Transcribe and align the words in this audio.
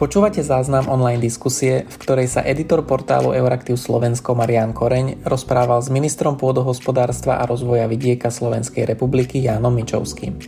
Počúvate 0.00 0.40
záznam 0.40 0.88
online 0.88 1.20
diskusie, 1.20 1.84
v 1.84 1.96
ktorej 2.00 2.32
sa 2.32 2.40
editor 2.40 2.80
portálu 2.88 3.36
Euraktiv 3.36 3.76
Slovensko 3.76 4.32
Marian 4.32 4.72
Koreň 4.72 5.28
rozprával 5.28 5.76
s 5.84 5.92
ministrom 5.92 6.40
pôdohospodárstva 6.40 7.36
a 7.36 7.44
rozvoja 7.44 7.84
vidieka 7.84 8.32
Slovenskej 8.32 8.88
republiky 8.88 9.44
Jánom 9.44 9.76
Mičovským. 9.76 10.40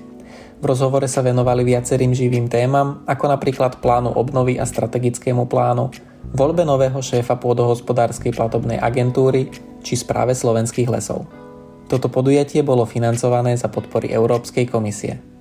V 0.57 0.64
rozhovore 0.64 1.04
sa 1.04 1.20
venovali 1.20 1.68
viacerým 1.68 2.16
živým 2.16 2.48
témam, 2.48 3.04
ako 3.04 3.29
napríklad 3.29 3.84
plánu 3.84 4.16
obnovy 4.16 4.57
a 4.57 4.64
strategickému 4.64 5.44
plánu, 5.44 5.93
voľbe 6.32 6.64
nového 6.64 7.04
šéfa 7.04 7.36
pôdohospodárskej 7.36 8.32
platobnej 8.32 8.80
agentúry 8.80 9.53
či 9.84 10.00
správe 10.00 10.32
slovenských 10.32 10.89
lesov. 10.89 11.29
Toto 11.93 12.08
podujatie 12.08 12.64
bolo 12.64 12.89
financované 12.89 13.53
za 13.61 13.68
podpory 13.68 14.16
Európskej 14.16 14.64
komisie. 14.64 15.32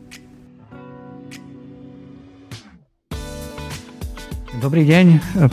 Dobrý 4.61 4.85
deň, 4.85 5.05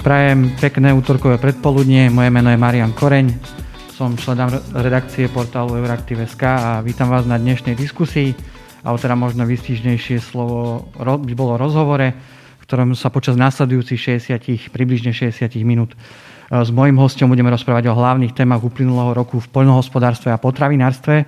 prajem 0.04 0.52
pekné 0.60 0.92
útorkové 0.92 1.40
predpoludnie. 1.40 2.12
Moje 2.12 2.28
meno 2.28 2.52
je 2.52 2.60
Marian 2.60 2.92
Koreň, 2.92 3.40
som 3.88 4.12
členom 4.20 4.52
redakcie 4.76 5.32
portálu 5.32 5.80
Euraktiv.sk 5.80 6.44
a 6.44 6.84
vítam 6.84 7.08
vás 7.08 7.24
na 7.24 7.40
dnešnej 7.40 7.72
diskusii. 7.72 8.36
A 8.84 8.92
teda 9.00 9.16
možno 9.16 9.48
výstižnejšie 9.48 10.20
slovo 10.20 10.92
by 11.00 11.32
bolo 11.32 11.56
rozhovore, 11.56 12.12
v 12.60 12.62
ktorom 12.68 12.92
sa 12.92 13.08
počas 13.08 13.40
následujúcich 13.40 14.20
60, 14.20 14.76
približne 14.76 15.16
60 15.16 15.56
minút 15.64 15.96
s 16.52 16.68
mojim 16.68 17.00
hostom 17.00 17.32
budeme 17.32 17.48
rozprávať 17.48 17.88
o 17.88 17.96
hlavných 17.96 18.36
témach 18.36 18.60
uplynulého 18.60 19.16
roku 19.16 19.40
v 19.40 19.48
poľnohospodárstve 19.48 20.36
a 20.36 20.36
potravinárstve 20.36 21.24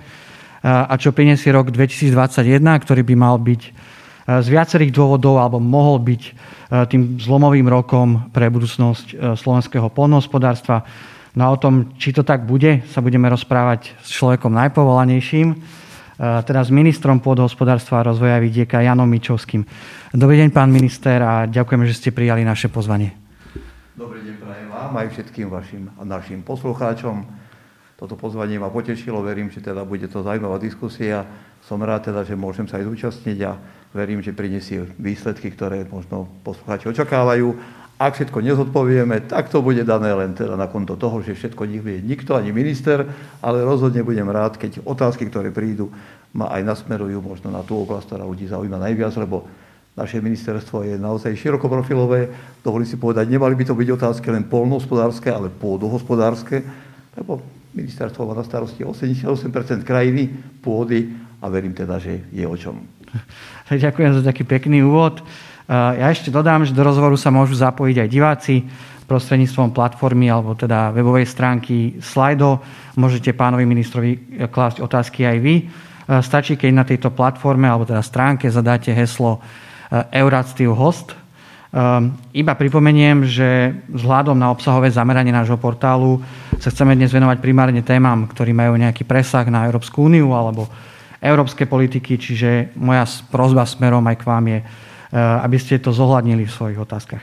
a 0.61 0.93
čo 1.01 1.17
prinesie 1.17 1.49
rok 1.49 1.73
2021, 1.73 2.61
ktorý 2.61 3.01
by 3.01 3.15
mal 3.17 3.41
byť 3.41 3.61
z 4.27 4.47
viacerých 4.47 4.93
dôvodov 4.93 5.41
alebo 5.41 5.57
mohol 5.57 5.97
byť 5.97 6.21
e, 6.21 6.31
tým 6.85 7.01
zlomovým 7.17 7.65
rokom 7.65 8.29
pre 8.29 8.53
budúcnosť 8.53 9.07
e, 9.09 9.15
slovenského 9.33 9.89
polnohospodárstva. 9.89 10.85
No 11.33 11.47
a 11.47 11.53
o 11.55 11.57
tom, 11.57 11.95
či 11.97 12.13
to 12.13 12.21
tak 12.21 12.45
bude, 12.45 12.85
sa 12.91 13.01
budeme 13.01 13.25
rozprávať 13.31 13.97
s 14.03 14.13
človekom 14.13 14.53
najpovolanejším, 14.53 15.47
e, 15.51 15.57
teda 16.45 16.61
s 16.61 16.69
ministrom 16.69 17.17
pôdohospodárstva 17.17 18.05
a 18.05 18.07
rozvoja 18.13 18.37
vidieka 18.37 18.85
Janom 18.85 19.09
Mičovským. 19.09 19.65
Dobrý 20.13 20.37
deň, 20.45 20.49
pán 20.53 20.69
minister, 20.69 21.17
a 21.23 21.49
ďakujeme, 21.49 21.89
že 21.89 21.97
ste 21.97 22.09
prijali 22.13 22.45
naše 22.45 22.69
pozvanie. 22.69 23.17
Dobrý 23.97 24.21
deň 24.21 24.35
prajem 24.37 24.69
vám 24.69 24.93
aj 25.01 25.07
všetkým 25.17 25.47
vašim 25.49 25.83
a 25.97 26.05
našim 26.05 26.45
poslucháčom. 26.45 27.25
Toto 28.01 28.17
pozvanie 28.17 28.57
ma 28.57 28.73
potešilo, 28.73 29.21
verím, 29.21 29.53
že 29.53 29.61
teda 29.61 29.85
bude 29.85 30.09
to 30.09 30.25
zaujímavá 30.25 30.57
diskusia. 30.57 31.21
Som 31.61 31.85
rád 31.85 32.09
teda, 32.09 32.25
že 32.25 32.33
môžem 32.33 32.65
sa 32.65 32.81
aj 32.81 32.89
zúčastniť 32.89 33.39
a 33.45 33.51
verím, 33.91 34.23
že 34.23 34.35
prinesie 34.35 34.87
výsledky, 34.95 35.51
ktoré 35.51 35.83
možno 35.87 36.27
poslucháči 36.43 36.87
očakávajú. 36.91 37.55
Ak 38.01 38.17
všetko 38.17 38.41
nezodpovieme, 38.41 39.29
tak 39.29 39.53
to 39.53 39.61
bude 39.61 39.85
dané 39.85 40.09
len 40.17 40.33
teda 40.33 40.57
na 40.57 40.65
konto 40.65 40.97
toho, 40.97 41.21
že 41.21 41.37
všetko 41.37 41.69
nevie 41.69 42.01
nikto, 42.01 42.33
ani 42.33 42.49
minister, 42.49 43.05
ale 43.45 43.61
rozhodne 43.61 44.01
budem 44.01 44.25
rád, 44.25 44.57
keď 44.57 44.81
otázky, 44.81 45.29
ktoré 45.29 45.53
prídu, 45.53 45.93
ma 46.33 46.49
aj 46.49 46.65
nasmerujú 46.65 47.21
možno 47.21 47.53
na 47.53 47.61
tú 47.61 47.77
oblasť, 47.77 48.09
ktorá 48.09 48.23
ľudí 48.25 48.49
zaujíma 48.49 48.81
najviac, 48.81 49.13
lebo 49.21 49.45
naše 49.93 50.23
ministerstvo 50.23 50.87
je 50.87 50.95
naozaj 50.95 51.35
širokoprofilové. 51.35 52.31
Dovolím 52.63 52.87
si 52.87 52.95
povedať, 52.95 53.27
nemali 53.27 53.53
by 53.59 53.69
to 53.69 53.75
byť 53.75 53.89
otázky 53.91 54.31
len 54.31 54.47
polnohospodárske, 54.47 55.27
ale 55.29 55.51
pôdohospodárske, 55.51 56.63
lebo 57.19 57.43
ministerstvo 57.75 58.23
má 58.23 58.33
na 58.33 58.47
starosti 58.47 58.87
88% 58.87 59.83
krajiny, 59.83 60.31
pôdy 60.63 61.11
a 61.43 61.51
verím 61.51 61.75
teda, 61.75 61.99
že 61.99 62.23
je 62.31 62.47
o 62.47 62.55
čom. 62.55 63.00
Ďakujem 63.71 64.11
za 64.17 64.21
taký 64.23 64.43
pekný 64.43 64.83
úvod. 64.83 65.23
Ja 65.71 66.11
ešte 66.11 66.27
dodám, 66.33 66.67
že 66.67 66.75
do 66.75 66.83
rozhovoru 66.83 67.15
sa 67.15 67.31
môžu 67.31 67.55
zapojiť 67.55 67.97
aj 68.03 68.09
diváci 68.11 68.55
prostredníctvom 69.07 69.75
platformy 69.75 70.31
alebo 70.31 70.55
teda 70.55 70.91
webovej 70.91 71.27
stránky 71.27 71.99
Slido. 71.99 72.59
Môžete 72.95 73.35
pánovi 73.35 73.63
ministrovi 73.67 74.43
klásť 74.51 74.83
otázky 74.83 75.27
aj 75.27 75.37
vy. 75.39 75.55
Stačí, 76.23 76.59
keď 76.59 76.71
na 76.75 76.83
tejto 76.83 77.11
platforme 77.11 77.71
alebo 77.71 77.87
teda 77.87 78.03
stránke 78.03 78.51
zadáte 78.51 78.91
heslo 78.91 79.39
Euratstiv 80.11 80.75
host. 80.75 81.15
Iba 82.35 82.53
pripomeniem, 82.59 83.23
že 83.23 83.71
vzhľadom 83.95 84.35
na 84.35 84.51
obsahové 84.51 84.91
zameranie 84.91 85.31
nášho 85.31 85.55
portálu 85.55 86.19
sa 86.59 86.67
chceme 86.67 86.99
dnes 86.99 87.15
venovať 87.15 87.39
primárne 87.39 87.79
témam, 87.79 88.27
ktorí 88.27 88.51
majú 88.51 88.75
nejaký 88.75 89.07
presah 89.07 89.47
na 89.47 89.63
Európsku 89.71 90.03
úniu 90.03 90.35
alebo 90.35 90.67
európskej 91.21 91.69
politiky, 91.69 92.17
čiže 92.17 92.73
moja 92.73 93.05
prozba 93.29 93.69
smerom 93.69 94.01
aj 94.09 94.17
k 94.17 94.25
vám 94.25 94.45
je, 94.49 94.59
eh, 94.59 94.65
aby 95.45 95.57
ste 95.61 95.77
to 95.77 95.93
zohľadnili 95.93 96.49
v 96.49 96.51
svojich 96.51 96.81
otázkach. 96.81 97.21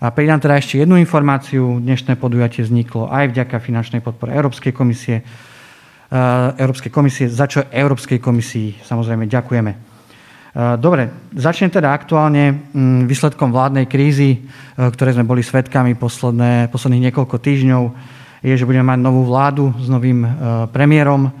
A 0.00 0.10
pridám 0.10 0.40
teda 0.40 0.58
ešte 0.58 0.80
jednu 0.80 0.96
informáciu. 0.96 1.80
Dnešné 1.80 2.16
podujatie 2.16 2.64
vzniklo 2.64 3.08
aj 3.08 3.30
vďaka 3.30 3.56
finančnej 3.60 4.00
podpore 4.00 4.32
Európskej 4.32 4.72
komisie, 4.72 5.20
eh, 5.20 6.16
Európskej 6.56 6.88
komisie, 6.88 7.28
za 7.28 7.44
čo 7.44 7.68
Európskej 7.68 8.18
komisii 8.18 8.80
samozrejme 8.80 9.28
ďakujeme. 9.28 9.72
Eh, 9.76 10.76
dobre, 10.80 11.12
začnem 11.36 11.68
teda 11.68 11.92
aktuálne 11.92 12.72
mm, 12.72 13.04
výsledkom 13.04 13.52
vládnej 13.52 13.84
krízy, 13.84 14.48
ktoré 14.74 15.12
sme 15.12 15.28
boli 15.28 15.44
svetkami 15.44 15.94
posledné, 16.00 16.72
posledných 16.72 17.12
niekoľko 17.12 17.36
týždňov, 17.38 17.82
je, 18.44 18.54
že 18.56 18.68
budeme 18.68 18.88
mať 18.88 19.00
novú 19.00 19.24
vládu 19.24 19.72
s 19.80 19.88
novým 19.88 20.20
premiérom, 20.68 21.32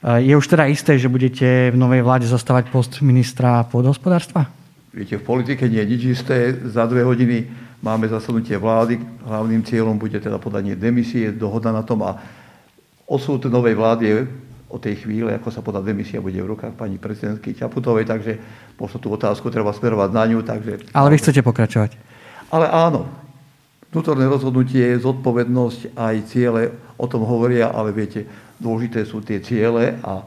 je 0.00 0.32
už 0.32 0.46
teda 0.48 0.64
isté, 0.66 0.96
že 0.96 1.12
budete 1.12 1.70
v 1.70 1.76
novej 1.76 2.00
vláde 2.00 2.24
zastávať 2.24 2.72
post 2.72 3.04
ministra 3.04 3.64
pôdohospodárstva? 3.68 4.48
Viete, 4.90 5.20
v 5.20 5.24
politike 5.24 5.68
nie 5.68 5.78
je 5.84 5.90
nič 5.92 6.02
isté. 6.18 6.56
Za 6.66 6.88
dve 6.88 7.04
hodiny 7.04 7.46
máme 7.84 8.08
zasadnutie 8.08 8.56
vlády. 8.56 8.98
Hlavným 9.22 9.62
cieľom 9.62 10.00
bude 10.00 10.16
teda 10.16 10.40
podanie 10.40 10.72
demisie, 10.72 11.30
dohoda 11.30 11.70
na 11.70 11.84
tom 11.84 12.02
a 12.02 12.16
osud 13.04 13.44
novej 13.46 13.76
vlády 13.76 14.04
je 14.06 14.18
o 14.70 14.78
tej 14.78 15.02
chvíle, 15.02 15.34
ako 15.34 15.50
sa 15.50 15.60
podá 15.66 15.82
demisia, 15.82 16.22
bude 16.22 16.38
v 16.38 16.54
rukách 16.54 16.78
pani 16.78 16.94
prezidentky 16.94 17.58
Čaputovej, 17.58 18.06
takže 18.06 18.38
možno 18.78 19.02
tú 19.02 19.10
otázku 19.10 19.50
treba 19.50 19.74
smerovať 19.74 20.10
na 20.14 20.24
ňu. 20.30 20.38
Takže... 20.46 20.94
Ale 20.94 21.10
vy 21.10 21.16
chcete 21.18 21.42
pokračovať? 21.42 21.98
Ale 22.54 22.70
áno. 22.70 23.10
Vnútorné 23.90 24.30
rozhodnutie, 24.30 24.94
zodpovednosť, 25.02 25.98
aj 25.98 26.16
ciele 26.30 26.70
o 26.94 27.10
tom 27.10 27.26
hovoria, 27.26 27.74
ale 27.74 27.90
viete, 27.90 28.22
Dôležité 28.60 29.08
sú 29.08 29.24
tie 29.24 29.40
ciele 29.40 29.96
a 30.04 30.22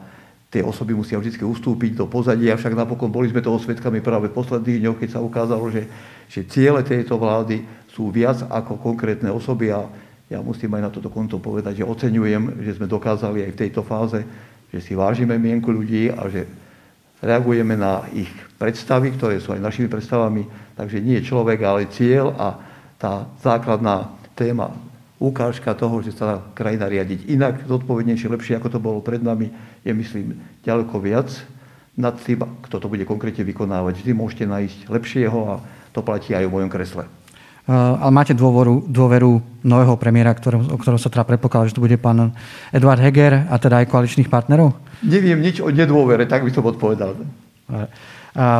tie 0.50 0.62
osoby 0.62 0.94
musia 0.94 1.18
vždy 1.18 1.42
ustúpiť 1.42 1.98
do 1.98 2.06
pozadia, 2.06 2.54
však 2.54 2.78
napokon 2.78 3.10
boli 3.10 3.26
sme 3.26 3.42
toho 3.42 3.58
svetkami 3.58 3.98
práve 3.98 4.30
v 4.30 4.38
posledných 4.38 4.78
dňoch, 4.86 4.98
keď 5.02 5.08
sa 5.18 5.20
ukázalo, 5.22 5.66
že, 5.70 5.86
že 6.30 6.46
ciele 6.46 6.82
tejto 6.86 7.18
vlády 7.18 7.62
sú 7.90 8.10
viac 8.10 8.42
ako 8.46 8.78
konkrétne 8.78 9.30
osoby 9.34 9.74
a 9.74 9.86
ja 10.30 10.38
musím 10.42 10.74
aj 10.78 10.82
na 10.82 10.90
toto 10.90 11.10
konto 11.10 11.42
povedať, 11.42 11.82
že 11.82 11.88
oceňujem, 11.88 12.62
že 12.62 12.78
sme 12.78 12.86
dokázali 12.86 13.46
aj 13.46 13.50
v 13.54 13.60
tejto 13.66 13.82
fáze, 13.82 14.22
že 14.70 14.78
si 14.78 14.94
vážime 14.94 15.38
mienku 15.38 15.70
ľudí 15.70 16.10
a 16.10 16.26
že 16.30 16.46
reagujeme 17.22 17.74
na 17.78 18.06
ich 18.14 18.30
predstavy, 18.58 19.14
ktoré 19.14 19.38
sú 19.38 19.54
aj 19.54 19.62
našimi 19.62 19.86
predstavami. 19.86 20.46
Takže 20.74 20.98
nie 21.02 21.18
človek, 21.22 21.58
ale 21.62 21.90
cieľ 21.90 22.34
a 22.34 22.48
tá 22.98 23.26
základná 23.42 24.10
téma 24.34 24.74
ukážka 25.22 25.72
toho, 25.78 26.02
že 26.02 26.14
sa 26.14 26.42
krajina 26.52 26.90
riadiť 26.90 27.30
inak, 27.30 27.64
zodpovednejšie, 27.70 28.32
lepšie, 28.34 28.54
ako 28.58 28.68
to 28.68 28.78
bolo 28.82 28.98
pred 28.98 29.22
nami, 29.22 29.50
je, 29.86 29.92
myslím, 29.94 30.38
ďaleko 30.66 30.98
viac 30.98 31.30
nad 31.94 32.18
tým, 32.18 32.42
kto 32.66 32.82
to 32.82 32.90
bude 32.90 33.06
konkrétne 33.06 33.46
vykonávať. 33.46 34.02
Vždy 34.02 34.12
môžete 34.12 34.44
nájsť 34.50 34.78
lepšieho 34.90 35.38
a 35.46 35.54
to 35.94 36.02
platí 36.02 36.34
aj 36.34 36.42
o 36.46 36.50
mojom 36.50 36.66
kresle. 36.66 37.06
Ale 37.64 38.12
máte 38.12 38.36
dôveru, 38.36 38.84
dôveru 38.90 39.40
nového 39.64 39.96
premiéra, 39.96 40.36
ktorý, 40.36 40.68
o 40.68 40.76
ktorom 40.76 41.00
sa 41.00 41.08
teda 41.08 41.24
predpokladá, 41.24 41.72
že 41.72 41.78
to 41.78 41.80
bude 41.80 41.96
pán 41.96 42.36
Eduard 42.74 43.00
Heger 43.00 43.48
a 43.48 43.56
teda 43.56 43.80
aj 43.80 43.88
koaličných 43.88 44.28
partnerov? 44.28 44.76
Neviem 45.00 45.40
nič 45.40 45.64
o 45.64 45.72
nedôvere, 45.72 46.28
tak 46.28 46.44
by 46.44 46.52
som 46.52 46.66
odpovedal. 46.68 47.16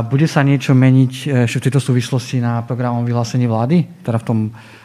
Bude 0.08 0.24
sa 0.24 0.40
niečo 0.40 0.72
meniť 0.72 1.12
ešte 1.44 1.58
v 1.60 1.64
tejto 1.68 1.82
súvislosti 1.84 2.40
na 2.40 2.64
programom 2.64 3.04
vyhlásení 3.04 3.44
vlády? 3.44 4.06
Teda 4.06 4.16
v 4.16 4.24
tom 4.24 4.38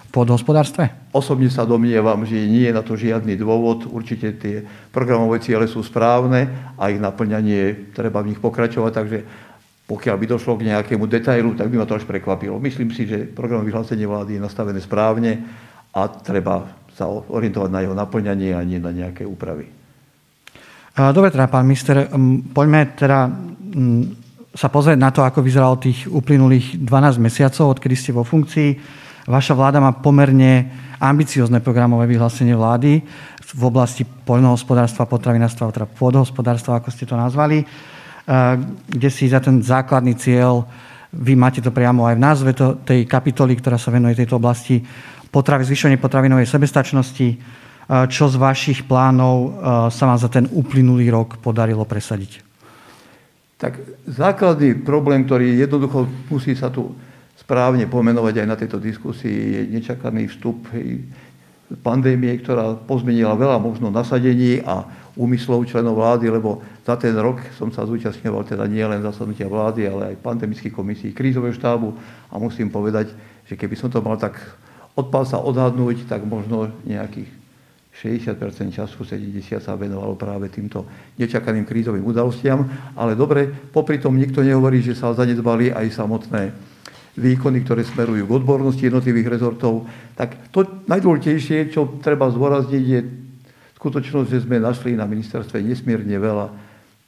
podhospodárstve? 0.10 1.14
Osobne 1.14 1.48
sa 1.54 1.64
domnievam, 1.64 2.26
že 2.26 2.36
nie 2.50 2.66
je 2.66 2.74
na 2.74 2.84
to 2.84 2.98
žiadny 2.98 3.38
dôvod. 3.38 3.86
Určite 3.88 4.36
tie 4.36 4.66
programové 4.90 5.40
ciele 5.40 5.70
sú 5.70 5.86
správne 5.86 6.74
a 6.76 6.90
ich 6.90 6.98
naplňanie 6.98 7.94
treba 7.94 8.26
v 8.26 8.34
nich 8.34 8.42
pokračovať, 8.42 8.92
takže 8.94 9.20
pokiaľ 9.90 10.16
by 10.22 10.26
došlo 10.30 10.54
k 10.58 10.70
nejakému 10.70 11.10
detailu, 11.10 11.58
tak 11.58 11.74
by 11.74 11.82
ma 11.82 11.86
to 11.90 11.98
až 11.98 12.06
prekvapilo. 12.06 12.62
Myslím 12.62 12.94
si, 12.94 13.10
že 13.10 13.26
program 13.26 13.66
vyhlásenie 13.66 14.06
vlády 14.06 14.38
je 14.38 14.46
nastavené 14.46 14.78
správne 14.78 15.42
a 15.90 16.06
treba 16.06 16.78
sa 16.94 17.10
orientovať 17.10 17.70
na 17.74 17.82
jeho 17.82 17.98
naplňanie 17.98 18.54
a 18.54 18.62
nie 18.62 18.78
na 18.78 18.94
nejaké 18.94 19.26
úpravy. 19.26 19.66
Dobre 20.94 21.32
teda, 21.32 21.50
pán 21.50 21.66
minister, 21.66 22.06
poďme 22.54 22.94
teda 22.94 23.32
sa 24.50 24.68
pozrieť 24.68 25.00
na 25.00 25.10
to, 25.10 25.24
ako 25.24 25.42
vyzeralo 25.42 25.80
tých 25.80 26.06
uplynulých 26.06 26.84
12 26.84 27.18
mesiacov, 27.24 27.80
odkedy 27.80 27.96
ste 27.96 28.12
vo 28.12 28.28
funkcii. 28.28 28.70
Vaša 29.28 29.58
vláda 29.58 29.84
má 29.84 29.92
pomerne 29.92 30.70
ambiciozne 31.02 31.60
programové 31.60 32.08
vyhlásenie 32.08 32.56
vlády 32.56 33.04
v 33.50 33.62
oblasti 33.66 34.06
poľnohospodárstva, 34.06 35.10
potravinárstva, 35.10 35.74
teda 35.74 35.90
pôdohospodárstva, 35.90 36.80
ako 36.80 36.94
ste 36.94 37.10
to 37.10 37.18
nazvali, 37.18 37.64
eh, 37.64 37.68
kde 38.88 39.10
si 39.10 39.28
za 39.28 39.42
ten 39.42 39.60
základný 39.60 40.14
cieľ 40.16 40.64
vy 41.10 41.34
máte 41.34 41.58
to 41.58 41.74
priamo 41.74 42.06
aj 42.06 42.16
v 42.16 42.22
názve 42.22 42.52
to, 42.54 42.78
tej 42.86 43.10
kapitoly, 43.10 43.58
ktorá 43.58 43.82
sa 43.82 43.90
venuje 43.90 44.14
tejto 44.14 44.38
oblasti 44.38 44.78
potravy, 45.34 45.66
zvyšovanie 45.66 45.98
potravinovej 45.98 46.46
sebestačnosti. 46.46 47.28
Čo 47.90 48.30
z 48.30 48.36
vašich 48.38 48.86
plánov 48.86 49.58
sa 49.90 50.04
vám 50.06 50.22
za 50.22 50.30
ten 50.30 50.46
uplynulý 50.46 51.10
rok 51.10 51.42
podarilo 51.42 51.82
presadiť? 51.90 52.46
Tak 53.58 54.06
základný 54.06 54.86
problém, 54.86 55.26
ktorý 55.26 55.58
jednoducho 55.58 56.06
musí 56.30 56.54
sa 56.54 56.70
tu 56.70 56.94
správne 57.50 57.90
pomenovať 57.90 58.46
aj 58.46 58.48
na 58.48 58.54
tejto 58.54 58.78
diskusii, 58.78 59.58
je 59.58 59.62
nečakaný 59.74 60.30
vstup 60.30 60.70
pandémie, 61.82 62.38
ktorá 62.38 62.78
pozmenila 62.78 63.34
veľa 63.34 63.58
možno 63.58 63.90
nasadení 63.90 64.62
a 64.62 64.86
úmyslov 65.18 65.66
členov 65.66 65.98
vlády, 65.98 66.30
lebo 66.30 66.62
za 66.86 66.94
ten 66.94 67.18
rok 67.18 67.42
som 67.58 67.74
sa 67.74 67.90
zúčastňoval 67.90 68.46
teda 68.46 68.70
nie 68.70 68.86
len 68.86 69.02
zasadnutia 69.02 69.50
vlády, 69.50 69.90
ale 69.90 70.14
aj 70.14 70.22
pandemických 70.22 70.70
komisí 70.70 71.10
krízového 71.10 71.58
štábu 71.58 71.90
a 72.30 72.38
musím 72.38 72.70
povedať, 72.70 73.18
že 73.50 73.58
keby 73.58 73.74
som 73.74 73.90
to 73.90 73.98
mal 73.98 74.14
tak 74.14 74.38
od 74.94 75.10
sa 75.26 75.42
odhadnúť, 75.42 76.06
tak 76.06 76.22
možno 76.30 76.70
nejakých 76.86 77.34
60% 77.98 78.78
času, 78.78 79.02
70 79.02 79.58
sa 79.58 79.74
venovalo 79.74 80.14
práve 80.14 80.54
týmto 80.54 80.86
nečakaným 81.18 81.66
krízovým 81.66 82.06
udalostiam. 82.06 82.64
Ale 82.94 83.18
dobre, 83.18 83.50
popri 83.50 83.98
tom 83.98 84.16
nikto 84.16 84.46
nehovorí, 84.46 84.86
že 84.86 84.94
sa 84.94 85.12
zanedbali 85.18 85.74
aj 85.74 85.88
samotné 85.98 86.70
výkony, 87.18 87.66
ktoré 87.66 87.82
smerujú 87.88 88.28
k 88.28 88.36
odbornosti 88.38 88.86
jednotlivých 88.86 89.40
rezortov. 89.40 89.90
Tak 90.14 90.54
to 90.54 90.68
najdôležitejšie, 90.86 91.74
čo 91.74 91.98
treba 92.04 92.30
zdôrazniť, 92.30 92.84
je 92.86 93.00
skutočnosť, 93.80 94.28
že 94.28 94.44
sme 94.44 94.60
našli 94.60 94.94
na 94.94 95.08
ministerstve 95.08 95.64
nesmierne 95.64 96.20
veľa 96.20 96.52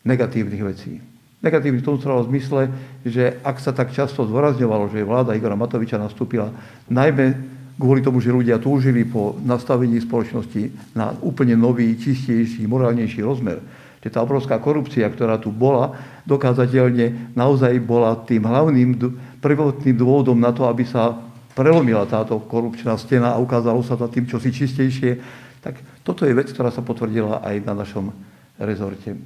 negatívnych 0.08 0.64
vecí. 0.64 1.04
Negatívny 1.42 1.82
v 1.82 1.88
tom 1.88 1.98
zmysle, 1.98 2.70
že 3.02 3.42
ak 3.42 3.58
sa 3.58 3.74
tak 3.74 3.90
často 3.92 4.30
zdôrazňovalo, 4.30 4.94
že 4.94 5.02
vláda 5.02 5.34
Igora 5.34 5.58
Matoviča 5.58 5.98
nastúpila 5.98 6.54
najmä 6.86 7.34
kvôli 7.82 8.06
tomu, 8.06 8.22
že 8.22 8.30
ľudia 8.30 8.62
túžili 8.62 9.02
po 9.02 9.34
nastavení 9.42 9.98
spoločnosti 9.98 10.94
na 10.94 11.18
úplne 11.26 11.58
nový, 11.58 11.98
čistejší, 11.98 12.70
morálnejší 12.70 13.26
rozmer. 13.26 13.58
Že 14.06 14.10
tá 14.14 14.20
obrovská 14.22 14.62
korupcia, 14.62 15.10
ktorá 15.10 15.42
tu 15.42 15.50
bola, 15.50 15.98
dokázateľne 16.30 17.34
naozaj 17.34 17.74
bola 17.82 18.14
tým 18.22 18.46
hlavným 18.46 19.02
prvotným 19.42 19.98
dôvodom 19.98 20.38
na 20.38 20.54
to, 20.54 20.70
aby 20.70 20.86
sa 20.86 21.18
prelomila 21.58 22.08
táto 22.08 22.40
korupčná 22.40 22.96
stena 22.96 23.36
a 23.36 23.42
ukázalo 23.42 23.82
sa 23.84 24.00
to 24.00 24.08
tým 24.08 24.30
čosi 24.30 24.54
čistejšie, 24.54 25.20
tak 25.60 25.82
toto 26.06 26.24
je 26.24 26.38
vec, 26.38 26.48
ktorá 26.54 26.72
sa 26.72 26.86
potvrdila 26.86 27.44
aj 27.44 27.56
na 27.66 27.74
našom 27.76 28.14
rezorte 28.62 29.18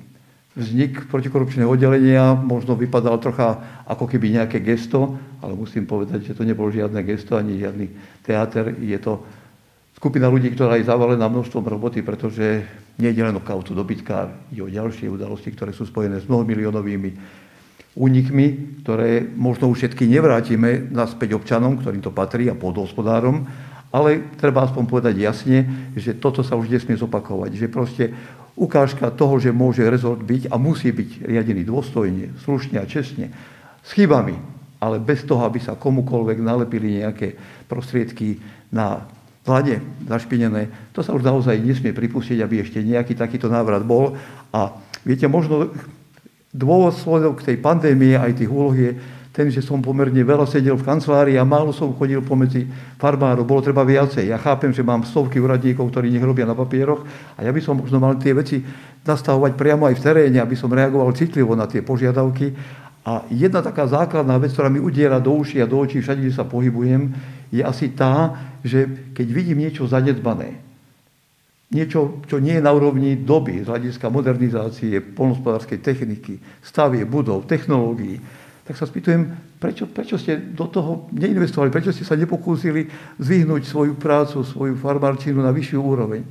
vznik 0.56 1.12
protikorupčného 1.12 1.68
oddelenia 1.68 2.32
možno 2.34 2.80
vypadal 2.80 3.20
trocha 3.20 3.84
ako 3.84 4.08
keby 4.08 4.40
nejaké 4.40 4.64
gesto, 4.64 5.20
ale 5.44 5.54
musím 5.54 5.84
povedať, 5.84 6.32
že 6.32 6.36
to 6.36 6.48
nebolo 6.48 6.72
žiadne 6.72 7.04
gesto 7.04 7.36
ani 7.36 7.60
žiadny 7.60 7.92
teáter. 8.24 8.72
Je 8.80 8.96
to 8.98 9.20
skupina 10.00 10.32
ľudí, 10.32 10.56
ktorá 10.56 10.80
je 10.80 10.88
zavalená 10.88 11.28
množstvom 11.28 11.68
roboty, 11.68 12.00
pretože 12.02 12.64
nie 12.96 13.12
je 13.12 13.20
len 13.20 13.36
o 13.36 13.44
kautu 13.44 13.76
dobytka, 13.76 14.32
je 14.48 14.64
o 14.64 14.72
ďalšie 14.72 15.12
udalosti, 15.12 15.52
ktoré 15.52 15.76
sú 15.76 15.84
spojené 15.84 16.24
s 16.24 16.30
mnohomilionovými 16.32 17.44
únikmi, 17.96 18.80
ktoré 18.84 19.24
možno 19.24 19.72
už 19.72 19.88
všetky 19.88 20.04
nevrátime 20.06 20.92
naspäť 20.92 21.40
občanom, 21.40 21.80
ktorým 21.80 22.04
to 22.04 22.12
patrí 22.12 22.52
a 22.52 22.60
podhospodárom, 22.60 23.48
ale 23.96 24.36
treba 24.36 24.68
aspoň 24.68 24.84
povedať 24.84 25.16
jasne, 25.16 25.64
že 25.96 26.20
toto 26.20 26.44
sa 26.44 26.60
už 26.60 26.68
nesmie 26.68 27.00
zopakovať. 27.00 27.56
Že 27.56 27.68
proste 27.72 28.12
ukážka 28.60 29.08
toho, 29.16 29.40
že 29.40 29.56
môže 29.56 29.88
rezort 29.88 30.20
byť 30.20 30.52
a 30.52 30.60
musí 30.60 30.92
byť 30.92 31.24
riadený 31.24 31.64
dôstojne, 31.64 32.36
slušne 32.44 32.84
a 32.84 32.86
čestne, 32.86 33.32
s 33.80 33.90
chybami, 33.96 34.36
ale 34.84 35.00
bez 35.00 35.24
toho, 35.24 35.48
aby 35.48 35.64
sa 35.64 35.80
komukolvek 35.80 36.44
nalepili 36.44 37.00
nejaké 37.00 37.40
prostriedky 37.72 38.44
na 38.76 39.08
vláde 39.48 39.80
zašpinené, 40.04 40.92
to 40.92 41.00
sa 41.00 41.16
už 41.16 41.24
naozaj 41.24 41.56
nesmie 41.64 41.96
pripustiť, 41.96 42.44
aby 42.44 42.60
ešte 42.60 42.84
nejaký 42.84 43.16
takýto 43.16 43.48
návrat 43.48 43.88
bol. 43.88 44.20
A 44.52 44.76
viete, 45.08 45.30
možno 45.32 45.72
dôsledok 46.56 47.44
tej 47.44 47.60
pandémie 47.60 48.16
aj 48.16 48.40
tých 48.40 48.48
úloh 48.52 48.72
je 48.72 48.96
ten, 49.36 49.52
že 49.52 49.60
som 49.60 49.84
pomerne 49.84 50.24
veľa 50.24 50.48
sedel 50.48 50.80
v 50.80 50.88
kancelárii 50.88 51.36
a 51.36 51.44
málo 51.44 51.76
som 51.76 51.92
chodil 51.92 52.24
pomedzi 52.24 52.72
farmárov, 52.96 53.44
bolo 53.44 53.60
treba 53.60 53.84
viacej. 53.84 54.32
Ja 54.32 54.40
chápem, 54.40 54.72
že 54.72 54.80
mám 54.80 55.04
stovky 55.04 55.44
úradníkov, 55.44 55.92
ktorí 55.92 56.08
nech 56.08 56.24
robia 56.24 56.48
na 56.48 56.56
papieroch 56.56 57.04
a 57.36 57.44
ja 57.44 57.52
by 57.52 57.60
som 57.60 57.76
možno 57.76 58.00
mal 58.00 58.16
tie 58.16 58.32
veci 58.32 58.64
nastavovať 59.04 59.60
priamo 59.60 59.92
aj 59.92 60.00
v 60.00 60.04
teréne, 60.08 60.40
aby 60.40 60.56
som 60.56 60.72
reagoval 60.72 61.12
citlivo 61.12 61.52
na 61.52 61.68
tie 61.68 61.84
požiadavky. 61.84 62.56
A 63.06 63.28
jedna 63.28 63.60
taká 63.60 63.86
základná 63.86 64.40
vec, 64.40 64.56
ktorá 64.56 64.72
mi 64.72 64.80
udiera 64.80 65.20
do 65.20 65.36
uši 65.36 65.60
a 65.62 65.70
do 65.70 65.84
očí 65.84 66.00
všade, 66.00 66.24
kde 66.24 66.34
sa 66.34 66.48
pohybujem, 66.48 67.12
je 67.52 67.62
asi 67.62 67.92
tá, 67.92 68.34
že 68.66 68.88
keď 69.14 69.28
vidím 69.30 69.62
niečo 69.62 69.86
zanedbané, 69.86 70.65
niečo, 71.74 72.22
čo 72.30 72.38
nie 72.38 72.58
je 72.58 72.66
na 72.66 72.72
úrovni 72.74 73.18
doby. 73.18 73.66
Z 73.66 73.70
hľadiska 73.70 74.12
modernizácie, 74.14 75.02
polnospodárskej 75.02 75.82
techniky, 75.82 76.38
stavie 76.62 77.06
budov, 77.08 77.50
technológií, 77.50 78.22
tak 78.66 78.82
sa 78.82 78.90
spýtujem, 78.90 79.30
prečo, 79.62 79.86
prečo 79.86 80.18
ste 80.18 80.42
do 80.42 80.66
toho 80.66 81.06
neinvestovali, 81.14 81.70
prečo 81.70 81.94
ste 81.94 82.02
sa 82.02 82.18
nepokúsili 82.18 82.90
zvyhnúť 83.22 83.62
svoju 83.62 83.94
prácu, 83.94 84.42
svoju 84.42 84.74
farmárčinu 84.78 85.42
na 85.46 85.54
vyššiu 85.54 85.80
úroveň. 85.82 86.26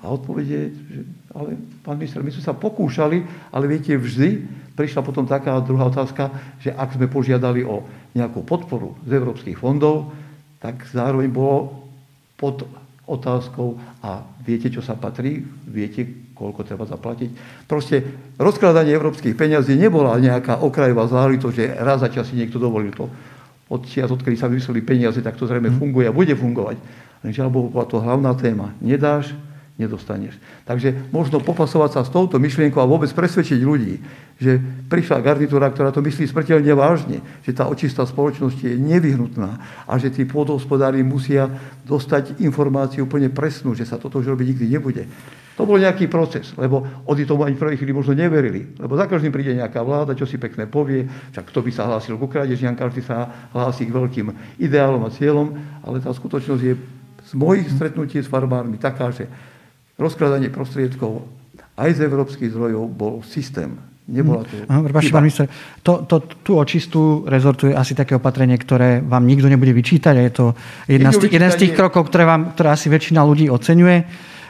A 0.00 0.12
odpovede 0.12 0.72
že 0.72 1.00
ale 1.34 1.58
pán 1.82 1.98
minister, 1.98 2.22
my 2.22 2.30
sme 2.30 2.46
sa 2.46 2.54
pokúšali, 2.54 3.50
ale 3.50 3.64
viete, 3.66 3.98
vždy 3.98 4.46
prišla 4.78 5.02
potom 5.02 5.26
taká 5.26 5.58
druhá 5.58 5.90
otázka, 5.90 6.30
že 6.62 6.70
ak 6.70 6.94
sme 6.94 7.10
požiadali 7.10 7.66
o 7.66 7.82
nejakú 8.14 8.46
podporu 8.46 8.94
z 9.02 9.18
európskych 9.18 9.58
fondov, 9.58 10.14
tak 10.62 10.86
zároveň 10.86 11.28
bolo 11.34 11.84
pod 12.38 12.62
otázkou 13.04 13.76
a 14.00 14.24
viete, 14.40 14.72
čo 14.72 14.80
sa 14.80 14.96
patrí, 14.96 15.44
viete, 15.68 16.32
koľko 16.32 16.64
treba 16.64 16.88
zaplatiť. 16.88 17.30
Proste 17.68 18.00
rozkladanie 18.40 18.96
európskych 18.96 19.36
peňazí 19.36 19.76
nebola 19.76 20.16
nejaká 20.16 20.64
okrajová 20.64 21.06
záležitosť, 21.06 21.54
že 21.54 21.66
raz 21.78 22.00
za 22.00 22.08
čas 22.08 22.32
si 22.32 22.40
niekto 22.40 22.56
dovolil 22.56 22.90
to. 22.96 23.06
Od 23.68 23.80
čias, 23.88 24.12
odkedy 24.12 24.36
sa 24.36 24.48
vymysleli 24.48 24.80
peniaze, 24.84 25.20
tak 25.20 25.36
to 25.36 25.48
zrejme 25.48 25.72
mhm. 25.72 25.78
funguje 25.78 26.06
a 26.08 26.16
bude 26.16 26.34
fungovať. 26.36 26.76
Lenže 27.24 27.40
alebo 27.40 27.72
bola 27.72 27.88
to 27.88 28.00
hlavná 28.00 28.32
téma. 28.36 28.76
Nedáš, 28.84 29.32
nedostaneš. 29.74 30.38
Takže 30.62 31.10
možno 31.10 31.42
popasovať 31.42 31.90
sa 31.98 32.00
s 32.06 32.12
touto 32.14 32.38
myšlienkou 32.38 32.78
a 32.78 32.86
vôbec 32.86 33.10
presvedčiť 33.10 33.58
ľudí, 33.58 33.98
že 34.38 34.62
prišla 34.86 35.18
garnitúra, 35.18 35.66
ktorá 35.66 35.90
to 35.90 35.98
myslí 35.98 36.30
smrteľne 36.30 36.70
vážne, 36.78 37.18
že 37.42 37.50
tá 37.50 37.66
očistá 37.66 38.06
spoločnosti 38.06 38.62
je 38.62 38.78
nevyhnutná 38.78 39.58
a 39.90 39.92
že 39.98 40.14
tí 40.14 40.22
pôdohospodári 40.30 41.02
musia 41.02 41.50
dostať 41.82 42.38
informáciu 42.46 43.02
úplne 43.02 43.34
presnú, 43.34 43.74
že 43.74 43.82
sa 43.82 43.98
toto 43.98 44.22
už 44.22 44.30
robiť 44.38 44.46
nikdy 44.54 44.66
nebude. 44.78 45.02
To 45.54 45.66
bol 45.66 45.78
nejaký 45.78 46.10
proces, 46.10 46.50
lebo 46.58 46.82
oni 47.06 47.22
tomu 47.26 47.46
ani 47.46 47.54
prvej 47.54 47.78
chvíli 47.78 47.94
možno 47.94 48.14
neverili. 48.14 48.74
Lebo 48.74 48.98
za 48.98 49.06
každým 49.06 49.30
príde 49.30 49.54
nejaká 49.54 49.86
vláda, 49.86 50.18
čo 50.18 50.26
si 50.26 50.34
pekne 50.34 50.66
povie, 50.66 51.06
však 51.30 51.46
kto 51.50 51.62
by 51.62 51.70
sa 51.70 51.86
hlásil 51.86 52.18
ku 52.18 52.26
krádežiam, 52.26 52.74
každý 52.74 53.06
sa 53.06 53.30
hlási 53.54 53.86
k 53.86 53.94
veľkým 53.94 54.58
ideálom 54.58 55.06
a 55.06 55.14
cieľom, 55.14 55.54
ale 55.86 56.02
tá 56.02 56.10
skutočnosť 56.10 56.62
je 56.62 56.74
z 57.24 57.32
mojich 57.38 57.70
stretnutí 57.70 58.18
s 58.18 58.26
farmármi 58.26 58.82
taká, 58.82 59.14
že 59.14 59.30
rozkladanie 59.98 60.50
prostriedkov 60.50 61.26
aj 61.74 61.90
z 61.98 62.00
európskych 62.06 62.50
zdrojov 62.54 62.84
bol 62.90 63.14
systém. 63.26 63.74
Nebola 64.04 64.44
to... 64.44 64.52
Prepačte, 64.68 65.16
pán 65.16 65.24
minister, 65.24 65.48
to, 65.80 66.04
to, 66.04 66.20
tú 66.44 66.60
očistú 66.60 67.24
rezortu 67.24 67.72
je 67.72 67.74
asi 67.74 67.96
také 67.96 68.12
opatrenie, 68.12 68.60
ktoré 68.60 69.00
vám 69.00 69.24
nikto 69.24 69.48
nebude 69.48 69.72
vyčítať 69.72 70.14
a 70.20 70.22
je 70.28 70.32
to 70.32 70.46
jedna 70.84 71.08
z, 71.08 71.32
jeden 71.32 71.48
z 71.48 71.56
tých 71.56 71.72
krokov, 71.72 72.12
ktoré, 72.12 72.28
vám, 72.28 72.52
ktoré 72.52 72.68
asi 72.76 72.92
väčšina 72.92 73.24
ľudí 73.24 73.48
oceňuje. 73.48 73.96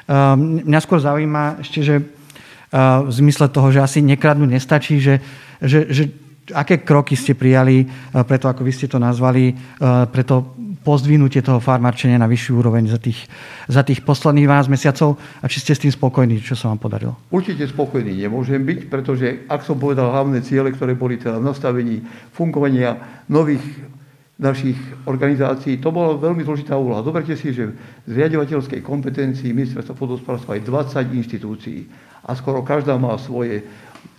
Uh, 0.04 0.34
mňa 0.66 0.80
skôr 0.82 0.98
zaujíma 0.98 1.62
ešte, 1.62 1.80
že 1.86 1.94
uh, 2.02 3.06
v 3.06 3.12
zmysle 3.14 3.46
toho, 3.46 3.70
že 3.70 3.78
asi 3.78 4.02
nekradnú 4.02 4.42
nestačí, 4.42 4.98
že, 4.98 5.22
že, 5.62 5.86
že 5.86 6.10
aké 6.50 6.82
kroky 6.82 7.14
ste 7.14 7.38
prijali, 7.38 7.86
uh, 7.86 8.26
preto 8.26 8.50
ako 8.50 8.66
vy 8.66 8.72
ste 8.74 8.90
to 8.90 8.98
nazvali, 8.98 9.54
uh, 9.54 10.10
preto 10.10 10.58
pozdvinutie 10.85 11.41
toho 11.41 11.64
farmarčenia 11.64 12.21
na 12.21 12.29
vyššiu 12.29 12.61
úroveň 12.61 12.93
za 12.93 13.00
tých, 13.00 13.25
za 13.67 13.81
tých 13.81 14.05
posledných 14.05 14.45
12 14.45 14.69
mesiacov 14.69 15.17
a 15.41 15.49
či 15.49 15.59
ste 15.64 15.73
s 15.73 15.83
tým 15.83 15.93
spokojní, 15.97 16.45
čo 16.45 16.53
sa 16.53 16.69
vám 16.69 16.79
podarilo? 16.79 17.17
Určite 17.33 17.64
spokojný 17.64 18.12
nemôžem 18.12 18.61
byť, 18.61 18.81
pretože 18.93 19.49
ak 19.49 19.64
som 19.64 19.81
povedal 19.81 20.12
hlavné 20.12 20.45
ciele, 20.45 20.69
ktoré 20.71 20.93
boli 20.93 21.17
teda 21.17 21.41
v 21.41 21.49
nastavení 21.49 22.05
fungovania 22.37 23.00
nových 23.33 23.64
našich 24.35 24.76
organizácií, 25.07 25.79
to 25.79 25.95
bola 25.95 26.19
veľmi 26.19 26.43
zložitá 26.43 26.75
úloha. 26.75 27.07
Zoberte 27.07 27.38
si, 27.38 27.55
že 27.55 27.71
z 28.05 28.12
riadovateľskej 28.12 28.83
kompetencii 28.83 29.55
ministerstva 29.55 29.95
podhospodárstva 29.95 30.59
je 30.59 30.67
20 30.69 31.23
inštitúcií 31.23 31.81
a 32.26 32.35
skoro 32.35 32.67
každá 32.67 32.99
má 32.99 33.14
svoje 33.14 33.62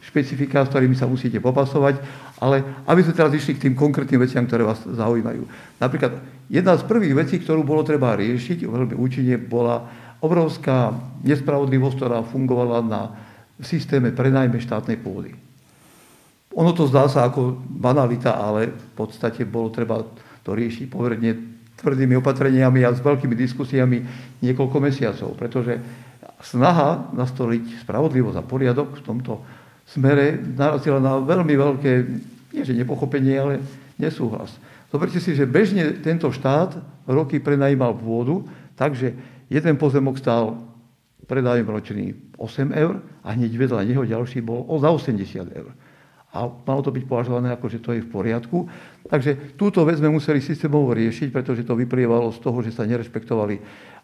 špecifika, 0.05 0.63
s 0.63 0.71
ktorými 0.71 0.95
sa 0.95 1.09
musíte 1.09 1.43
popasovať, 1.43 1.99
ale 2.39 2.63
aby 2.87 3.01
sme 3.03 3.17
teraz 3.17 3.31
išli 3.35 3.57
k 3.57 3.69
tým 3.69 3.75
konkrétnym 3.75 4.21
veciam, 4.21 4.45
ktoré 4.47 4.63
vás 4.63 4.79
zaujímajú. 4.85 5.43
Napríklad 5.81 6.23
jedna 6.47 6.79
z 6.79 6.87
prvých 6.87 7.15
vecí, 7.15 7.35
ktorú 7.41 7.67
bolo 7.67 7.83
treba 7.83 8.15
riešiť 8.15 8.63
veľmi 8.63 8.95
účinne, 8.95 9.35
bola 9.41 9.83
obrovská 10.23 10.95
nespravodlivosť, 11.25 11.95
ktorá 11.99 12.23
fungovala 12.23 12.79
na 12.85 13.01
systéme 13.61 14.11
prenajme 14.11 14.59
štátnej 14.59 14.99
pôdy. 14.99 15.31
ono 16.55 16.71
to 16.71 16.87
zdá 16.87 17.07
sa 17.11 17.27
ako 17.27 17.59
banalita, 17.59 18.35
ale 18.35 18.71
v 18.71 18.91
podstate 18.95 19.43
bolo 19.43 19.71
treba 19.71 20.03
to 20.43 20.51
riešiť 20.55 20.87
pomerne 20.87 21.31
tvrdými 21.75 22.15
opatreniami 22.19 22.87
a 22.87 22.95
s 22.95 23.03
veľkými 23.03 23.35
diskusiami 23.35 23.97
niekoľko 24.39 24.77
mesiacov, 24.79 25.35
pretože 25.35 25.79
snaha 26.39 27.11
nastoliť 27.11 27.83
spravodlivosť 27.83 28.37
a 28.39 28.43
poriadok 28.43 28.99
v 28.99 29.03
tomto 29.03 29.33
smere 29.85 30.37
narazila 30.37 30.97
na 30.97 31.21
veľmi 31.21 31.53
veľké, 31.53 31.91
nie 32.53 32.63
že 32.65 32.73
nepochopenie, 32.73 33.35
ale 33.37 33.53
nesúhlas. 34.01 34.53
Zoberte 34.89 35.19
si, 35.21 35.37
že 35.37 35.49
bežne 35.49 36.01
tento 36.01 36.31
štát 36.31 36.77
roky 37.05 37.37
prenajímal 37.37 37.93
pôdu, 37.97 38.47
takže 38.73 39.13
jeden 39.51 39.75
pozemok 39.77 40.17
stál 40.17 40.57
predájem 41.25 41.65
ročný 41.65 42.05
8 42.37 42.69
eur 42.73 43.01
a 43.25 43.33
hneď 43.33 43.51
vedľa 43.57 43.81
neho 43.85 44.03
ďalší 44.05 44.45
bol 44.45 44.65
za 44.77 44.89
80 44.93 45.49
eur 45.53 45.73
a 46.35 46.51
malo 46.51 46.83
to 46.83 46.91
byť 46.91 47.07
považované 47.07 47.47
ako, 47.55 47.71
že 47.71 47.79
to 47.79 47.95
je 47.95 48.03
v 48.03 48.11
poriadku. 48.11 48.67
Takže 49.07 49.55
túto 49.55 49.79
vec 49.87 50.03
sme 50.03 50.11
museli 50.11 50.43
systémovo 50.43 50.91
riešiť, 50.91 51.31
pretože 51.31 51.63
to 51.63 51.79
vyplievalo 51.79 52.27
z 52.35 52.43
toho, 52.43 52.59
že 52.59 52.75
sa 52.75 52.83
nerešpektovali 52.83 53.55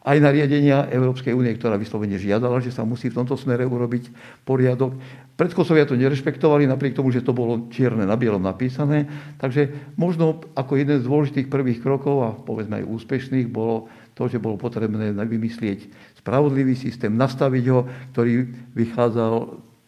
aj 0.02 0.18
nariadenia 0.18 0.90
Európskej 0.90 1.30
únie, 1.38 1.54
ktorá 1.54 1.78
vyslovene 1.78 2.18
žiadala, 2.18 2.58
že 2.58 2.74
sa 2.74 2.82
musí 2.82 3.14
v 3.14 3.22
tomto 3.22 3.38
smere 3.38 3.70
urobiť 3.70 4.10
poriadok. 4.42 4.98
Predkosovia 5.38 5.86
to 5.86 5.94
nerešpektovali, 5.94 6.66
napriek 6.66 6.98
tomu, 6.98 7.14
že 7.14 7.22
to 7.22 7.38
bolo 7.38 7.70
čierne 7.70 8.10
na 8.10 8.18
bielom 8.18 8.42
napísané. 8.42 9.06
Takže 9.38 9.94
možno 9.98 10.42
ako 10.58 10.74
jeden 10.82 10.98
z 11.02 11.06
dôležitých 11.06 11.48
prvých 11.54 11.86
krokov 11.86 12.16
a 12.26 12.30
povedzme 12.34 12.82
aj 12.82 12.90
úspešných 12.90 13.46
bolo 13.50 13.94
to, 14.18 14.26
že 14.26 14.42
bolo 14.42 14.58
potrebné 14.58 15.14
vymyslieť 15.14 15.86
spravodlivý 16.18 16.74
systém, 16.74 17.14
nastaviť 17.14 17.66
ho, 17.70 17.86
ktorý 18.14 18.50
vychádzal 18.74 19.34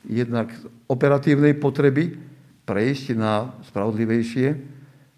jednak 0.10 0.54
z 0.54 0.70
operatívnej 0.90 1.58
potreby 1.58 2.18
prejsť 2.70 3.18
na 3.18 3.50
spravodlivejšie 3.66 4.56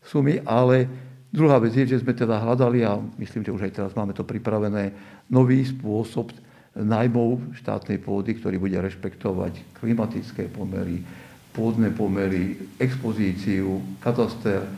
sumy, 0.05 0.39
ale 0.47 1.04
druhá 1.35 1.59
vec 1.59 1.75
je, 1.75 1.85
že 1.85 2.01
sme 2.01 2.15
teda 2.15 2.39
hľadali, 2.39 2.81
a 2.87 2.97
myslím, 3.19 3.43
že 3.43 3.51
už 3.51 3.67
aj 3.67 3.73
teraz 3.75 3.91
máme 3.93 4.15
to 4.15 4.23
pripravené, 4.23 4.95
nový 5.27 5.61
spôsob 5.67 6.31
najmov 6.75 7.55
štátnej 7.59 7.99
pôdy, 8.03 8.35
ktorý 8.35 8.59
bude 8.59 8.75
rešpektovať 8.79 9.79
klimatické 9.79 10.51
pomery, 10.51 11.03
pôdne 11.55 11.91
pomery, 11.95 12.59
expozíciu, 12.75 13.79
kataster, 14.03 14.59
e, 14.59 14.69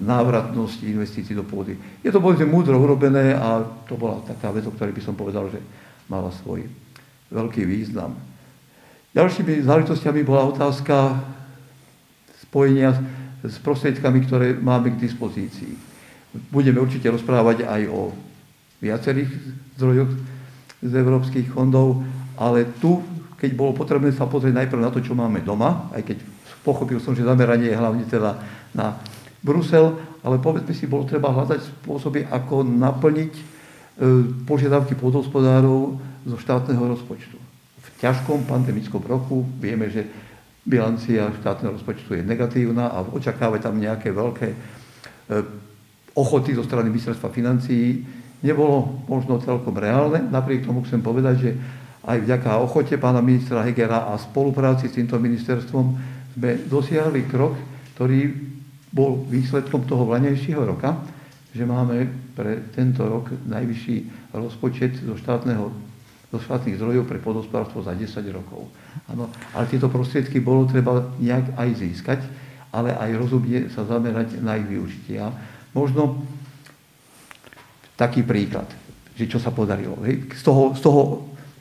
návratnosť 0.00 0.88
investícií 0.88 1.36
do 1.36 1.44
pôdy. 1.44 1.76
Je 2.00 2.08
to 2.08 2.24
povedzme 2.24 2.48
múdro 2.48 2.80
urobené 2.80 3.36
a 3.36 3.60
to 3.84 4.00
bola 4.00 4.24
taká 4.24 4.48
vec, 4.48 4.64
o 4.64 4.72
ktorej 4.72 4.96
by 4.96 5.02
som 5.04 5.12
povedal, 5.12 5.52
že 5.52 5.60
mala 6.08 6.32
svoj 6.32 6.64
veľký 7.28 7.68
význam. 7.68 8.16
Ďalšími 9.12 9.68
záležitostiami 9.68 10.24
bola 10.24 10.48
otázka 10.48 11.20
spojenia 12.48 12.96
s 13.44 13.56
prostriedkami, 13.62 14.18
ktoré 14.26 14.56
máme 14.58 14.94
k 14.94 15.02
dispozícii. 15.06 15.74
Budeme 16.50 16.82
určite 16.82 17.08
rozprávať 17.08 17.64
aj 17.64 17.82
o 17.90 18.10
viacerých 18.82 19.30
zdrojoch 19.78 20.10
z 20.82 20.92
európskych 20.94 21.50
fondov, 21.50 22.02
ale 22.38 22.78
tu, 22.78 23.02
keď 23.38 23.50
bolo 23.54 23.74
potrebné 23.74 24.14
sa 24.14 24.30
pozrieť 24.30 24.54
najprv 24.54 24.80
na 24.82 24.90
to, 24.94 25.02
čo 25.02 25.18
máme 25.18 25.42
doma, 25.42 25.90
aj 25.94 26.02
keď 26.06 26.18
pochopil 26.62 27.02
som, 27.02 27.14
že 27.14 27.26
zameranie 27.26 27.70
je 27.70 27.80
hlavne 27.80 28.04
teda 28.06 28.38
na 28.74 28.98
Brusel, 29.42 29.94
ale 30.22 30.42
povedzme 30.42 30.74
si, 30.74 30.90
bolo 30.90 31.06
treba 31.06 31.30
hľadať 31.30 31.82
spôsoby, 31.82 32.26
ako 32.26 32.66
naplniť 32.66 33.32
e, 33.34 33.42
požiadavky 34.44 34.98
podhospodárov 34.98 35.96
zo 36.26 36.36
štátneho 36.36 36.82
rozpočtu. 36.90 37.38
V 37.78 37.88
ťažkom 38.02 38.46
pandemickom 38.46 39.02
roku 39.06 39.46
vieme, 39.62 39.86
že 39.88 40.06
bilancia 40.68 41.32
štátneho 41.40 41.80
rozpočtu 41.80 42.20
je 42.20 42.22
negatívna 42.22 42.92
a 42.92 43.00
očakávať 43.00 43.64
tam 43.64 43.80
nejaké 43.80 44.12
veľké 44.12 44.48
e, 44.52 44.56
ochoty 46.12 46.52
zo 46.52 46.68
strany 46.68 46.92
ministerstva 46.92 47.32
financií 47.32 48.04
nebolo 48.44 49.02
možno 49.08 49.40
celkom 49.40 49.72
reálne. 49.74 50.28
Napriek 50.28 50.68
tomu 50.68 50.84
chcem 50.84 51.00
povedať, 51.00 51.36
že 51.40 51.50
aj 52.04 52.18
vďaka 52.24 52.50
ochote 52.60 52.94
pána 53.00 53.24
ministra 53.24 53.64
Hegera 53.64 54.12
a 54.12 54.20
spolupráci 54.20 54.92
s 54.92 54.96
týmto 55.00 55.16
ministerstvom 55.16 55.86
sme 56.38 56.50
dosiahli 56.70 57.26
krok, 57.26 57.58
ktorý 57.96 58.30
bol 58.92 59.26
výsledkom 59.26 59.84
toho 59.84 60.06
vlanejšieho 60.06 60.62
roka, 60.62 60.96
že 61.50 61.66
máme 61.66 62.06
pre 62.36 62.70
tento 62.70 63.02
rok 63.02 63.32
najvyšší 63.48 64.30
rozpočet 64.36 65.02
zo 65.02 65.18
štátneho 65.18 65.87
zo 66.28 66.38
štátnych 66.38 66.76
zdrojov 66.76 67.08
pre 67.08 67.16
podospodárstvo 67.20 67.80
za 67.80 67.96
10 67.96 68.20
rokov. 68.36 68.68
Ano, 69.08 69.32
ale 69.56 69.64
tieto 69.64 69.88
prostriedky 69.88 70.44
bolo 70.44 70.68
treba 70.68 71.08
nejak 71.16 71.56
aj 71.56 71.68
získať, 71.80 72.20
ale 72.68 72.92
aj 72.92 73.10
rozumne 73.16 73.72
sa 73.72 73.88
zamerať 73.88 74.44
na 74.44 74.60
ich 74.60 74.68
využitie. 74.68 75.24
A 75.24 75.32
možno 75.72 76.20
taký 77.96 78.20
príklad, 78.22 78.68
že 79.16 79.24
čo 79.24 79.40
sa 79.40 79.48
podarilo. 79.48 79.96
Hej? 80.04 80.28
Z, 80.36 80.42
toho, 80.44 80.76
z 80.76 80.80
toho 80.84 81.00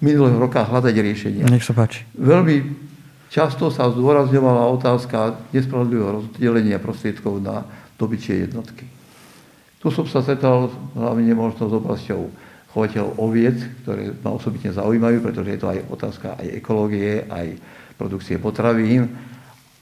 minulého 0.03 0.36
roka 0.36 0.67
hľadať 0.67 0.95
riešenia. 1.00 1.47
Nech 1.47 1.63
sa 1.63 1.71
páči. 1.71 2.03
Veľmi 2.13 2.67
často 3.31 3.71
sa 3.71 3.88
zdôrazňovala 3.88 4.67
otázka 4.75 5.47
nespravodlivého 5.55 6.21
rozdelenia 6.21 6.77
prostriedkov 6.77 7.39
na 7.39 7.63
dobyčie 7.95 8.45
jednotky. 8.45 8.86
Tu 9.79 9.88
som 9.95 10.03
sa 10.03 10.19
stretol 10.19 10.69
hlavne 10.93 11.31
možno 11.31 11.69
s 11.69 11.74
oblasťou 11.74 12.21
chovateľ 12.77 13.17
oviec, 13.17 13.57
ktoré 13.81 14.13
ma 14.22 14.38
osobitne 14.38 14.69
zaujímajú, 14.69 15.17
pretože 15.25 15.50
je 15.50 15.60
to 15.65 15.74
aj 15.74 15.79
otázka 15.89 16.38
aj 16.38 16.48
ekológie, 16.62 17.25
aj 17.25 17.57
produkcie 17.98 18.38
potravín. 18.38 19.10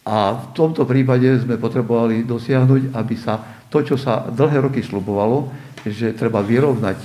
A 0.08 0.32
v 0.32 0.46
tomto 0.56 0.88
prípade 0.88 1.28
sme 1.44 1.60
potrebovali 1.60 2.24
dosiahnuť, 2.24 2.96
aby 2.96 3.16
sa 3.20 3.68
to, 3.68 3.84
čo 3.84 4.00
sa 4.00 4.32
dlhé 4.32 4.64
roky 4.64 4.80
slubovalo, 4.80 5.52
že 5.84 6.16
treba 6.16 6.40
vyrovnať 6.40 6.96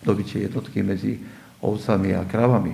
dobyčie 0.00 0.48
jednotky 0.48 0.80
medzi 0.80 1.20
ovcami 1.60 2.16
a 2.16 2.24
kravami. 2.24 2.72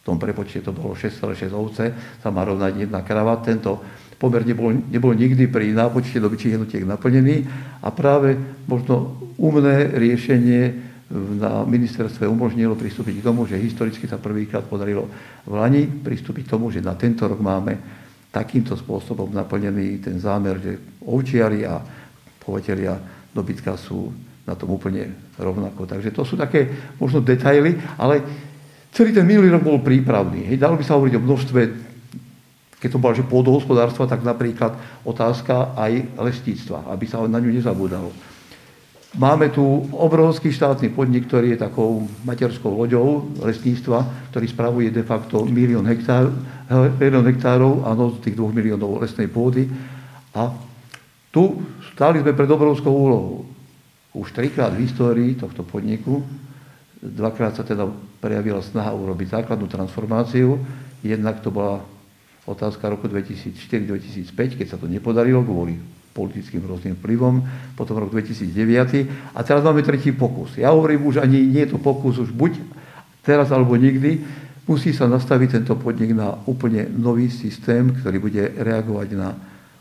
V 0.00 0.02
tom 0.08 0.16
prepočte 0.16 0.64
to 0.64 0.72
bolo 0.72 0.96
6,6 0.96 1.52
ovce, 1.52 1.92
sa 2.24 2.28
má 2.32 2.40
rovnať 2.40 2.88
jedna 2.88 3.04
krava. 3.04 3.36
Tento 3.44 3.84
pomer 4.16 4.48
nebol, 4.48 4.72
nebol 4.88 5.12
nikdy 5.12 5.44
pri 5.44 5.76
nápočte 5.76 6.16
dobyčích 6.16 6.56
jednotiek 6.56 6.88
naplnený 6.88 7.44
a 7.84 7.92
práve 7.92 8.40
možno 8.64 9.20
umné 9.36 9.92
riešenie 9.92 10.89
na 11.10 11.66
ministerstve 11.66 12.22
umožnilo 12.30 12.78
pristúpiť 12.78 13.18
k 13.18 13.26
tomu, 13.26 13.42
že 13.42 13.58
historicky 13.58 14.06
sa 14.06 14.22
prvýkrát 14.22 14.62
podarilo 14.62 15.10
v 15.42 15.52
Lani 15.58 15.82
pristúpiť 15.90 16.46
k 16.46 16.52
tomu, 16.54 16.70
že 16.70 16.78
na 16.78 16.94
tento 16.94 17.26
rok 17.26 17.42
máme 17.42 17.74
takýmto 18.30 18.78
spôsobom 18.78 19.26
naplnený 19.34 19.98
ten 19.98 20.22
zámer, 20.22 20.62
že 20.62 20.78
ovčiari 21.02 21.66
a 21.66 21.82
chovateľia 22.46 22.94
dobytka 23.34 23.74
sú 23.74 24.14
na 24.46 24.54
tom 24.54 24.70
úplne 24.70 25.34
rovnako. 25.34 25.82
Takže 25.82 26.14
to 26.14 26.22
sú 26.22 26.38
také 26.38 26.70
možno 27.02 27.18
detaily, 27.18 27.74
ale 27.98 28.22
celý 28.94 29.10
ten 29.10 29.26
minulý 29.26 29.50
rok 29.50 29.66
bol 29.66 29.82
prípravný. 29.82 30.46
Hej, 30.46 30.62
dalo 30.62 30.78
by 30.78 30.84
sa 30.86 30.94
hovoriť 30.94 31.14
o 31.18 31.24
množstve, 31.26 31.60
keď 32.78 32.88
to 32.88 33.02
bolo, 33.02 33.18
že 33.18 33.26
pôdohospodárstva, 33.26 34.06
tak 34.06 34.22
napríklad 34.22 34.78
otázka 35.02 35.74
aj 35.74 36.22
lesníctva, 36.22 36.86
aby 36.86 37.04
sa 37.10 37.18
na 37.26 37.42
ňu 37.42 37.50
nezabúdalo 37.50 38.29
Máme 39.10 39.50
tu 39.50 39.90
obrovský 39.90 40.54
štátny 40.54 40.94
podnik, 40.94 41.26
ktorý 41.26 41.58
je 41.58 41.66
takou 41.66 42.06
materskou 42.22 42.70
loďou 42.70 43.26
lesníctva, 43.42 44.30
ktorý 44.30 44.46
spravuje 44.46 44.94
de 44.94 45.02
facto 45.02 45.42
milión, 45.42 45.82
hektár, 45.82 46.30
milión 46.94 47.26
hektárov, 47.26 47.90
áno, 47.90 48.14
z 48.14 48.30
tých 48.30 48.38
dvoch 48.38 48.54
miliónov 48.54 49.02
lesnej 49.02 49.26
pôdy. 49.26 49.66
A 50.30 50.54
tu 51.34 51.58
stáli 51.90 52.22
sme 52.22 52.38
pred 52.38 52.46
obrovskou 52.46 52.94
úlohou. 52.94 53.50
Už 54.14 54.30
trikrát 54.30 54.78
v 54.78 54.86
histórii 54.86 55.34
tohto 55.34 55.66
podniku, 55.66 56.22
dvakrát 57.02 57.58
sa 57.58 57.66
teda 57.66 57.90
prejavila 58.22 58.62
snaha 58.62 58.94
urobiť 58.94 59.42
základnú 59.42 59.66
transformáciu. 59.66 60.54
Jednak 61.02 61.42
to 61.42 61.50
bola 61.50 61.82
otázka 62.46 62.86
roku 62.86 63.10
2004-2005, 63.10 64.54
keď 64.54 64.66
sa 64.70 64.78
to 64.78 64.86
nepodarilo 64.86 65.42
kvôli 65.42 65.99
politickým 66.20 66.60
rôznym 66.68 67.00
vplyvom, 67.00 67.40
potom 67.72 67.96
rok 67.96 68.12
2009 68.12 69.32
a 69.32 69.40
teraz 69.40 69.64
máme 69.64 69.80
tretí 69.80 70.12
pokus. 70.12 70.60
Ja 70.60 70.76
hovorím 70.76 71.08
už 71.08 71.24
ani 71.24 71.40
nie 71.40 71.64
je 71.64 71.72
to 71.72 71.78
pokus 71.80 72.20
už 72.20 72.36
buď 72.36 72.60
teraz 73.24 73.48
alebo 73.48 73.72
nikdy, 73.80 74.20
musí 74.68 74.92
sa 74.92 75.08
nastaviť 75.08 75.64
tento 75.64 75.74
podnik 75.80 76.12
na 76.12 76.36
úplne 76.44 76.84
nový 76.92 77.32
systém, 77.32 77.90
ktorý 77.90 78.16
bude 78.20 78.42
reagovať 78.60 79.08
na 79.16 79.32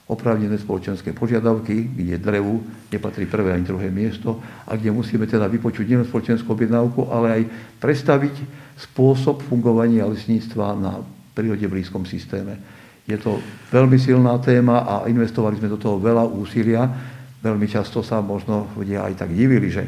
oprávnené 0.10 0.58
spoločenské 0.58 1.14
požiadavky, 1.14 1.94
kde 1.94 2.18
drevu 2.18 2.66
nepatrí 2.90 3.30
prvé 3.30 3.54
ani 3.54 3.62
druhé 3.62 3.94
miesto 3.94 4.42
a 4.66 4.74
kde 4.74 4.90
musíme 4.90 5.30
teda 5.30 5.46
vypočuť 5.46 5.86
nielen 5.86 6.10
spoločenskú 6.10 6.50
objednávku, 6.50 7.14
ale 7.14 7.28
aj 7.30 7.44
predstaviť 7.78 8.36
spôsob 8.90 9.46
fungovania 9.46 10.10
lesníctva 10.10 10.74
na 10.74 11.06
prírode 11.38 11.70
blízkom 11.70 12.10
systéme. 12.10 12.58
Je 13.10 13.18
to 13.18 13.42
veľmi 13.74 13.98
silná 13.98 14.38
téma 14.38 14.86
a 14.86 15.10
investovali 15.10 15.58
sme 15.58 15.74
do 15.74 15.82
toho 15.82 15.98
veľa 15.98 16.30
úsilia. 16.30 16.86
Veľmi 17.42 17.66
často 17.66 18.06
sa 18.06 18.22
možno 18.22 18.70
ľudia 18.78 19.02
aj 19.02 19.26
tak 19.26 19.34
divili, 19.34 19.74
že 19.74 19.82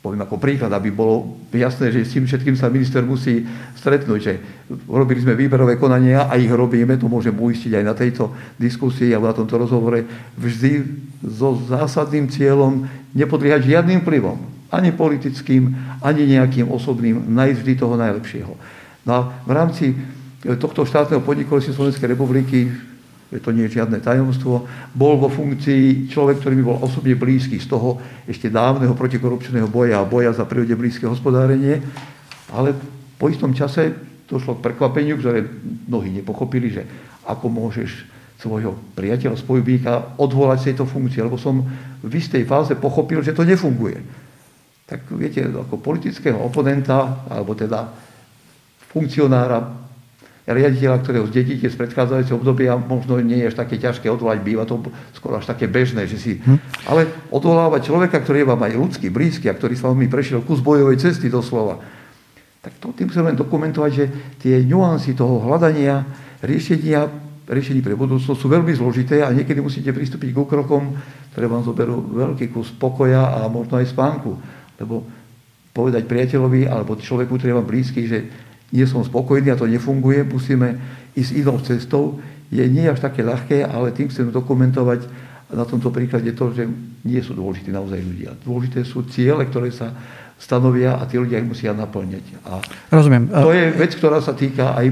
poviem 0.00 0.24
ako 0.24 0.40
príklad, 0.40 0.72
aby 0.72 0.88
bolo 0.88 1.36
jasné, 1.52 1.92
že 1.92 2.02
s 2.02 2.16
tým 2.16 2.24
všetkým 2.24 2.56
sa 2.56 2.72
minister 2.72 3.04
musí 3.04 3.44
stretnúť, 3.76 4.20
že 4.24 4.34
robili 4.88 5.20
sme 5.20 5.36
výberové 5.36 5.76
konania 5.76 6.26
a 6.26 6.40
ich 6.40 6.50
robíme, 6.50 6.96
to 6.96 7.06
môžem 7.06 7.36
uistiť 7.36 7.76
aj 7.76 7.84
na 7.84 7.94
tejto 7.94 8.32
diskusii 8.58 9.12
alebo 9.12 9.30
na 9.30 9.36
tomto 9.36 9.60
rozhovore, 9.60 10.02
vždy 10.40 10.82
so 11.22 11.54
zásadným 11.70 12.26
cieľom 12.32 12.88
nepodliehať 13.14 13.68
žiadnym 13.68 14.02
vplyvom, 14.02 14.42
ani 14.74 14.90
politickým, 14.90 15.70
ani 16.02 16.24
nejakým 16.34 16.66
osobným, 16.66 17.22
nájsť 17.30 17.58
vždy 17.62 17.72
toho 17.78 17.94
najlepšieho. 17.94 18.52
No 19.06 19.10
a 19.12 19.20
v 19.46 19.52
rámci 19.54 19.84
tohto 20.42 20.82
štátneho 20.82 21.22
podniku 21.22 21.58
Slovenskej 21.62 22.10
republiky 22.12 22.70
to 23.40 23.48
nie 23.48 23.64
je 23.64 23.80
žiadne 23.80 23.96
tajomstvo, 24.04 24.68
bol 24.92 25.16
vo 25.16 25.32
funkcii 25.32 26.12
človek, 26.12 26.44
ktorý 26.44 26.52
mi 26.52 26.66
bol 26.66 26.76
osobne 26.84 27.16
blízky 27.16 27.56
z 27.56 27.70
toho 27.70 27.96
ešte 28.28 28.52
dávneho 28.52 28.92
protikorupčného 28.92 29.72
boja 29.72 30.04
a 30.04 30.08
boja 30.08 30.36
za 30.36 30.44
prírode 30.44 30.76
blízke 30.76 31.08
hospodárenie, 31.08 31.80
ale 32.52 32.76
po 33.16 33.32
istom 33.32 33.56
čase 33.56 33.96
došlo 34.28 34.60
k 34.60 34.64
prekvapeniu, 34.68 35.16
ktoré 35.16 35.48
mnohí 35.88 36.12
nepochopili, 36.12 36.68
že 36.68 36.82
ako 37.24 37.48
môžeš 37.48 37.90
svojho 38.36 38.74
priateľa, 38.98 39.38
spojubíka 39.38 40.18
odvolať 40.18 40.58
z 40.58 40.66
tejto 40.74 40.84
funkcie, 40.84 41.22
lebo 41.22 41.38
som 41.38 41.62
v 42.02 42.12
istej 42.12 42.42
fáze 42.42 42.74
pochopil, 42.74 43.22
že 43.22 43.32
to 43.32 43.46
nefunguje. 43.46 44.02
Tak 44.84 45.08
viete, 45.14 45.46
ako 45.46 45.78
politického 45.78 46.36
oponenta, 46.36 47.22
alebo 47.30 47.54
teda 47.54 47.86
funkcionára 48.92 49.81
riaditeľa, 50.42 50.98
ktorého 51.06 51.26
zdedíte 51.30 51.70
z 51.70 51.78
predchádzajúceho 51.78 52.42
obdobia, 52.42 52.74
možno 52.74 53.22
nie 53.22 53.38
je 53.46 53.54
až 53.54 53.62
také 53.62 53.78
ťažké 53.78 54.10
odvolať, 54.10 54.42
býva 54.42 54.66
to 54.66 54.82
skoro 55.14 55.38
až 55.38 55.46
také 55.46 55.70
bežné, 55.70 56.10
že 56.10 56.18
si... 56.18 56.42
Hm. 56.42 56.58
Ale 56.90 57.06
odvolávať 57.30 57.86
človeka, 57.86 58.18
ktorý 58.18 58.42
je 58.42 58.50
vám 58.50 58.62
aj 58.66 58.74
ľudský, 58.74 59.06
blízky 59.14 59.46
a 59.46 59.54
ktorý 59.54 59.78
s 59.78 59.86
vami 59.86 60.10
prešiel 60.10 60.42
kus 60.42 60.58
bojovej 60.58 60.98
cesty 60.98 61.30
doslova, 61.30 61.78
tak 62.62 62.74
to 62.78 62.94
tým 62.94 63.10
chcem 63.10 63.26
len 63.26 63.38
dokumentovať, 63.38 63.90
že 63.90 64.04
tie 64.38 64.62
nuancy 64.66 65.14
toho 65.14 65.42
hľadania, 65.46 66.06
riešenia, 66.42 67.06
riešení 67.46 67.82
pre 67.82 67.98
budúcnosť 67.98 68.38
sú 68.38 68.46
veľmi 68.46 68.70
zložité 68.74 69.22
a 69.22 69.34
niekedy 69.34 69.58
musíte 69.58 69.90
pristúpiť 69.90 70.30
k 70.30 70.46
krokom, 70.46 70.94
ktoré 71.34 71.46
vám 71.50 71.66
zoberú 71.66 72.02
veľký 72.02 72.54
kus 72.54 72.70
pokoja 72.70 73.34
a 73.34 73.50
možno 73.50 73.82
aj 73.82 73.90
spánku. 73.90 74.38
Lebo 74.78 75.06
povedať 75.74 76.06
priateľovi 76.06 76.70
alebo 76.70 76.94
človeku, 76.94 77.34
ktorý 77.34 77.50
je 77.50 77.58
vám 77.58 77.68
blízky, 77.70 78.06
že 78.06 78.30
nie 78.72 78.88
som 78.88 79.04
spokojný 79.04 79.52
a 79.52 79.60
to 79.60 79.68
nefunguje, 79.68 80.24
musíme 80.24 80.80
ísť 81.12 81.32
inou 81.36 81.60
cestou, 81.60 82.18
je 82.48 82.64
nie 82.64 82.88
až 82.88 83.04
také 83.04 83.20
ľahké, 83.20 83.64
ale 83.64 83.92
tým 83.92 84.08
chcem 84.08 84.32
dokumentovať 84.32 85.04
na 85.52 85.68
tomto 85.68 85.92
príklade 85.92 86.32
to, 86.32 86.48
že 86.56 86.64
nie 87.04 87.20
sú 87.20 87.36
dôležití 87.36 87.68
naozaj 87.68 88.00
ľudia. 88.00 88.32
Dôležité 88.40 88.84
sú 88.88 89.04
ciele, 89.08 89.44
ktoré 89.44 89.68
sa 89.68 89.92
stanovia 90.40 90.96
a 90.96 91.04
tí 91.04 91.20
ľudia 91.20 91.38
ich 91.38 91.48
musia 91.48 91.76
naplňať. 91.76 92.24
A 92.48 92.58
Rozumiem. 92.88 93.28
To 93.30 93.52
je 93.52 93.70
vec, 93.76 93.92
ktorá 93.94 94.18
sa 94.24 94.32
týka 94.32 94.72
aj 94.74 94.90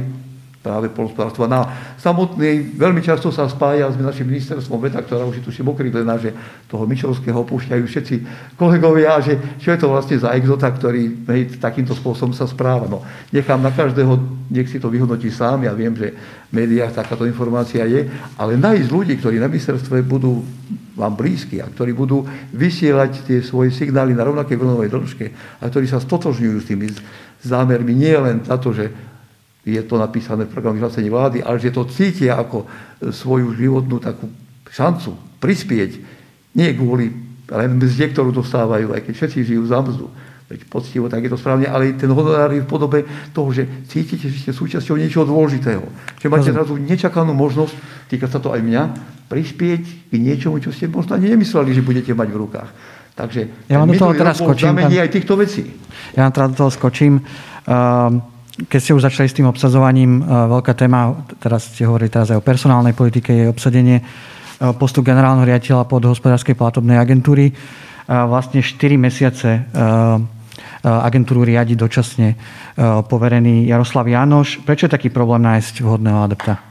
práve 0.61 0.93
polnospodárstva. 0.93 1.49
Na 1.49 1.65
samotnej 1.97 2.77
veľmi 2.77 3.01
často 3.01 3.33
sa 3.33 3.49
spája 3.49 3.89
s 3.89 3.97
našim 3.97 4.29
ministerstvom 4.29 4.77
veda, 4.77 5.01
ktorá 5.01 5.25
už 5.25 5.41
je 5.41 5.47
tuším 5.49 5.73
okrivlená, 5.73 6.21
že 6.21 6.37
toho 6.69 6.85
Mičovského 6.85 7.41
opúšťajú 7.49 7.85
všetci 7.89 8.15
kolegovia, 8.61 9.17
že 9.25 9.57
čo 9.57 9.73
je 9.73 9.81
to 9.81 9.89
vlastne 9.89 10.21
za 10.21 10.37
exota, 10.37 10.69
ktorý 10.69 11.25
hej, 11.33 11.57
takýmto 11.57 11.97
spôsobom 11.97 12.37
sa 12.37 12.45
správa. 12.45 12.85
No, 12.93 13.01
nechám 13.33 13.57
na 13.57 13.73
každého, 13.73 14.21
nech 14.53 14.69
si 14.69 14.77
to 14.77 14.93
vyhodnotí 14.93 15.33
sám, 15.33 15.65
ja 15.65 15.73
viem, 15.73 15.97
že 15.97 16.13
v 16.13 16.53
médiách 16.53 16.93
takáto 16.93 17.25
informácia 17.25 17.89
je, 17.89 18.05
ale 18.37 18.61
nájsť 18.61 18.89
ľudí, 18.93 19.17
ktorí 19.17 19.41
na 19.41 19.49
ministerstve 19.49 20.05
budú 20.05 20.45
vám 20.93 21.17
blízki 21.17 21.65
a 21.65 21.73
ktorí 21.73 21.97
budú 21.97 22.29
vysielať 22.53 23.25
tie 23.25 23.41
svoje 23.41 23.73
signály 23.73 24.13
na 24.13 24.29
rovnakej 24.29 24.61
vlnovej 24.61 24.93
dĺžke 24.93 25.27
a 25.57 25.65
ktorí 25.73 25.89
sa 25.89 25.97
stotožňujú 25.97 26.57
s 26.61 26.69
tými 26.69 26.93
zámermi, 27.41 27.97
nie 27.97 28.13
len 28.13 28.45
za 28.45 28.61
to, 28.61 28.77
že 28.77 28.93
je 29.65 29.83
to 29.85 30.01
napísané 30.01 30.49
v 30.49 30.53
programu 30.53 30.81
vyhlásení 30.81 31.13
vlády, 31.13 31.45
ale 31.45 31.61
že 31.61 31.75
to 31.75 31.85
cítia 31.85 32.41
ako 32.41 32.65
svoju 33.13 33.53
životnú 33.53 34.01
takú 34.01 34.29
šancu 34.71 35.17
prispieť, 35.41 35.91
nie 36.57 36.69
kvôli 36.77 37.13
len 37.51 37.71
mzde, 37.77 38.15
ktorú 38.15 38.31
dostávajú, 38.31 38.95
aj 38.95 39.11
keď 39.11 39.13
všetci 39.17 39.39
žijú 39.43 39.65
za 39.67 39.83
mzdu. 39.83 40.07
Veď 40.51 40.67
poctivo, 40.67 41.07
tak 41.07 41.23
je 41.23 41.31
to 41.31 41.39
správne, 41.39 41.71
ale 41.71 41.95
ten 41.95 42.11
honorár 42.11 42.51
je 42.51 42.63
v 42.63 42.67
podobe 42.67 43.07
toho, 43.31 43.55
že 43.55 43.87
cítite, 43.87 44.27
že 44.27 44.39
ste 44.39 44.51
súčasťou 44.51 44.99
niečoho 44.99 45.23
dôležitého. 45.23 45.83
Že 46.19 46.27
máte 46.27 46.51
zrazu 46.51 46.75
nečakanú 46.75 47.31
možnosť, 47.39 47.75
týka 48.11 48.27
sa 48.27 48.43
to 48.43 48.51
aj 48.51 48.59
mňa, 48.59 48.83
prispieť 49.31 50.11
k 50.11 50.15
niečomu, 50.19 50.59
čo 50.59 50.75
ste 50.75 50.91
možno 50.91 51.15
ani 51.15 51.31
nemysleli, 51.31 51.71
že 51.71 51.87
budete 51.87 52.11
mať 52.19 52.29
v 52.35 52.37
rukách. 52.43 52.71
Takže 53.15 53.71
ja 53.71 53.79
vám 53.79 53.95
do 53.95 53.99
toho 53.99 54.15
teraz 54.19 54.43
skočím. 54.43 54.75
aj 54.75 55.11
týchto 55.15 55.39
vecí. 55.39 55.71
Ja 56.19 56.27
vám 56.27 56.33
teda 56.35 56.47
do 56.51 56.57
toho 56.67 56.71
skočím. 56.75 57.23
Uh, 57.69 58.19
keď 58.69 58.79
ste 58.81 58.97
už 58.97 59.07
začali 59.07 59.29
s 59.31 59.37
tým 59.37 59.49
obsadzovaním, 59.49 60.21
e, 60.21 60.23
veľká 60.27 60.77
téma, 60.77 61.17
teraz 61.41 61.73
ste 61.73 61.89
hovorili 61.89 62.13
teraz 62.13 62.29
aj 62.35 62.41
o 62.41 62.45
personálnej 62.45 62.93
politike, 62.93 63.33
je 63.33 63.53
obsadenie 63.53 64.01
e, 64.01 64.05
postu 64.77 65.01
generálneho 65.01 65.49
riaditeľa 65.49 65.89
pod 65.89 66.05
hospodárskej 66.05 66.59
platobnej 66.59 67.01
agentúry. 67.01 67.51
E, 67.51 67.55
vlastne 68.07 68.61
4 68.61 68.77
mesiace 69.01 69.65
agentúru 70.81 71.45
riadi 71.45 71.77
dočasne 71.77 72.41
poverený 73.05 73.69
Jaroslav 73.69 74.09
Janoš. 74.09 74.65
Prečo 74.65 74.89
je 74.89 74.97
taký 74.97 75.13
problém 75.13 75.45
nájsť 75.45 75.85
vhodného 75.85 76.25
adepta? 76.25 76.70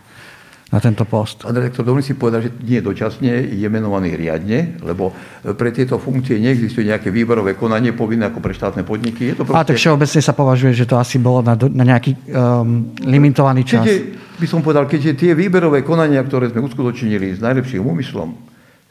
Na 0.70 0.78
tento 0.78 1.02
post. 1.10 1.42
Pán 1.42 1.58
rektor, 1.58 1.82
dovolím 1.82 2.06
si 2.06 2.14
povedať, 2.14 2.40
že 2.46 2.52
nie 2.62 2.78
dočasne 2.78 3.58
je 3.58 3.68
menovaný 3.70 4.14
riadne, 4.14 4.78
lebo 4.86 5.10
pre 5.58 5.74
tieto 5.74 5.98
funkcie 5.98 6.38
neexistuje 6.38 6.86
nejaké 6.94 7.10
výberové 7.10 7.58
konanie 7.58 7.90
povinné 7.98 8.30
ako 8.30 8.38
pre 8.38 8.54
štátne 8.54 8.86
podniky. 8.86 9.34
Je 9.34 9.36
to 9.36 9.50
proste... 9.50 9.58
A 9.58 9.66
tak 9.66 9.82
všeobecne 9.82 10.22
sa 10.22 10.34
považuje, 10.38 10.78
že 10.78 10.86
to 10.86 11.02
asi 11.02 11.18
bolo 11.18 11.42
na, 11.42 11.58
na 11.58 11.84
nejaký 11.90 12.14
um, 12.30 12.94
limitovaný 13.02 13.66
čas. 13.66 13.82
Keďže, 13.82 13.98
by 14.38 14.48
som 14.48 14.62
povedal, 14.62 14.86
keďže 14.86 15.18
tie 15.18 15.32
výberové 15.34 15.82
konania, 15.82 16.22
ktoré 16.22 16.54
sme 16.54 16.62
uskutočnili 16.62 17.34
s 17.34 17.42
najlepším 17.42 17.82
úmyslom, 17.82 18.38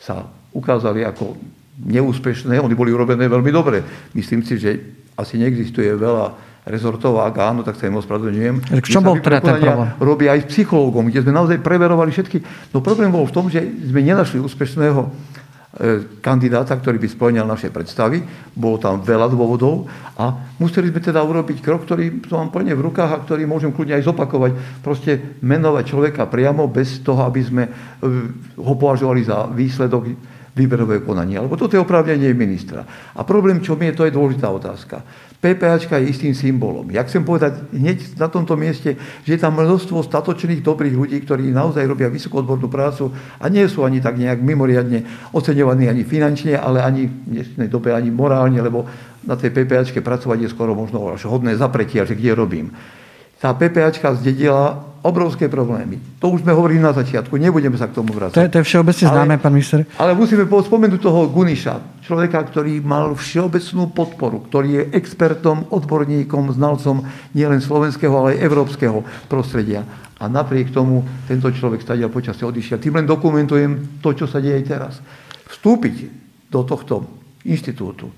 sa 0.03 0.27
ukázali 0.51 1.07
ako 1.07 1.39
neúspešné, 1.79 2.59
oni 2.59 2.75
boli 2.75 2.91
urobené 2.91 3.31
veľmi 3.31 3.55
dobre. 3.55 3.87
Myslím 4.19 4.43
si, 4.43 4.59
že 4.59 4.83
asi 5.15 5.39
neexistuje 5.39 5.95
veľa 5.95 6.48
rezortov, 6.69 7.19
ak 7.25 7.35
áno, 7.41 7.61
tak 7.65 7.81
sa 7.81 7.89
im 7.89 7.97
ospravedlňujem. 7.99 8.85
Čo 8.85 9.01
bol 9.01 9.19
teda 9.19 9.41
ten 9.41 9.57
problém? 9.59 9.89
Robí 9.99 10.25
aj 10.29 10.45
s 10.45 10.51
psychológom, 10.53 11.09
kde 11.09 11.25
sme 11.25 11.33
naozaj 11.33 11.59
preverovali 11.65 12.13
všetky. 12.13 12.71
No 12.77 12.85
problém 12.85 13.09
bol 13.09 13.25
v 13.25 13.35
tom, 13.35 13.49
že 13.49 13.65
sme 13.65 14.05
nenašli 14.05 14.37
úspešného 14.39 15.01
e, 15.01 15.09
kandidáta, 16.21 16.77
ktorý 16.77 17.01
by 17.01 17.09
splňal 17.09 17.49
naše 17.49 17.73
predstavy. 17.73 18.21
Bolo 18.53 18.77
tam 18.77 19.01
veľa 19.01 19.33
dôvodov 19.33 19.89
a 20.21 20.53
museli 20.61 20.93
sme 20.93 21.01
teda 21.01 21.25
urobiť 21.25 21.65
krok, 21.65 21.89
ktorý 21.89 22.29
som 22.29 22.45
mám 22.45 22.53
plne 22.53 22.77
v 22.77 22.85
rukách 22.85 23.11
a 23.17 23.23
ktorý 23.25 23.49
môžem 23.49 23.73
kľudne 23.73 23.97
aj 23.97 24.05
zopakovať. 24.05 24.51
Proste 24.85 25.41
menovať 25.41 25.85
človeka 25.89 26.29
priamo 26.29 26.69
bez 26.69 27.01
toho, 27.01 27.25
aby 27.25 27.41
sme 27.41 27.65
e, 27.65 27.71
ho 28.61 28.75
považovali 28.77 29.25
za 29.25 29.49
výsledok 29.49 30.37
výberového 30.59 31.07
konania. 31.07 31.39
Lebo 31.39 31.55
toto 31.55 31.79
je 31.79 31.83
oprávnenie 31.83 32.35
ministra. 32.35 32.83
A 33.15 33.23
problém, 33.23 33.63
čo 33.63 33.79
mi 33.79 33.87
je, 33.87 34.03
to 34.03 34.07
je 34.11 34.17
dôležitá 34.17 34.51
otázka. 34.51 35.07
PPAčka 35.39 36.03
je 36.03 36.11
istým 36.11 36.35
symbolom. 36.35 36.91
Ja 36.91 37.07
chcem 37.07 37.23
povedať 37.23 37.71
hneď 37.71 38.19
na 38.19 38.27
tomto 38.27 38.59
mieste, 38.59 38.99
že 39.23 39.31
je 39.31 39.39
tam 39.39 39.55
množstvo 39.55 40.03
statočných 40.03 40.67
dobrých 40.67 40.99
ľudí, 40.99 41.23
ktorí 41.23 41.55
naozaj 41.55 41.87
robia 41.87 42.11
vysokú 42.11 42.43
odbornú 42.43 42.67
prácu 42.67 43.15
a 43.39 43.47
nie 43.47 43.63
sú 43.71 43.87
ani 43.87 44.03
tak 44.03 44.19
nejak 44.19 44.43
mimoriadne 44.43 45.31
oceňovaní 45.31 45.87
ani 45.87 46.03
finančne, 46.03 46.59
ale 46.59 46.83
ani 46.83 47.07
v 47.07 47.15
dnešnej 47.39 47.71
dobe 47.71 47.95
ani 47.95 48.11
morálne, 48.11 48.59
lebo 48.59 48.83
na 49.23 49.39
tej 49.39 49.55
PPAčke 49.55 50.03
pracovať 50.03 50.43
je 50.43 50.51
skoro 50.51 50.75
možno 50.75 51.15
až 51.15 51.31
hodné 51.31 51.55
zapretia, 51.55 52.03
že 52.03 52.19
kde 52.19 52.35
robím 52.35 52.75
tá 53.39 53.55
PPAčka 53.55 54.19
zdedila 54.19 54.88
obrovské 55.03 55.47
problémy. 55.47 55.99
To 56.19 56.35
už 56.35 56.43
sme 56.43 56.51
hovorili 56.55 56.83
na 56.83 56.91
začiatku, 56.91 57.39
nebudeme 57.39 57.79
sa 57.79 57.87
k 57.87 57.97
tomu 57.99 58.11
vrácať. 58.15 58.35
To 58.35 58.43
je, 58.45 58.51
to 58.51 58.59
je 58.63 58.67
všeobecne 58.67 59.07
známe, 59.07 59.35
pán 59.39 59.55
minister. 59.55 59.87
Ale 59.99 60.13
musíme 60.19 60.45
spomenúť 60.49 61.01
toho 61.01 61.31
Guniša, 61.31 62.03
človeka, 62.03 62.43
ktorý 62.49 62.83
mal 62.83 63.15
všeobecnú 63.15 63.93
podporu, 63.95 64.43
ktorý 64.49 64.69
je 64.75 64.83
expertom, 64.97 65.69
odborníkom, 65.71 66.51
znalcom 66.57 67.07
nielen 67.37 67.63
slovenského, 67.63 68.11
ale 68.11 68.37
aj 68.37 68.43
európskeho 68.43 68.99
prostredia. 69.31 69.87
A 70.19 70.27
napriek 70.27 70.75
tomu 70.75 71.07
tento 71.31 71.47
človek 71.53 71.79
stadiaľ 71.79 72.11
počasie 72.11 72.43
odišiel. 72.43 72.83
Tým 72.83 72.99
len 72.99 73.07
dokumentujem 73.07 74.03
to, 74.03 74.11
čo 74.19 74.27
sa 74.27 74.43
deje 74.43 74.67
teraz. 74.67 74.99
Vstúpiť 75.47 76.11
do 76.51 76.67
tohto 76.67 77.07
inštitútu, 77.47 78.11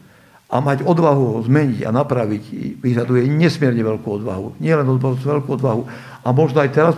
a 0.50 0.56
mať 0.58 0.82
odvahu 0.82 1.38
ho 1.38 1.40
zmeniť 1.46 1.86
a 1.86 1.94
napraviť 1.94 2.44
vyžaduje 2.82 3.30
nesmierne 3.30 3.86
veľkú 3.86 4.18
odvahu. 4.18 4.58
Nie 4.58 4.74
len 4.74 4.86
odvahu, 4.90 5.14
veľkú 5.22 5.50
odvahu. 5.54 5.82
A 6.26 6.28
možno 6.34 6.58
aj 6.58 6.70
teraz 6.74 6.94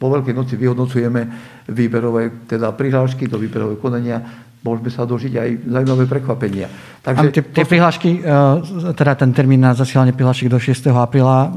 po 0.00 0.08
Veľkej 0.08 0.36
noci 0.36 0.56
vyhodnocujeme 0.56 1.20
výberové 1.68 2.48
teda 2.48 2.72
prihlášky 2.72 3.28
do 3.28 3.36
výberového 3.36 3.80
konania. 3.80 4.20
Môžeme 4.60 4.92
sa 4.92 5.08
dožiť 5.08 5.32
aj 5.32 5.48
zaujímavé 5.64 6.04
prekvapenia. 6.04 6.68
Takže 7.00 7.32
tie, 7.32 7.42
tie 7.44 7.64
prihlášky, 7.64 8.20
e, 8.20 8.92
teda 8.92 9.16
ten 9.16 9.32
termín 9.32 9.64
na 9.64 9.72
zasielanie 9.72 10.12
prihlášky 10.12 10.52
do 10.52 10.60
6. 10.60 10.92
apríla, 10.92 11.38
e, 11.44 11.48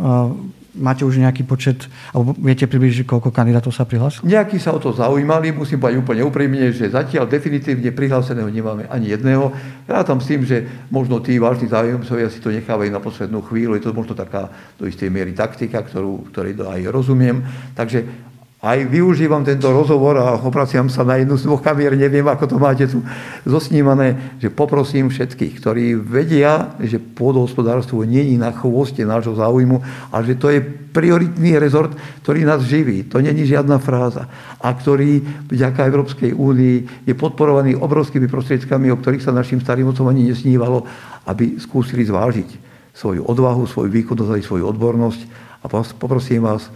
máte 0.74 1.06
už 1.06 1.22
nejaký 1.22 1.46
počet, 1.46 1.86
alebo 2.12 2.34
viete 2.38 2.66
približiť, 2.66 3.06
koľko 3.06 3.30
kandidátov 3.30 3.74
sa 3.74 3.86
prihlásilo? 3.86 4.26
Nejakí 4.26 4.58
sa 4.58 4.74
o 4.74 4.82
to 4.82 4.90
zaujímali, 4.94 5.54
musím 5.54 5.78
povedať 5.78 6.02
úplne 6.02 6.22
úprimne, 6.26 6.74
že 6.74 6.90
zatiaľ 6.90 7.30
definitívne 7.30 7.94
prihláseného 7.94 8.50
nemáme 8.50 8.90
ani 8.90 9.14
jedného. 9.14 9.54
Rátam 9.86 10.18
s 10.18 10.30
tým, 10.30 10.42
že 10.42 10.66
možno 10.90 11.22
tí 11.22 11.38
vážni 11.38 11.70
záujemcovia 11.70 12.28
si 12.34 12.42
to 12.42 12.50
nechávajú 12.50 12.90
na 12.90 13.02
poslednú 13.02 13.46
chvíľu, 13.46 13.78
je 13.78 13.84
to 13.86 13.94
možno 13.94 14.18
taká 14.18 14.50
do 14.82 14.90
istej 14.90 15.14
miery 15.14 15.38
taktika, 15.38 15.86
ktorú, 15.86 16.34
ktorej 16.34 16.58
aj 16.58 16.90
rozumiem. 16.90 17.46
Takže 17.78 18.33
aj 18.64 18.88
využívam 18.88 19.44
tento 19.44 19.68
rozhovor 19.76 20.16
a 20.16 20.40
opraciam 20.40 20.88
sa 20.88 21.04
na 21.04 21.20
jednu 21.20 21.36
z 21.36 21.52
dvoch 21.52 21.60
kamier, 21.60 22.00
neviem, 22.00 22.24
ako 22.24 22.48
to 22.48 22.56
máte 22.56 22.88
tu 22.88 23.04
zosnímané, 23.44 24.40
že 24.40 24.48
poprosím 24.48 25.12
všetkých, 25.12 25.60
ktorí 25.60 26.00
vedia, 26.00 26.72
že 26.80 26.96
pôdohospodárstvo 26.96 28.08
je 28.08 28.24
na 28.40 28.56
chvoste 28.56 29.04
nášho 29.04 29.36
záujmu, 29.36 29.84
ale 30.16 30.24
že 30.32 30.40
to 30.40 30.48
je 30.48 30.64
prioritný 30.64 31.60
rezort, 31.60 31.92
ktorý 32.24 32.48
nás 32.48 32.64
živí. 32.64 33.04
To 33.12 33.20
není 33.20 33.44
žiadna 33.44 33.84
fráza. 33.84 34.32
A 34.64 34.72
ktorý 34.72 35.20
vďaka 35.52 35.84
Európskej 35.84 36.32
únii 36.32 37.04
je 37.04 37.14
podporovaný 37.20 37.76
obrovskými 37.76 38.32
prostriedkami, 38.32 38.88
o 38.96 39.00
ktorých 39.02 39.28
sa 39.28 39.36
našim 39.36 39.60
starým 39.60 39.92
otcom 39.92 40.08
ani 40.08 40.32
nesnívalo, 40.32 40.88
aby 41.28 41.60
skúsili 41.60 42.08
zvážiť 42.08 42.72
svoju 42.96 43.28
odvahu, 43.28 43.68
svoju 43.68 43.92
výkonnosť 43.92 44.32
a 44.32 44.40
svoju 44.40 44.72
odbornosť. 44.72 45.22
A 45.64 45.72
poprosím 46.00 46.48
vás, 46.48 46.72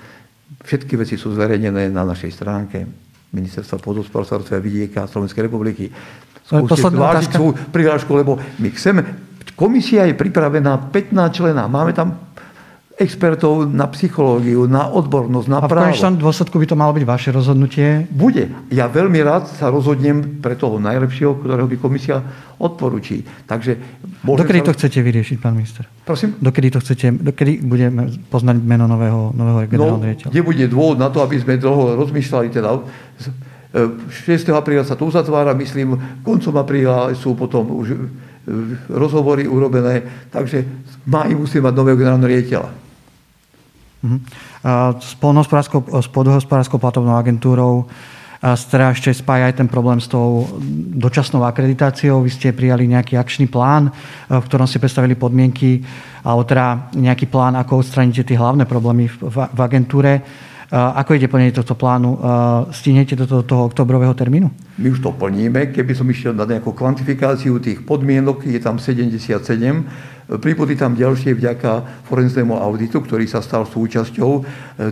Všetky 0.63 0.93
veci 0.97 1.15
sú 1.15 1.33
zverejnené 1.33 1.89
na 1.93 2.03
našej 2.07 2.31
stránke 2.33 2.87
Ministerstva 3.33 3.77
podhospodárstva 3.83 4.57
vidieka 4.57 5.05
Slovenskej 5.05 5.45
republiky. 5.51 5.91
Skúste 6.47 6.79
zvážiť 6.79 7.29
svoju 7.35 7.53
prihlášku, 7.75 8.11
lebo 8.15 8.39
my 8.39 8.69
chceme, 8.71 9.01
komisia 9.59 10.07
je 10.07 10.15
pripravená 10.15 10.93
15 10.95 11.11
člená, 11.35 11.67
máme 11.67 11.91
tam 11.91 12.15
expertov 12.97 13.69
na 13.69 13.85
psychológiu, 13.93 14.65
na 14.65 14.89
odbornosť, 14.89 15.47
na 15.47 15.61
právo. 15.61 15.85
A 15.85 15.93
v 15.93 15.93
konečnom 15.93 16.17
dôsledku 16.17 16.57
by 16.57 16.65
to 16.65 16.73
malo 16.73 16.97
byť 16.97 17.05
vaše 17.05 17.29
rozhodnutie? 17.29 18.09
Bude. 18.09 18.49
Ja 18.73 18.89
veľmi 18.89 19.21
rád 19.21 19.45
sa 19.53 19.69
rozhodnem 19.69 20.41
pre 20.41 20.57
toho 20.57 20.81
najlepšieho, 20.81 21.37
ktorého 21.37 21.69
by 21.69 21.77
komisia 21.77 22.25
odporučí. 22.57 23.21
Takže 23.45 23.77
Dokedy 24.25 24.65
sa... 24.65 24.65
to 24.65 24.71
chcete 24.73 24.99
vyriešiť, 25.05 25.37
pán 25.37 25.53
minister? 25.53 25.85
Prosím? 26.09 26.41
Dokedy 26.41 26.73
to 26.73 26.81
chcete, 26.81 27.21
dokedy 27.21 27.61
budeme 27.61 28.09
poznať 28.33 28.65
meno 28.65 28.89
nového, 28.89 29.29
nového 29.29 29.59
no, 29.61 29.69
generálneho 29.69 30.01
no, 30.01 30.07
riaditeľa? 30.09 30.31
Nebude 30.33 30.65
dôvod 30.65 30.97
na 30.97 31.13
to, 31.13 31.21
aby 31.21 31.37
sme 31.37 31.61
dlho 31.61 32.01
rozmýšľali. 32.01 32.49
Teda 32.49 32.81
6. 32.81 34.09
E, 34.25 34.57
apríla 34.57 34.81
sa 34.81 34.97
to 34.97 35.05
uzatvára, 35.05 35.53
myslím, 35.53 35.93
koncom 36.25 36.57
apríla 36.57 37.13
sú 37.13 37.37
potom 37.37 37.77
už 37.77 37.93
e, 37.93 37.97
rozhovory 38.89 39.45
urobené, 39.45 40.01
takže 40.33 40.65
v 40.65 40.95
máji 41.05 41.37
musíme 41.37 41.69
mať 41.69 41.73
nového 41.77 41.97
generálneho 42.01 42.33
riaditeľa. 42.33 42.86
Uh-huh. 44.03 44.19
S 45.01 45.17
podhospodárskou 45.17 46.77
platovnou 46.77 47.17
agentúrou 47.17 47.89
teda 48.41 48.93
ešte 48.93 49.09
spája 49.17 49.49
aj 49.49 49.57
ten 49.57 49.67
problém 49.67 49.97
s 49.97 50.05
tou 50.05 50.45
dočasnou 50.93 51.41
akreditáciou. 51.41 52.21
Vy 52.21 52.29
ste 52.29 52.53
prijali 52.53 52.85
nejaký 52.85 53.17
akčný 53.17 53.49
plán, 53.49 53.89
v 54.29 54.45
ktorom 54.45 54.69
ste 54.69 54.77
predstavili 54.77 55.17
podmienky, 55.17 55.81
alebo 56.21 56.45
teda 56.45 56.93
nejaký 56.93 57.25
plán, 57.33 57.57
ako 57.57 57.81
odstraníte 57.81 58.21
tie 58.21 58.37
hlavné 58.37 58.69
problémy 58.69 59.09
v, 59.09 59.37
agentúre. 59.57 60.21
Ako 60.69 61.15
ide 61.15 61.31
plnenie 61.31 61.55
tohto 61.55 61.79
plánu? 61.79 62.19
Stihnete 62.75 63.15
do 63.15 63.25
toho, 63.25 63.41
toho 63.41 63.63
oktobrového 63.71 64.11
termínu? 64.13 64.51
My 64.77 64.91
už 64.91 64.99
to 64.99 65.15
plníme. 65.15 65.71
Keby 65.71 65.95
som 65.95 66.05
išiel 66.11 66.35
na 66.35 66.45
nejakú 66.45 66.75
kvantifikáciu 66.75 67.57
tých 67.57 67.81
podmienok, 67.87 68.45
je 68.45 68.59
tam 68.59 68.77
77 68.77 70.16
Pribudli 70.27 70.75
tam 70.75 70.91
ďalšie 70.91 71.39
vďaka 71.39 72.03
forenznému 72.03 72.51
auditu, 72.51 72.99
ktorý 72.99 73.23
sa 73.31 73.39
stal 73.39 73.63
súčasťou 73.63 74.31
e, 74.35 74.41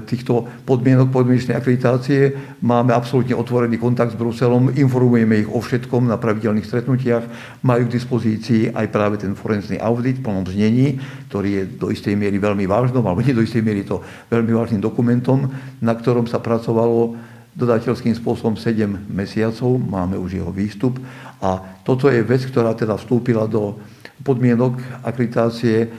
týchto 0.08 0.48
podmienok 0.63 1.12
podmienečnej 1.12 1.60
akreditácie. 1.60 2.32
Máme 2.63 2.95
absolútne 2.95 3.36
otvorený 3.36 3.76
kontakt 3.76 4.15
s 4.15 4.19
Bruselom, 4.19 4.71
informujeme 4.71 5.43
ich 5.43 5.50
o 5.52 5.60
všetkom 5.60 6.08
na 6.08 6.15
pravidelných 6.15 6.63
stretnutiach. 6.63 7.28
Majú 7.67 7.84
k 7.84 7.95
dispozícii 8.00 8.71
aj 8.71 8.88
práve 8.95 9.19
ten 9.19 9.36
forenzný 9.36 9.76
audit 9.76 10.24
v 10.24 10.24
plnom 10.24 10.48
znení, 10.48 11.04
ktorý 11.28 11.50
je 11.52 11.63
do 11.84 11.91
istej 11.91 12.15
miery 12.15 12.39
veľmi 12.39 12.63
vážnom, 12.63 13.04
alebo 13.04 13.19
nie 13.19 13.36
do 13.36 13.43
istej 13.43 13.60
miery 13.60 13.84
to 13.84 14.00
veľmi 14.32 14.56
vážnym 14.56 14.80
dokumentom, 14.80 15.52
na 15.84 16.00
ktorom 16.00 16.32
sa 16.32 16.39
pracovalo 16.39 17.19
dodateľským 17.56 18.15
spôsobom 18.15 18.56
7 18.56 18.88
mesiacov, 19.12 19.80
máme 19.80 20.15
už 20.19 20.43
jeho 20.43 20.52
výstup 20.52 21.00
a 21.39 21.80
toto 21.88 22.12
je 22.12 22.19
vec, 22.24 22.43
ktorá 22.48 22.76
teda 22.76 23.00
vstúpila 23.00 23.48
do 23.48 23.80
podmienok 24.23 25.04
akreditácie 25.04 25.89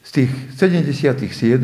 z 0.00 0.10
tých 0.10 0.30
77, 0.56 1.60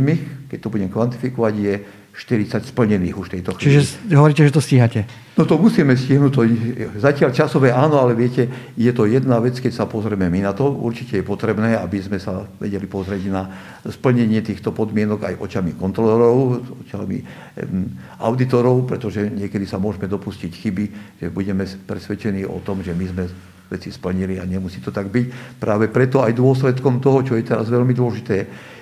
keď 0.47 0.59
to 0.61 0.69
budem 0.69 0.93
kvantifikovať, 0.93 1.55
je 1.57 1.75
40 2.17 2.73
splnených 2.73 3.13
už 3.13 3.29
tejto 3.29 3.53
chvíli. 3.53 3.77
Čiže 3.77 4.17
hovoríte, 4.17 4.41
že 4.49 4.57
to 4.57 4.65
stíhate? 4.65 5.05
No 5.37 5.45
to 5.45 5.61
musíme 5.61 5.93
stihnúť. 5.93 6.33
To, 6.33 6.49
zatiaľ 6.97 7.29
časové 7.29 7.69
áno, 7.77 8.01
ale 8.01 8.17
viete, 8.17 8.49
je 8.73 8.89
to 8.97 9.05
jedna 9.05 9.37
vec, 9.37 9.61
keď 9.61 9.69
sa 9.69 9.85
pozrieme 9.85 10.33
my 10.33 10.49
na 10.49 10.57
to. 10.57 10.65
Určite 10.65 11.21
je 11.21 11.25
potrebné, 11.29 11.77
aby 11.77 12.01
sme 12.01 12.17
sa 12.17 12.49
vedeli 12.57 12.89
pozrieť 12.89 13.23
na 13.29 13.43
splnenie 13.85 14.41
týchto 14.41 14.73
podmienok 14.73 15.29
aj 15.29 15.35
očami 15.45 15.77
kontrolorov, 15.77 16.65
očami 16.89 17.21
auditorov, 18.17 18.89
pretože 18.89 19.29
niekedy 19.29 19.69
sa 19.69 19.77
môžeme 19.77 20.09
dopustiť 20.09 20.53
chyby, 20.57 20.85
že 21.21 21.29
budeme 21.29 21.69
presvedčení 21.69 22.49
o 22.49 22.65
tom, 22.65 22.81
že 22.81 22.97
my 22.97 23.05
sme 23.13 23.25
veci 23.67 23.91
splnili 23.91 24.39
a 24.39 24.47
nemusí 24.47 24.79
to 24.79 24.95
tak 24.95 25.11
byť. 25.11 25.59
Práve 25.59 25.91
preto 25.91 26.23
aj 26.23 26.35
dôsledkom 26.35 27.03
toho, 27.03 27.23
čo 27.27 27.35
je 27.35 27.47
teraz 27.47 27.67
veľmi 27.67 27.93
dôležité, 27.93 28.37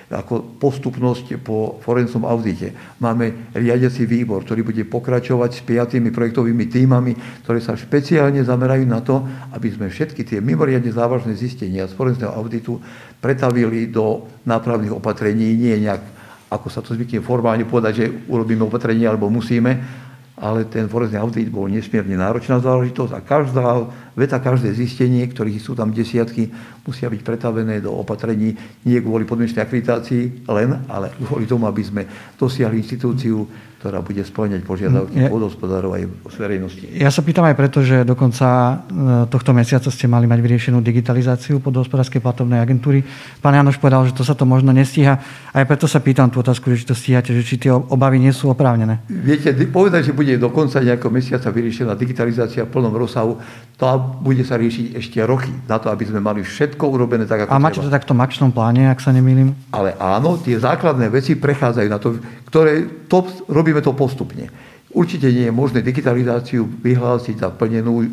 ako 0.05 0.61
postupnosť 0.61 1.41
po 1.41 1.81
forenznom 1.81 2.29
audite. 2.29 2.69
Máme 3.01 3.49
riadiaci 3.57 4.05
výbor, 4.05 4.45
ktorý 4.45 4.61
bude 4.61 4.85
pokračovať 4.85 5.49
s 5.49 5.61
piatými 5.65 6.13
projektovými 6.13 6.69
týmami, 6.69 7.41
ktoré 7.41 7.57
sa 7.57 7.73
špeciálne 7.73 8.45
zamerajú 8.45 8.85
na 8.85 9.01
to, 9.01 9.25
aby 9.57 9.73
sme 9.73 9.89
všetky 9.89 10.21
tie 10.21 10.37
mimoriadne 10.45 10.93
závažné 10.93 11.33
zistenia 11.33 11.89
z 11.89 11.97
forenzného 11.97 12.29
auditu 12.37 12.77
pretavili 13.17 13.89
do 13.89 14.29
nápravných 14.45 14.93
opatrení, 14.93 15.57
nie 15.57 15.81
nejak, 15.81 16.05
ako 16.53 16.67
sa 16.69 16.85
to 16.85 16.93
zvykne 16.93 17.25
formálne 17.25 17.65
povedať, 17.65 17.93
že 17.97 18.05
urobíme 18.29 18.61
opatrenie 18.61 19.09
alebo 19.09 19.33
musíme, 19.33 20.04
ale 20.35 20.67
ten 20.67 20.91
forenzný 20.91 21.15
audit 21.15 21.47
bol 21.47 21.71
nesmierne 21.71 22.19
náročná 22.19 22.59
záležitosť 22.59 23.11
a 23.15 23.23
každá 23.23 23.87
veta, 24.19 24.43
každé 24.43 24.75
zistenie, 24.75 25.23
ktorých 25.31 25.63
sú 25.63 25.79
tam 25.79 25.95
desiatky, 25.95 26.51
musia 26.83 27.07
byť 27.07 27.21
pretavené 27.23 27.79
do 27.79 27.95
opatrení 27.95 28.55
nie 28.83 28.99
kvôli 28.99 29.23
podmienečnej 29.23 29.63
akreditácii 29.63 30.47
len, 30.51 30.83
ale 30.91 31.15
kvôli 31.23 31.47
tomu, 31.47 31.71
aby 31.71 31.83
sme 31.83 32.03
dosiahli 32.35 32.83
inštitúciu, 32.83 33.47
ktorá 33.85 34.01
bude 34.01 34.25
splňať 34.25 34.65
požiadavky 34.65 35.13
ja, 35.13 35.29
vodospodárov 35.29 35.93
aj 35.93 36.09
verejnosti. 36.41 36.89
Ja 36.89 37.13
sa 37.13 37.21
pýtam 37.21 37.45
aj 37.45 37.53
preto, 37.53 37.85
že 37.85 38.01
do 38.01 38.17
konca 38.17 38.81
e, 38.89 39.29
tohto 39.29 39.53
mesiaca 39.53 39.93
ste 39.93 40.09
mali 40.09 40.25
mať 40.25 40.41
vyriešenú 40.41 40.81
digitalizáciu 40.81 41.61
podhospodárskej 41.61 42.17
platovnej 42.17 42.65
agentúry. 42.65 43.05
Pán 43.45 43.53
Janoš 43.53 43.77
povedal, 43.77 44.09
že 44.09 44.17
to 44.17 44.25
sa 44.25 44.33
to 44.33 44.49
možno 44.49 44.73
nestíha. 44.73 45.21
Aj 45.53 45.65
preto 45.69 45.85
sa 45.85 46.01
pýtam 46.01 46.33
tú 46.33 46.41
otázku, 46.41 46.73
že 46.73 46.81
či 46.81 46.85
to 46.89 46.97
stíhate, 46.97 47.29
že 47.29 47.45
či 47.45 47.61
tie 47.61 47.69
obavy 47.69 48.17
nie 48.17 48.33
sú 48.33 48.49
oprávnené. 48.49 49.05
Viete, 49.05 49.53
povedať, 49.69 50.09
že 50.09 50.17
bude 50.17 50.33
do 50.41 50.49
konca 50.49 50.81
nejakého 50.81 51.13
mesiaca 51.13 51.53
vyriešená 51.53 51.93
digitalizácia 51.93 52.65
v 52.65 52.73
plnom 52.73 52.97
rozsahu, 52.97 53.37
to 53.75 53.83
bude 54.23 54.39
sa 54.47 54.55
riešiť 54.55 54.95
ešte 54.95 55.19
roky 55.27 55.51
na 55.67 55.75
to, 55.83 55.91
aby 55.91 56.07
sme 56.07 56.23
mali 56.23 56.47
všetko 56.47 56.79
urobené 56.79 57.27
tak, 57.27 57.43
ako 57.43 57.51
A 57.51 57.59
máte 57.59 57.83
treba. 57.83 57.91
to 57.91 57.95
takto 57.99 58.13
akčnom 58.15 58.55
pláne, 58.55 58.87
ak 58.87 59.03
sa 59.03 59.11
nemýlim? 59.11 59.51
Ale 59.75 59.99
áno, 59.99 60.39
tie 60.39 60.55
základné 60.55 61.11
veci 61.11 61.35
prechádzajú 61.35 61.87
na 61.91 61.99
to, 61.99 62.15
ktoré 62.47 62.87
to 63.11 63.27
robíme 63.51 63.65
robíme 63.65 63.81
to 63.81 63.97
postupne. 63.97 64.45
Určite 64.93 65.25
nie 65.33 65.49
je 65.49 65.53
možné 65.53 65.81
digitalizáciu 65.81 66.69
vyhlásiť 66.69 67.41
za 67.41 67.49
plnenú 67.49 68.05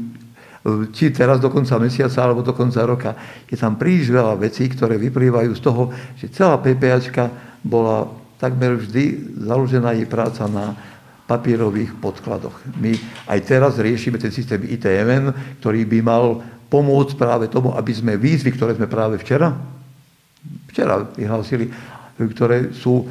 či 0.96 1.12
teraz 1.12 1.42
do 1.42 1.53
konca 1.53 1.77
mesiaca 1.77 2.22
alebo 2.25 2.40
do 2.40 2.57
konca 2.57 2.81
roka. 2.87 3.12
Je 3.51 3.59
tam 3.59 3.77
príliš 3.77 4.09
veľa 4.09 4.40
vecí, 4.40 4.64
ktoré 4.70 4.96
vyplývajú 4.96 5.53
z 5.53 5.61
toho, 5.61 5.92
že 6.16 6.33
celá 6.33 6.57
PPAčka 6.57 7.29
bola 7.61 8.09
takmer 8.40 8.81
vždy 8.81 9.37
založená 9.44 9.92
jej 9.92 10.09
práca 10.09 10.48
na 10.48 10.72
papierových 11.33 11.97
podkladoch. 11.97 12.53
My 12.77 12.92
aj 13.33 13.40
teraz 13.49 13.81
riešime 13.81 14.21
ten 14.21 14.29
systém 14.29 14.61
ITMN, 14.61 15.57
ktorý 15.64 15.88
by 15.88 15.99
mal 16.05 16.25
pomôcť 16.68 17.16
práve 17.16 17.49
tomu, 17.49 17.73
aby 17.73 17.92
sme 17.92 18.21
výzvy, 18.21 18.53
ktoré 18.53 18.77
sme 18.77 18.88
práve 18.88 19.16
včera, 19.16 19.57
včera 20.68 21.01
vyhlásili, 21.16 21.73
ktoré 22.16 22.77
sú 22.77 23.09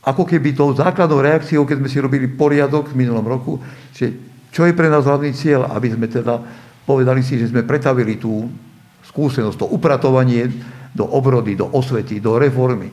ako 0.00 0.26
keby 0.26 0.56
tou 0.56 0.72
základnou 0.72 1.20
reakciou, 1.22 1.62
keď 1.68 1.76
sme 1.78 1.92
si 1.92 1.98
robili 2.00 2.26
poriadok 2.26 2.90
v 2.90 2.98
minulom 3.04 3.26
roku, 3.26 3.60
že 3.92 4.16
čo 4.50 4.66
je 4.66 4.74
pre 4.74 4.90
nás 4.90 5.06
hlavný 5.06 5.30
cieľ, 5.30 5.70
aby 5.70 5.94
sme 5.94 6.10
teda 6.10 6.40
povedali 6.88 7.22
si, 7.22 7.38
že 7.38 7.52
sme 7.52 7.62
pretavili 7.62 8.18
tú 8.18 8.50
skúsenosť, 9.06 9.58
to 9.62 9.66
upratovanie 9.70 10.50
do 10.90 11.06
obrody, 11.06 11.54
do 11.54 11.70
osvety, 11.70 12.18
do 12.18 12.34
reformy. 12.40 12.90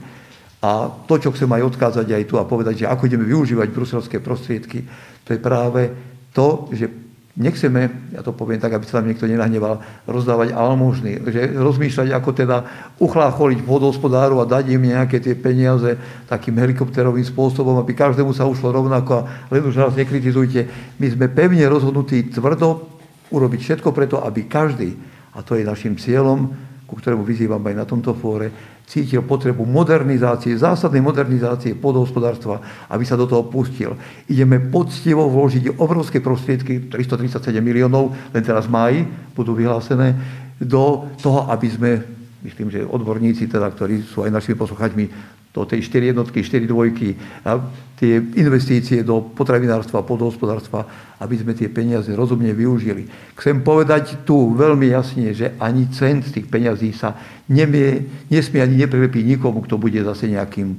A 0.67 0.91
to, 1.07 1.15
čo 1.15 1.31
chcem 1.31 1.47
aj 1.47 1.63
odkázať 1.63 2.11
aj 2.11 2.27
tu 2.27 2.35
a 2.35 2.43
povedať, 2.43 2.83
že 2.83 2.91
ako 2.91 3.07
ideme 3.07 3.23
využívať 3.23 3.71
bruselské 3.71 4.19
prostriedky, 4.19 4.83
to 5.23 5.31
je 5.31 5.39
práve 5.39 5.95
to, 6.35 6.67
že 6.75 6.91
nechceme, 7.39 8.11
ja 8.11 8.19
to 8.19 8.35
poviem 8.35 8.59
tak, 8.59 8.75
aby 8.75 8.83
sa 8.83 8.99
tam 8.99 9.07
niekto 9.07 9.29
nenahneval, 9.29 9.79
rozdávať 10.09 10.51
almužny, 10.51 11.23
že 11.31 11.55
rozmýšľať, 11.55 12.11
ako 12.11 12.29
teda 12.35 12.57
uchlácholiť 12.99 13.63
vodospodáru 13.63 14.43
a 14.43 14.49
dať 14.49 14.75
im 14.75 14.91
nejaké 14.91 15.23
tie 15.23 15.39
peniaze 15.39 15.95
takým 16.27 16.59
helikopterovým 16.59 17.23
spôsobom, 17.23 17.79
aby 17.79 17.95
každému 17.95 18.35
sa 18.35 18.49
ušlo 18.49 18.73
rovnako 18.75 19.23
a 19.23 19.47
len 19.53 19.63
už 19.63 19.77
nás 19.79 19.95
nekritizujte. 19.95 20.67
My 20.99 21.07
sme 21.13 21.31
pevne 21.31 21.63
rozhodnutí 21.69 22.27
tvrdo 22.33 22.89
urobiť 23.31 23.59
všetko 23.63 23.89
preto, 23.95 24.19
aby 24.19 24.49
každý, 24.51 24.99
a 25.31 25.45
to 25.45 25.55
je 25.55 25.63
našim 25.63 25.95
cieľom, 25.95 26.67
ku 26.89 26.97
ktorému 26.97 27.21
vyzývam 27.21 27.61
aj 27.61 27.75
na 27.75 27.85
tomto 27.85 28.17
fóre, 28.17 28.76
cítil 28.87 29.19
potrebu 29.27 29.67
modernizácie, 29.67 30.55
zásadnej 30.55 31.03
modernizácie 31.03 31.75
podhospodárstva, 31.75 32.63
aby 32.87 33.03
sa 33.03 33.19
do 33.19 33.27
toho 33.27 33.43
pustil. 33.51 33.99
Ideme 34.31 34.63
poctivo 34.63 35.27
vložiť 35.27 35.75
obrovské 35.75 36.23
prostriedky, 36.23 36.87
337 36.87 37.51
miliónov, 37.59 38.15
len 38.31 38.43
teraz 38.47 38.71
máji, 38.71 39.03
budú 39.35 39.51
vyhlásené, 39.51 40.15
do 40.57 41.03
toho, 41.19 41.51
aby 41.51 41.67
sme, 41.67 41.91
myslím, 42.47 42.71
že 42.71 42.87
odborníci, 42.87 43.51
teda, 43.51 43.67
ktorí 43.75 44.07
sú 44.07 44.23
aj 44.23 44.31
našimi 44.31 44.55
posluchaťmi, 44.55 45.05
do 45.57 45.65
tej 45.65 45.81
4 45.89 46.13
jednotky, 46.13 46.45
4 46.45 46.69
dvojky, 46.69 47.17
a 47.41 47.57
tie 47.97 48.21
investície 48.37 49.01
do 49.01 49.25
potravinárstva, 49.33 50.05
podhospodárstva, 50.05 50.85
aby 51.17 51.33
sme 51.41 51.57
tie 51.57 51.65
peniaze 51.65 52.13
rozumne 52.13 52.53
využili. 52.53 53.09
Chcem 53.33 53.65
povedať 53.65 54.21
tu 54.21 54.53
veľmi 54.53 54.93
jasne, 54.93 55.33
že 55.33 55.57
ani 55.57 55.89
cent 55.89 56.29
z 56.29 56.37
tých 56.37 56.47
peňazí 56.47 56.93
sa 56.93 57.17
nemie, 57.49 58.05
nesmie 58.29 58.61
ani 58.61 58.85
neprilepí 58.85 59.25
nikomu, 59.25 59.65
kto 59.65 59.81
bude 59.81 59.97
zase 60.05 60.29
nejakým 60.29 60.77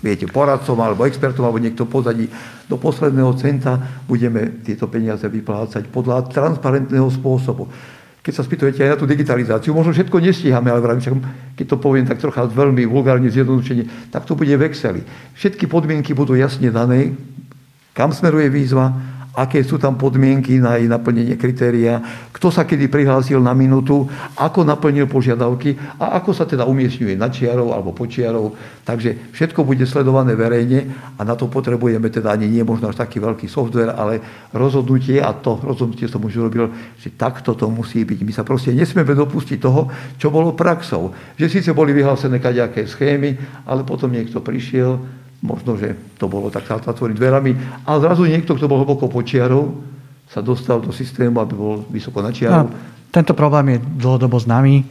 viete, 0.00 0.24
poradcom 0.24 0.80
alebo 0.80 1.04
expertom 1.04 1.44
alebo 1.44 1.60
niekto 1.60 1.84
pozadí. 1.84 2.32
Do 2.72 2.80
posledného 2.80 3.36
centa 3.36 3.76
budeme 4.08 4.64
tieto 4.64 4.88
peniaze 4.88 5.28
vyplácať 5.28 5.92
podľa 5.92 6.32
transparentného 6.32 7.12
spôsobu 7.12 7.68
keď 8.26 8.34
sa 8.34 8.42
spýtujete 8.42 8.82
aj 8.82 8.90
na 8.90 8.98
tú 8.98 9.06
digitalizáciu, 9.06 9.70
možno 9.70 9.94
všetko 9.94 10.18
nestíhame, 10.18 10.66
ale 10.66 10.82
vravím, 10.82 11.22
keď 11.54 11.66
to 11.70 11.76
poviem 11.78 12.10
tak 12.10 12.18
trocha 12.18 12.42
veľmi 12.42 12.82
vulgárne 12.82 13.30
zjednodušene, 13.30 14.10
tak 14.10 14.26
to 14.26 14.34
bude 14.34 14.50
v 14.50 14.66
Exceli. 14.66 15.06
Všetky 15.38 15.70
podmienky 15.70 16.10
budú 16.10 16.34
jasne 16.34 16.74
dané, 16.74 17.14
kam 17.94 18.10
smeruje 18.10 18.50
výzva, 18.50 18.90
aké 19.36 19.60
sú 19.60 19.76
tam 19.76 20.00
podmienky 20.00 20.56
na 20.56 20.80
jej 20.80 20.88
naplnenie 20.88 21.36
kritéria, 21.36 22.00
kto 22.32 22.48
sa 22.48 22.64
kedy 22.64 22.88
prihlásil 22.88 23.36
na 23.36 23.52
minútu, 23.52 24.08
ako 24.32 24.64
naplnil 24.64 25.04
požiadavky 25.04 25.76
a 26.00 26.16
ako 26.16 26.32
sa 26.32 26.48
teda 26.48 26.64
umiestňuje 26.64 27.20
na 27.20 27.28
čiarov 27.28 27.76
alebo 27.76 27.92
počiarov. 27.92 28.56
Takže 28.88 29.36
všetko 29.36 29.60
bude 29.68 29.84
sledované 29.84 30.32
verejne 30.32 30.88
a 31.16 31.20
na 31.20 31.36
to 31.36 31.52
potrebujeme 31.52 32.08
teda 32.08 32.32
ani 32.32 32.48
nie 32.48 32.64
možno 32.64 32.88
až 32.88 32.96
taký 32.96 33.20
veľký 33.20 33.44
software, 33.44 33.92
ale 33.92 34.24
rozhodnutie 34.56 35.20
a 35.20 35.36
to 35.36 35.60
rozhodnutie 35.60 36.08
som 36.08 36.24
už 36.24 36.40
urobil, 36.40 36.72
že 36.96 37.12
takto 37.12 37.52
to 37.52 37.68
musí 37.68 38.08
byť. 38.08 38.24
My 38.24 38.32
sa 38.32 38.40
proste 38.40 38.72
nesmieme 38.72 39.12
dopustiť 39.12 39.60
toho, 39.60 39.92
čo 40.16 40.32
bolo 40.32 40.56
praxou. 40.56 41.12
Že 41.36 41.60
síce 41.60 41.70
boli 41.76 41.92
vyhlásené 41.92 42.40
kaďaké 42.40 42.88
schémy, 42.88 43.36
ale 43.68 43.84
potom 43.84 44.08
niekto 44.08 44.40
prišiel, 44.40 44.96
možno, 45.44 45.76
že 45.76 45.96
to 46.16 46.26
bolo 46.28 46.48
tak 46.48 46.64
zatvorí 46.64 47.12
dverami, 47.12 47.82
ale 47.84 47.98
zrazu 48.00 48.24
niekto, 48.24 48.56
kto 48.56 48.66
bol 48.68 48.82
hlboko 48.82 49.08
počiarov, 49.08 49.72
sa 50.26 50.42
dostal 50.42 50.82
do 50.82 50.90
systému, 50.90 51.38
aby 51.38 51.54
bol 51.54 51.74
vysoko 51.86 52.18
na 52.18 52.34
čiaru. 52.34 52.66
No, 52.66 52.74
tento 53.14 53.32
problém 53.32 53.76
je 53.76 53.78
dlhodobo 54.02 54.36
známy. 54.42 54.82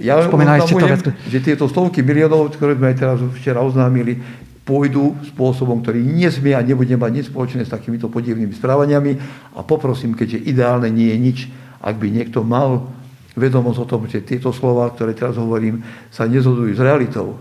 Ja 0.00 0.24
Spomínali 0.24 0.64
ste 0.64 0.74
to 0.74 1.12
že 1.28 1.38
tieto 1.44 1.64
stovky 1.68 2.00
miliónov, 2.00 2.56
ktoré 2.56 2.74
sme 2.74 2.90
aj 2.90 2.96
teraz 2.96 3.18
včera 3.36 3.60
oznámili, 3.60 4.16
pôjdu 4.64 5.18
spôsobom, 5.34 5.82
ktorý 5.82 6.00
nesmie 6.00 6.54
a 6.54 6.62
nebude 6.62 6.94
mať 6.94 7.10
nič 7.10 7.24
spoločné 7.28 7.66
s 7.66 7.74
takýmito 7.74 8.06
podivnými 8.06 8.54
správaniami. 8.54 9.12
A 9.58 9.66
poprosím, 9.66 10.14
keďže 10.14 10.46
ideálne 10.46 10.88
nie 10.88 11.10
je 11.10 11.18
nič, 11.18 11.38
ak 11.82 11.98
by 11.98 12.08
niekto 12.08 12.46
mal 12.46 12.86
vedomosť 13.34 13.78
o 13.82 13.86
tom, 13.88 14.06
že 14.06 14.22
tieto 14.22 14.54
slova, 14.54 14.90
ktoré 14.94 15.14
teraz 15.14 15.36
hovorím, 15.38 15.82
sa 16.10 16.26
nezhodujú 16.26 16.70
s 16.74 16.80
realitou, 16.82 17.38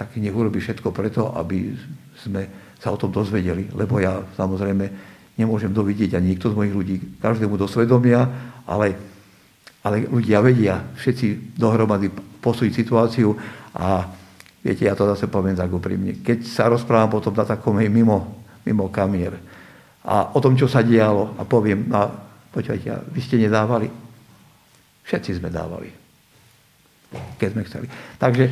tak 0.00 0.16
nech 0.16 0.32
urobí 0.32 0.64
všetko 0.64 0.96
preto, 0.96 1.28
aby 1.36 1.76
sme 2.16 2.72
sa 2.80 2.88
o 2.88 2.96
tom 2.96 3.12
dozvedeli. 3.12 3.68
Lebo 3.76 4.00
ja 4.00 4.24
samozrejme 4.40 4.88
nemôžem 5.36 5.68
dovidieť 5.68 6.16
ani 6.16 6.32
nikto 6.32 6.48
z 6.48 6.56
mojich 6.56 6.72
ľudí, 6.72 6.96
každému 7.20 7.60
do 7.60 7.68
svedomia, 7.68 8.24
ale, 8.64 8.96
ale 9.84 10.08
ľudia 10.08 10.40
vedia 10.40 10.80
všetci 10.96 11.52
dohromady 11.60 12.08
posúdiť 12.40 12.72
situáciu 12.72 13.36
a 13.76 14.08
viete, 14.64 14.88
ja 14.88 14.96
to 14.96 15.04
zase 15.04 15.28
poviem 15.28 15.52
tak 15.52 15.68
úprimne. 15.68 16.24
Keď 16.24 16.48
sa 16.48 16.72
rozprávam 16.72 17.20
potom 17.20 17.36
na 17.36 17.44
takom 17.44 17.76
mimo, 17.76 18.40
mimo 18.64 18.88
kamier 18.88 19.36
a 20.00 20.32
o 20.32 20.40
tom, 20.40 20.56
čo 20.56 20.64
sa 20.64 20.80
dialo 20.80 21.36
a 21.36 21.44
poviem, 21.44 21.92
a 21.92 22.08
počujete, 22.48 23.12
vy 23.12 23.20
ste 23.20 23.36
nedávali. 23.36 23.92
Všetci 25.04 25.36
sme 25.36 25.52
dávali, 25.52 25.92
keď 27.36 27.48
sme 27.52 27.62
chceli. 27.68 27.86
Takže 28.16 28.44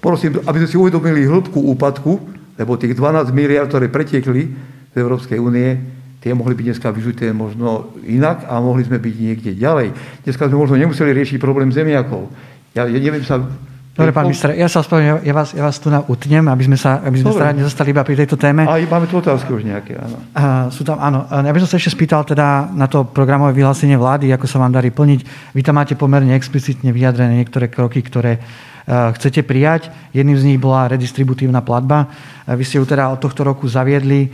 Prosím, 0.00 0.40
aby 0.48 0.56
sme 0.64 0.68
si 0.68 0.80
uvedomili 0.80 1.28
hĺbku 1.28 1.60
úpadku, 1.76 2.12
lebo 2.56 2.80
tých 2.80 2.96
12 2.96 3.36
miliard, 3.36 3.68
ktoré 3.68 3.92
pretiekli 3.92 4.42
z 4.90 4.94
Európskej 4.96 5.36
únie, 5.36 5.76
tie 6.24 6.32
mohli 6.32 6.56
byť 6.56 6.66
dneska 6.72 6.88
vyžité 6.92 7.32
možno 7.32 7.92
inak 8.04 8.48
a 8.48 8.60
mohli 8.60 8.84
sme 8.84 9.00
byť 9.00 9.14
niekde 9.16 9.50
ďalej. 9.56 9.92
Dneska 10.24 10.48
sme 10.48 10.56
možno 10.60 10.76
nemuseli 10.76 11.12
riešiť 11.16 11.36
problém 11.40 11.72
zemiakov. 11.72 12.28
Ja, 12.76 12.88
ja 12.88 12.98
neviem 13.00 13.24
sa 13.24 13.40
Dobre, 13.90 14.14
pán 14.14 14.30
minister, 14.30 14.54
ja 14.54 14.70
sa 14.70 14.86
ospravedlňujem, 14.86 15.26
ja 15.26 15.34
vás, 15.34 15.48
ja 15.50 15.62
vás 15.66 15.76
tu 15.82 15.90
utnem, 15.90 16.46
aby 16.46 16.62
sme 16.62 16.78
sa, 16.78 17.02
aby 17.04 17.20
sme 17.20 17.34
sa 17.34 17.50
nezostali 17.50 17.90
iba 17.90 18.06
pri 18.06 18.22
tejto 18.22 18.38
téme. 18.38 18.62
A 18.64 18.78
máme 18.80 19.10
tu 19.10 19.18
otázky 19.18 19.50
už 19.50 19.66
nejaké, 19.66 19.98
áno. 19.98 20.16
A, 20.32 20.70
sú 20.70 20.86
tam, 20.86 21.02
áno. 21.02 21.26
Ja 21.26 21.50
by 21.50 21.60
som 21.60 21.68
sa 21.68 21.76
ešte 21.76 21.98
spýtal 21.98 22.22
teda 22.22 22.70
na 22.70 22.86
to 22.86 23.04
programové 23.04 23.60
vyhlásenie 23.60 23.98
vlády, 23.98 24.30
ako 24.30 24.46
sa 24.46 24.62
vám 24.62 24.72
darí 24.72 24.94
plniť. 24.94 25.52
Vy 25.52 25.60
tam 25.66 25.76
máte 25.76 25.98
pomerne 25.98 26.32
explicitne 26.38 26.94
vyjadrené 26.94 27.42
niektoré 27.42 27.66
kroky, 27.66 28.00
ktoré 28.00 28.38
chcete 28.90 29.46
prijať. 29.46 29.94
Jedným 30.10 30.34
z 30.34 30.46
nich 30.50 30.58
bola 30.58 30.90
redistributívna 30.90 31.62
platba. 31.62 32.10
Vy 32.50 32.66
ste 32.66 32.82
ju 32.82 32.86
teda 32.90 33.14
od 33.14 33.22
tohto 33.22 33.46
roku 33.46 33.70
zaviedli. 33.70 34.26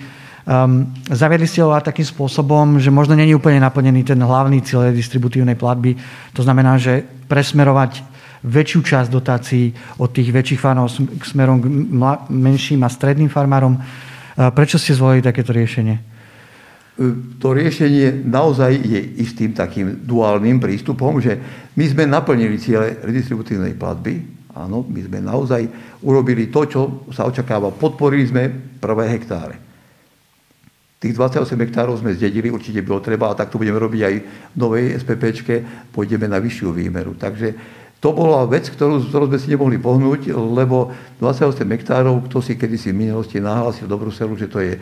Um, 0.47 0.95
zaviedli 1.11 1.45
ste 1.45 1.61
ho 1.61 1.75
takým 1.75 2.07
spôsobom, 2.07 2.79
že 2.79 2.89
možno 2.95 3.19
není 3.19 3.35
úplne 3.35 3.59
naplnený 3.61 4.07
ten 4.07 4.23
hlavný 4.23 4.63
cieľ 4.63 4.95
redistributívnej 4.95 5.59
platby. 5.59 5.99
To 6.39 6.47
znamená, 6.47 6.79
že 6.79 7.03
presmerovať 7.27 8.07
väčšiu 8.47 8.81
časť 8.81 9.09
dotácií 9.11 9.75
od 9.99 10.15
tých 10.15 10.31
väčších 10.31 10.63
farmárov 10.63 11.19
smerom 11.27 11.59
k 11.59 11.67
menším 12.31 12.87
a 12.87 12.89
stredným 12.89 13.27
farmárom. 13.27 13.75
Prečo 14.39 14.79
ste 14.79 14.95
zvolili 14.95 15.19
takéto 15.19 15.51
riešenie? 15.51 15.99
To 17.43 17.51
riešenie 17.51 18.23
naozaj 18.25 18.73
je 18.87 19.01
istým 19.19 19.51
takým 19.51 20.07
duálnym 20.07 20.63
prístupom, 20.63 21.19
že 21.19 21.37
my 21.75 21.85
sme 21.91 22.07
naplnili 22.07 22.55
ciele 22.57 23.03
redistributívnej 23.03 23.75
platby, 23.75 24.36
Áno, 24.57 24.81
my 24.89 25.01
sme 25.05 25.21
naozaj 25.21 25.69
urobili 26.01 26.49
to, 26.49 26.65
čo 26.65 26.81
sa 27.13 27.29
očakáva. 27.29 27.77
Podporili 27.77 28.25
sme 28.25 28.49
prvé 28.81 29.13
hektáre. 29.13 29.61
Tých 30.97 31.13
28 31.13 31.61
hektárov 31.61 32.01
sme 32.01 32.17
zdedili, 32.17 32.49
určite 32.49 32.81
bylo 32.81 33.05
treba 33.05 33.29
a 33.29 33.37
tak 33.37 33.53
to 33.53 33.61
budeme 33.61 33.77
robiť 33.77 34.01
aj 34.01 34.15
v 34.17 34.57
novej 34.57 34.97
SPPčke, 34.97 35.55
pôjdeme 35.93 36.25
na 36.25 36.41
vyššiu 36.41 36.73
výmeru. 36.73 37.13
Takže 37.21 37.53
to 38.01 38.17
bola 38.17 38.49
vec, 38.49 38.73
ktorú, 38.73 39.05
ktorú 39.05 39.29
sme 39.29 39.39
si 39.41 39.53
nemohli 39.53 39.77
pohnúť, 39.77 40.33
lebo 40.33 40.97
28 41.21 41.69
hektárov, 41.69 42.25
kto 42.29 42.41
si 42.41 42.57
kedysi 42.57 42.97
v 42.97 43.09
minulosti 43.09 43.45
nahlásil 43.45 43.85
do 43.85 44.01
Bruselu, 44.01 44.33
že 44.41 44.49
to 44.49 44.65
je 44.65 44.77
e, 44.77 44.81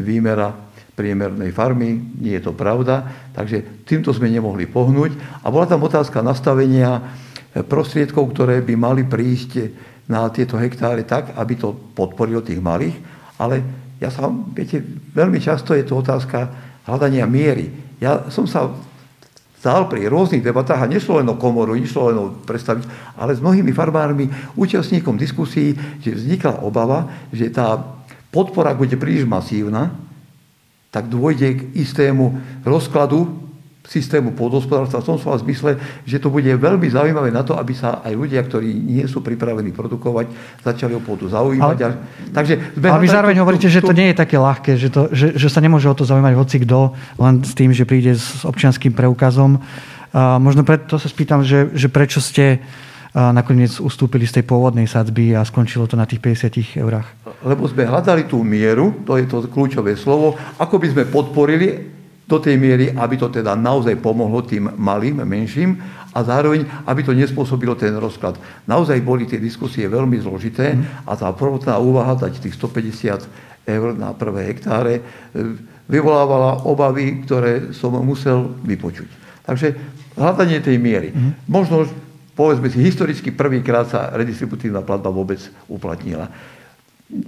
výmera 0.00 0.52
priemernej 0.96 1.50
farmy, 1.50 1.98
nie 2.20 2.38
je 2.38 2.48
to 2.48 2.52
pravda, 2.54 3.04
takže 3.34 3.84
týmto 3.84 4.14
sme 4.14 4.30
nemohli 4.30 4.64
pohnúť. 4.70 5.42
A 5.42 5.50
bola 5.50 5.66
tam 5.66 5.82
otázka 5.82 6.22
nastavenia 6.22 7.02
prostriedkov, 7.62 8.34
ktoré 8.34 8.58
by 8.66 8.74
mali 8.74 9.02
prísť 9.06 9.70
na 10.10 10.26
tieto 10.28 10.58
hektáre 10.58 11.06
tak, 11.06 11.38
aby 11.38 11.54
to 11.54 11.70
podporilo 11.94 12.42
tých 12.42 12.58
malých. 12.58 12.98
Ale 13.38 13.62
ja 14.02 14.10
sa, 14.10 14.26
viete, 14.28 14.82
veľmi 15.14 15.38
často 15.38 15.72
je 15.72 15.86
to 15.86 16.02
otázka 16.02 16.50
hľadania 16.84 17.24
miery. 17.30 17.70
Ja 18.02 18.26
som 18.28 18.44
sa 18.44 18.74
stál 19.64 19.88
pri 19.88 20.10
rôznych 20.12 20.44
debatách 20.44 20.84
a 20.84 20.90
nešlo 20.90 21.24
len 21.24 21.28
o 21.32 21.40
komoru, 21.40 21.72
nešlo 21.72 22.12
len 22.12 22.18
o 22.20 22.26
predstaviť, 22.44 23.16
ale 23.16 23.32
s 23.32 23.40
mnohými 23.40 23.72
farmármi, 23.72 24.28
účastníkom 24.60 25.16
diskusí, 25.16 25.72
že 26.04 26.12
vznikla 26.12 26.60
obava, 26.60 27.08
že 27.32 27.48
tá 27.48 27.80
podpora 28.28 28.76
bude 28.76 28.98
príliš 29.00 29.24
masívna, 29.24 29.94
tak 30.92 31.08
dôjde 31.08 31.48
k 31.56 31.60
istému 31.80 32.36
rozkladu 32.66 33.43
systému 33.84 34.32
pôdohospodárstva 34.32 35.04
v 35.04 35.08
tom 35.12 35.18
slova 35.20 35.36
zmysle, 35.44 35.76
že 36.08 36.16
to 36.16 36.32
bude 36.32 36.48
veľmi 36.48 36.88
zaujímavé 36.88 37.28
na 37.28 37.44
to, 37.44 37.52
aby 37.54 37.76
sa 37.76 38.00
aj 38.00 38.16
ľudia, 38.16 38.40
ktorí 38.40 38.72
nie 38.72 39.04
sú 39.04 39.20
pripravení 39.20 39.76
produkovať, 39.76 40.32
začali 40.64 40.96
o 40.96 41.04
pôdu 41.04 41.28
zaujímať. 41.28 41.78
Ale, 41.84 41.94
takže 42.32 42.54
ale 42.80 43.04
vy 43.04 43.08
zároveň 43.12 43.36
tú, 43.36 43.42
hovoríte, 43.44 43.68
tú, 43.68 43.74
že 43.76 43.84
to 43.84 43.92
nie 43.92 44.10
je 44.12 44.16
také 44.16 44.40
ľahké, 44.40 44.80
že, 44.80 44.88
to, 44.88 45.12
že, 45.12 45.36
že 45.36 45.48
sa 45.52 45.60
nemôže 45.60 45.84
o 45.84 45.96
to 45.96 46.08
zaujímať 46.08 46.32
hoci 46.32 46.56
kto, 46.64 46.96
len 47.20 47.44
s 47.44 47.52
tým, 47.52 47.76
že 47.76 47.84
príde 47.84 48.16
s 48.16 48.48
občianským 48.48 48.96
preukazom. 48.96 49.60
A 50.16 50.40
možno 50.40 50.64
preto 50.64 50.96
sa 50.96 51.08
spýtam, 51.10 51.44
že, 51.44 51.68
že 51.76 51.92
prečo 51.92 52.24
ste 52.24 52.64
nakoniec 53.14 53.78
ustúpili 53.78 54.26
z 54.26 54.40
tej 54.40 54.44
pôvodnej 54.50 54.90
sadzby 54.90 55.38
a 55.38 55.46
skončilo 55.46 55.86
to 55.86 55.94
na 55.94 56.02
tých 56.02 56.18
50 56.18 56.82
eurách? 56.82 57.06
Lebo 57.46 57.62
sme 57.70 57.86
hľadali 57.86 58.26
tú 58.26 58.42
mieru, 58.42 59.06
to 59.06 59.14
je 59.14 59.28
to 59.30 59.46
kľúčové 59.46 59.94
slovo, 59.94 60.34
ako 60.58 60.82
by 60.82 60.86
sme 60.90 61.04
podporili 61.06 61.93
do 62.24 62.36
tej 62.40 62.56
miery, 62.56 62.90
aby 62.92 63.20
to 63.20 63.28
teda 63.28 63.52
naozaj 63.52 64.00
pomohlo 64.00 64.40
tým 64.40 64.72
malým, 64.80 65.20
menším 65.24 65.76
a 66.14 66.22
zároveň, 66.22 66.64
aby 66.86 67.00
to 67.04 67.12
nespôsobilo 67.12 67.74
ten 67.74 67.92
rozklad. 67.98 68.38
Naozaj 68.64 69.02
boli 69.04 69.28
tie 69.28 69.42
diskusie 69.42 69.90
veľmi 69.90 70.16
zložité 70.22 70.78
a 71.04 71.12
tá 71.18 71.28
prvotná 71.34 71.76
úvaha 71.76 72.16
dať 72.16 72.40
tých 72.40 72.56
150 72.56 73.68
eur 73.68 73.88
na 73.96 74.12
prvé 74.14 74.54
hektáre 74.54 75.00
e, 75.00 75.02
vyvolávala 75.88 76.64
obavy, 76.64 77.24
ktoré 77.24 77.74
som 77.76 77.92
musel 78.00 78.56
vypočuť. 78.64 79.08
Takže 79.44 79.76
hľadanie 80.16 80.60
tej 80.64 80.76
miery. 80.80 81.12
Mm. 81.12 81.32
Možno, 81.50 81.84
povedzme 82.32 82.72
si, 82.72 82.80
historicky 82.80 83.34
prvýkrát 83.34 83.88
sa 83.90 84.12
redistributívna 84.16 84.80
platba 84.80 85.12
vôbec 85.12 85.40
uplatnila. 85.68 86.32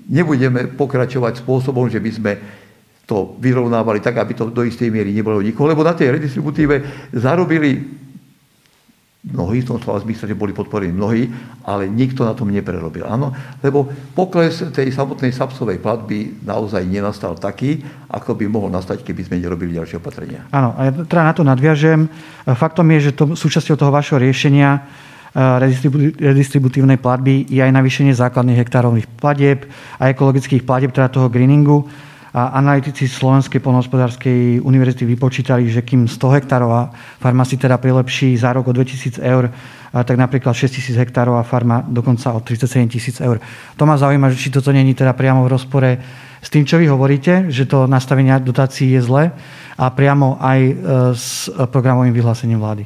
Nebudeme 0.08 0.72
pokračovať 0.72 1.44
spôsobom, 1.44 1.92
že 1.92 2.00
by 2.00 2.10
sme 2.12 2.32
to 3.06 3.38
vyrovnávali 3.38 4.02
tak, 4.02 4.18
aby 4.18 4.34
to 4.34 4.50
do 4.50 4.66
istej 4.66 4.90
miery 4.90 5.14
nebolo 5.14 5.38
nikoho, 5.38 5.70
lebo 5.70 5.86
na 5.86 5.94
tej 5.94 6.18
redistributíve 6.18 7.08
zarobili 7.14 8.02
mnohí, 9.26 9.58
v 9.62 9.68
tom 9.74 9.78
slova 9.82 9.98
zmysle, 9.98 10.30
že 10.30 10.38
boli 10.38 10.54
podporení 10.54 10.94
mnohí, 10.94 11.26
ale 11.66 11.90
nikto 11.90 12.22
na 12.22 12.34
tom 12.34 12.46
neprerobil. 12.46 13.02
Áno, 13.10 13.34
lebo 13.58 13.90
pokles 14.14 14.62
tej 14.70 14.94
samotnej 14.94 15.34
sapsovej 15.34 15.82
platby 15.82 16.46
naozaj 16.46 16.86
nenastal 16.86 17.34
taký, 17.34 17.82
ako 18.06 18.38
by 18.38 18.46
mohol 18.46 18.70
nastať, 18.70 19.02
keby 19.02 19.26
sme 19.26 19.42
nerobili 19.42 19.74
ďalšie 19.74 19.98
opatrenia. 19.98 20.46
Áno, 20.54 20.78
a 20.78 20.80
ja 20.86 20.92
teda 20.94 21.22
na 21.26 21.34
to 21.34 21.42
nadviažem. 21.42 22.06
Faktom 22.46 22.86
je, 22.94 23.10
že 23.10 23.12
to, 23.18 23.34
súčasťou 23.34 23.74
toho 23.74 23.90
vašeho 23.90 24.22
riešenia 24.22 24.78
eh, 24.78 25.58
redistributívnej 26.22 27.02
platby 27.02 27.50
je 27.50 27.58
aj 27.66 27.74
navýšenie 27.74 28.14
základných 28.14 28.62
hektárových 28.62 29.10
platieb 29.18 29.66
a 29.98 30.06
ekologických 30.14 30.62
platieb, 30.62 30.94
teda 30.94 31.10
toho 31.10 31.26
greeningu. 31.26 31.82
A 32.36 32.52
analytici 32.60 33.08
Slovenskej 33.08 33.64
polnohospodárskej 33.64 34.60
univerzity 34.60 35.08
vypočítali, 35.08 35.72
že 35.72 35.80
kým 35.80 36.04
100 36.04 36.36
hektárová 36.36 36.92
farma 37.16 37.48
si 37.48 37.56
teda 37.56 37.80
prilepší 37.80 38.36
za 38.36 38.52
rok 38.52 38.68
o 38.68 38.76
2000 38.76 39.24
eur, 39.24 39.48
tak 40.04 40.20
napríklad 40.20 40.52
6000 40.52 41.00
hektárová 41.00 41.40
farma 41.48 41.80
dokonca 41.88 42.36
o 42.36 42.44
37 42.44 42.92
tisíc 42.92 43.16
eur. 43.24 43.40
To 43.80 43.88
ma 43.88 43.96
zaujíma, 43.96 44.28
že 44.28 44.36
či 44.36 44.48
toto 44.52 44.68
není 44.68 44.92
teda 44.92 45.16
priamo 45.16 45.48
v 45.48 45.52
rozpore 45.56 45.90
s 46.44 46.52
tým, 46.52 46.68
čo 46.68 46.76
vy 46.76 46.92
hovoríte, 46.92 47.48
že 47.48 47.64
to 47.64 47.88
nastavenie 47.88 48.36
dotácií 48.44 48.92
je 48.92 49.00
zlé 49.00 49.32
a 49.80 49.88
priamo 49.88 50.36
aj 50.36 50.60
e, 50.60 50.74
s 51.16 51.48
programovým 51.72 52.12
vyhlásením 52.12 52.60
vlády. 52.60 52.84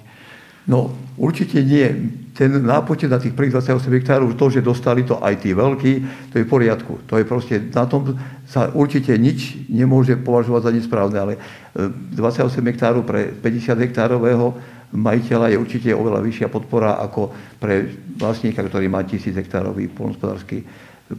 No, 0.71 0.95
určite 1.19 1.59
nie 1.67 1.91
ten 2.41 2.57
nápočet 2.57 3.13
na 3.13 3.21
tých 3.21 3.37
prvých 3.37 3.61
28 3.61 4.01
hektárov, 4.01 4.33
to, 4.33 4.49
že 4.49 4.65
dostali 4.65 5.05
to 5.05 5.21
aj 5.21 5.45
tí 5.45 5.53
veľkí, 5.53 5.93
to 6.33 6.41
je 6.41 6.49
v 6.49 6.49
poriadku. 6.49 7.05
To 7.05 7.21
je 7.21 7.29
proste, 7.29 7.61
na 7.69 7.85
tom 7.85 8.17
sa 8.49 8.73
určite 8.73 9.13
nič 9.21 9.69
nemôže 9.69 10.17
považovať 10.17 10.63
za 10.65 10.73
nesprávne, 10.73 11.19
ale 11.21 11.35
28 11.77 12.49
e, 12.49 12.73
hektárov 12.73 13.05
pre 13.05 13.29
50 13.37 13.85
hektárového 13.85 14.57
majiteľa 14.89 15.53
je 15.53 15.61
určite 15.61 15.89
oveľa 15.93 16.25
vyššia 16.25 16.49
podpora 16.49 16.97
ako 17.05 17.29
pre 17.61 17.93
vlastníka, 18.17 18.65
ktorý 18.65 18.89
má 18.89 19.05
1000 19.05 19.37
hektárový 19.37 19.93
polnospodársky 19.93 20.65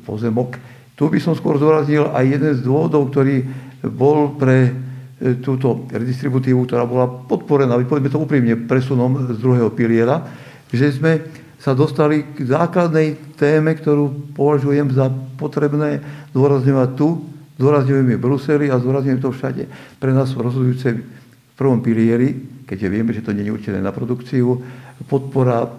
pozemok. 0.01 0.57
Tu 0.97 1.05
by 1.05 1.21
som 1.21 1.38
skôr 1.38 1.62
zdôraznil 1.62 2.10
aj 2.17 2.25
jeden 2.25 2.51
z 2.57 2.65
dôvodov, 2.65 3.13
ktorý 3.13 3.45
bol 3.93 4.41
pre 4.41 4.73
e, 5.21 5.38
túto 5.38 5.86
redistributívu, 5.86 6.65
ktorá 6.65 6.89
bola 6.89 7.05
podporená, 7.05 7.77
povedzme 7.86 8.10
to 8.10 8.17
úprimne, 8.17 8.65
presunom 8.65 9.29
z 9.29 9.38
druhého 9.38 9.69
piliera, 9.69 10.49
že 10.71 10.95
sme 10.95 11.21
sa 11.62 11.77
dostali 11.77 12.25
k 12.34 12.49
základnej 12.49 13.38
téme, 13.38 13.77
ktorú 13.77 14.34
považujem 14.34 14.89
za 14.97 15.13
potrebné 15.38 16.01
zdôrazňovať 16.34 16.89
tu, 16.97 17.21
zdôrazňujeme 17.62 18.17
v 18.17 18.23
Bruseli 18.23 18.65
a 18.73 18.81
zdôrazňujeme 18.81 19.21
to 19.21 19.29
všade. 19.29 19.63
Pre 20.01 20.12
nás 20.15 20.34
sú 20.34 20.41
rozhodujúce 20.41 20.97
v 20.97 21.53
prvom 21.53 21.77
pilieri, 21.86 22.34
keďže 22.65 22.88
vieme, 22.89 23.13
že 23.13 23.21
to 23.21 23.36
nie 23.36 23.45
je 23.45 23.53
určené 23.53 23.77
na 23.77 23.93
produkciu, 23.93 24.57
podpora 25.05 25.62
e, 25.62 25.69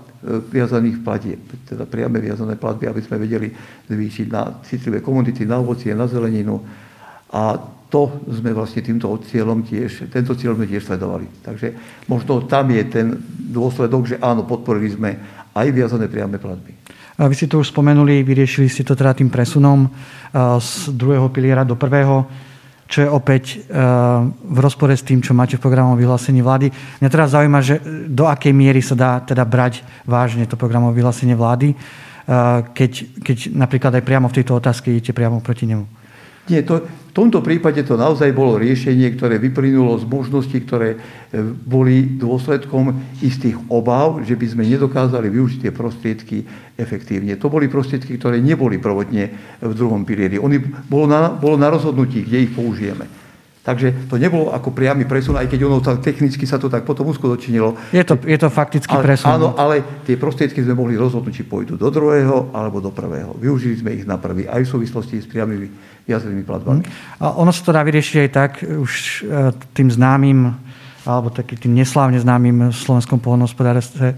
viazaných 0.47 1.03
platieb, 1.03 1.43
teda 1.67 1.83
priame 1.91 2.23
viazané 2.23 2.55
platby, 2.55 2.87
aby 2.87 3.03
sme 3.03 3.19
vedeli 3.19 3.51
zvýšiť 3.91 4.27
na 4.31 4.63
citlivé 4.63 5.03
komunity, 5.03 5.43
na 5.43 5.59
ovocie, 5.59 5.91
na 5.91 6.07
zeleninu. 6.07 6.63
A 7.35 7.59
to 7.93 8.25
sme 8.25 8.57
vlastne 8.57 8.81
týmto 8.81 9.13
cieľom 9.29 9.61
tiež, 9.61 10.09
tento 10.09 10.33
cieľ 10.33 10.57
sme 10.57 10.65
tiež 10.65 10.89
sledovali. 10.89 11.29
Takže 11.45 11.77
možno 12.09 12.41
tam 12.49 12.73
je 12.73 12.83
ten 12.89 13.13
dôsledok, 13.53 14.09
že 14.09 14.17
áno, 14.17 14.49
podporili 14.49 14.89
sme 14.89 15.11
aj 15.53 15.69
viazané 15.69 16.09
priame 16.09 16.41
platby. 16.41 16.73
Vy 17.21 17.35
ste 17.37 17.53
to 17.53 17.61
už 17.61 17.69
spomenuli, 17.69 18.25
vyriešili 18.25 18.73
ste 18.73 18.89
to 18.89 18.97
teda 18.97 19.13
tým 19.13 19.29
presunom 19.29 19.93
z 20.57 20.89
druhého 20.97 21.29
piliera 21.29 21.69
do 21.69 21.77
prvého, 21.77 22.25
čo 22.89 23.05
je 23.05 23.09
opäť 23.13 23.69
v 24.33 24.59
rozpore 24.59 24.97
s 24.97 25.05
tým, 25.05 25.21
čo 25.21 25.37
máte 25.37 25.61
v 25.61 25.65
programovom 25.65 26.01
vyhlásení 26.01 26.41
vlády. 26.41 26.73
Mňa 27.05 27.11
teraz 27.13 27.37
zaujíma, 27.37 27.61
že 27.61 27.77
do 28.09 28.25
akej 28.25 28.57
miery 28.57 28.81
sa 28.81 28.97
dá 28.97 29.21
teda 29.21 29.45
brať 29.45 29.85
vážne 30.09 30.49
to 30.49 30.57
programové 30.57 31.05
vyhlásenie 31.05 31.37
vlády, 31.37 31.77
keď, 32.73 32.93
keď 33.21 33.53
napríklad 33.53 33.93
aj 34.01 34.05
priamo 34.09 34.33
v 34.33 34.37
tejto 34.41 34.57
otázke 34.57 34.89
idete 34.89 35.13
priamo 35.13 35.45
proti 35.45 35.69
nemu. 35.69 36.02
Nie, 36.51 36.67
to, 36.67 36.83
v 36.83 37.13
tomto 37.15 37.39
prípade 37.39 37.87
to 37.87 37.95
naozaj 37.95 38.35
bolo 38.35 38.59
riešenie, 38.59 39.15
ktoré 39.15 39.39
vyplynulo 39.39 39.95
z 40.01 40.09
možností, 40.11 40.59
ktoré 40.67 40.97
e, 40.97 40.99
boli 41.45 42.19
dôsledkom 42.19 42.99
istých 43.23 43.55
obav, 43.71 44.19
že 44.27 44.35
by 44.35 44.47
sme 44.51 44.67
nedokázali 44.67 45.31
využiť 45.31 45.69
tie 45.69 45.73
prostriedky 45.77 46.43
efektívne. 46.75 47.39
To 47.39 47.47
boli 47.47 47.71
prostriedky, 47.71 48.19
ktoré 48.19 48.43
neboli 48.43 48.83
provodne 48.83 49.31
v 49.63 49.73
druhom 49.77 50.03
pilieri. 50.03 50.43
Oni, 50.43 50.59
bolo, 50.91 51.07
na, 51.07 51.31
bolo 51.31 51.55
na 51.55 51.71
rozhodnutí, 51.71 52.27
kde 52.27 52.51
ich 52.51 52.53
použijeme. 52.57 53.22
Takže 53.63 54.11
to 54.11 54.19
nebolo 54.19 54.51
ako 54.51 54.75
priamy 54.75 55.07
presun, 55.07 55.39
aj 55.39 55.47
keď 55.47 55.61
ono 55.71 55.79
tak 55.79 56.03
technicky 56.03 56.43
sa 56.51 56.59
to 56.59 56.67
tak 56.67 56.83
potom 56.83 57.07
uskutočnilo. 57.15 57.95
Je 57.95 58.03
to, 58.03 58.19
je 58.27 58.35
to 58.35 58.51
faktický 58.51 58.99
ale, 58.99 59.07
presun. 59.07 59.31
Áno, 59.39 59.55
ale 59.55 60.03
tie 60.03 60.19
prostriedky 60.19 60.67
sme 60.67 60.75
mohli 60.75 60.99
rozhodnúť, 60.99 61.31
či 61.31 61.47
pôjdu 61.47 61.79
do 61.79 61.87
druhého 61.87 62.51
alebo 62.51 62.83
do 62.83 62.91
prvého. 62.91 63.39
Využili 63.39 63.79
sme 63.79 63.95
ich 63.95 64.03
na 64.03 64.19
prvý 64.19 64.51
aj 64.51 64.67
v 64.67 64.69
súvislosti 64.69 65.23
s 65.23 65.31
priamými 65.31 65.71
viazenými 66.03 66.43
platbami. 66.43 66.83
A 67.23 67.39
ono 67.39 67.55
sa 67.55 67.63
to 67.63 67.71
dá 67.71 67.87
vyriešiť 67.87 68.17
aj 68.27 68.31
tak, 68.35 68.53
už 68.67 68.93
e, 69.31 69.55
tým 69.79 69.95
známym 69.95 70.59
alebo 71.03 71.35
takým 71.35 71.59
tým 71.59 71.75
neslávne 71.79 72.19
známym 72.19 72.71
v 72.71 72.75
slovenskom 72.75 73.23
poľnohospodárstve 73.23 74.07
e, 74.11 74.17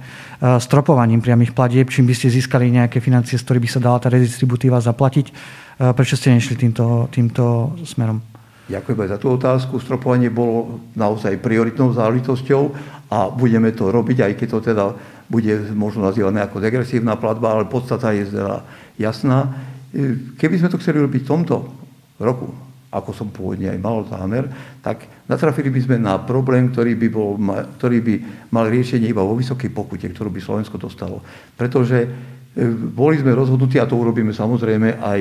stropovaním 0.56 1.20
priamých 1.20 1.52
platieb, 1.52 1.92
čím 1.92 2.08
by 2.08 2.16
ste 2.16 2.32
získali 2.32 2.72
nejaké 2.72 3.00
financie, 3.04 3.36
z 3.36 3.44
ktorých 3.44 3.64
by 3.64 3.70
sa 3.76 3.80
dala 3.80 4.00
tá 4.00 4.08
redistribútiva 4.08 4.80
zaplatiť. 4.80 5.26
E, 5.28 5.32
prečo 5.92 6.16
ste 6.16 6.32
nešli 6.32 6.56
týmto, 6.56 7.12
týmto 7.12 7.76
smerom? 7.84 8.33
Ďakujem 8.64 8.98
aj 9.04 9.10
za 9.12 9.18
tú 9.20 9.28
otázku. 9.36 9.76
Stropovanie 9.76 10.32
bolo 10.32 10.80
naozaj 10.96 11.36
prioritnou 11.44 11.92
záležitosťou 11.92 12.62
a 13.12 13.28
budeme 13.28 13.68
to 13.76 13.92
robiť, 13.92 14.24
aj 14.24 14.32
keď 14.40 14.48
to 14.56 14.60
teda 14.64 14.84
bude 15.28 15.52
možno 15.76 16.08
nazývané 16.08 16.44
ako 16.44 16.64
degresívna 16.64 17.20
platba, 17.20 17.56
ale 17.56 17.68
podstata 17.68 18.12
je 18.16 18.28
teda 18.28 18.64
jasná. 18.96 19.52
Keby 20.40 20.60
sme 20.60 20.72
to 20.72 20.80
chceli 20.80 21.04
robiť 21.04 21.22
v 21.24 21.30
tomto 21.30 21.54
roku, 22.16 22.56
ako 22.94 23.10
som 23.12 23.28
pôvodne 23.28 23.68
aj 23.68 23.78
mal 23.82 24.06
zámer, 24.06 24.48
tak 24.80 25.04
natrafili 25.26 25.68
by 25.68 25.80
sme 25.84 25.96
na 25.98 26.16
problém, 26.22 26.70
ktorý 26.70 26.94
by, 26.94 27.08
bol, 27.10 27.36
ktorý 27.76 27.98
by 28.00 28.14
mal 28.54 28.70
riešenie 28.70 29.10
iba 29.10 29.20
vo 29.20 29.34
vysokej 29.34 29.74
pokute, 29.74 30.08
ktorú 30.08 30.30
by 30.30 30.40
Slovensko 30.40 30.78
dostalo. 30.78 31.18
Pretože 31.58 32.06
e, 32.06 32.08
boli 32.70 33.18
sme 33.18 33.34
rozhodnutí, 33.34 33.82
a 33.82 33.90
to 33.90 33.98
urobíme 33.98 34.30
samozrejme 34.30 35.02
aj 35.02 35.20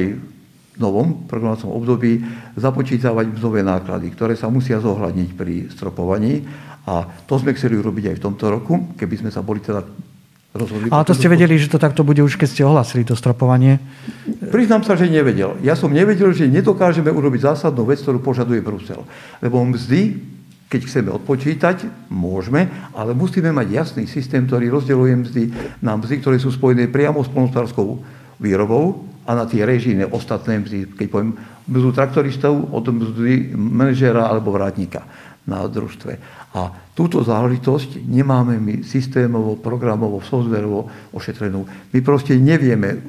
novom 0.77 1.29
programovacom 1.29 1.69
období 1.69 2.21
započítavať 2.57 3.38
mzdové 3.38 3.62
náklady, 3.62 4.09
ktoré 4.13 4.33
sa 4.33 4.49
musia 4.49 4.81
zohľadniť 4.81 5.29
pri 5.38 5.69
stropovaní. 5.69 6.41
A 6.83 7.07
to 7.29 7.39
sme 7.39 7.55
chceli 7.55 7.79
urobiť 7.79 8.12
aj 8.12 8.15
v 8.19 8.23
tomto 8.23 8.45
roku, 8.51 8.73
keby 8.97 9.23
sme 9.23 9.29
sa 9.31 9.39
boli 9.39 9.63
teda 9.63 9.86
rozhodli. 10.51 10.91
Ale 10.91 11.07
to 11.07 11.15
ste 11.15 11.31
vedeli, 11.31 11.55
že 11.55 11.71
to 11.71 11.79
takto 11.79 12.03
bude 12.03 12.19
už, 12.19 12.36
keď 12.36 12.49
ste 12.49 12.67
ohlasili 12.67 13.07
to 13.07 13.15
stropovanie? 13.15 13.79
Priznám 14.51 14.83
sa, 14.83 14.99
že 14.99 15.07
nevedel. 15.07 15.57
Ja 15.63 15.77
som 15.79 15.93
nevedel, 15.93 16.36
že 16.36 16.49
nedokážeme 16.49 17.09
urobiť 17.09 17.53
zásadnú 17.53 17.88
vec, 17.88 18.01
ktorú 18.03 18.19
požaduje 18.19 18.59
Brusel. 18.59 19.05
Lebo 19.39 19.63
mzdy, 19.63 20.19
keď 20.67 20.81
chceme 20.89 21.09
odpočítať, 21.13 22.09
môžeme, 22.12 22.67
ale 22.97 23.15
musíme 23.15 23.53
mať 23.53 23.67
jasný 23.71 24.03
systém, 24.09 24.43
ktorý 24.43 24.73
rozdeľuje 24.73 25.13
mzdy 25.23 25.43
na 25.79 25.95
mzdy, 25.95 26.19
ktoré 26.19 26.36
sú 26.41 26.51
spojené 26.51 26.91
priamo 26.91 27.21
s 27.21 27.29
polnospodárskou 27.31 28.01
výrobou 28.41 29.12
a 29.23 29.31
na 29.36 29.47
tie 29.47 29.63
režijné 29.63 30.07
ostatné 30.07 30.59
keď 30.99 31.07
poviem 31.07 31.39
mzdu 31.67 31.89
traktoristov 31.95 32.71
od 32.75 32.86
mzdy 32.91 33.55
manažera 33.55 34.27
alebo 34.27 34.51
vrátnika 34.51 35.07
na 35.43 35.67
družstve. 35.67 36.19
A 36.55 36.71
túto 36.95 37.19
záležitosť 37.23 37.99
nemáme 38.03 38.59
my 38.59 38.75
systémovo, 38.88 39.59
programovo, 39.59 40.23
softverovo 40.23 40.88
ošetrenú. 41.12 41.67
My 41.91 42.00
proste 42.00 42.39
nevieme 42.39 43.04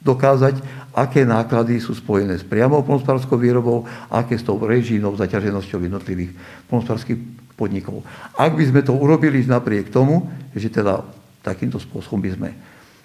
dokázať, 0.00 0.60
aké 0.96 1.28
náklady 1.28 1.80
sú 1.80 1.92
spojené 1.92 2.40
s 2.40 2.44
priamou 2.44 2.80
polnospodárskou 2.84 3.36
výrobou 3.36 3.84
aké 4.08 4.36
s 4.40 4.44
tou 4.44 4.56
režijnou 4.56 5.12
zaťaženosťou 5.16 5.80
jednotlivých 5.84 6.32
polnospodárských 6.68 7.20
podnikov. 7.56 8.00
Ak 8.36 8.56
by 8.56 8.64
sme 8.64 8.80
to 8.80 8.96
urobili 8.96 9.44
napriek 9.44 9.92
tomu, 9.92 10.24
že 10.56 10.72
teda 10.72 11.04
takýmto 11.44 11.76
spôsobom 11.76 12.20
by 12.20 12.30
sme 12.32 12.50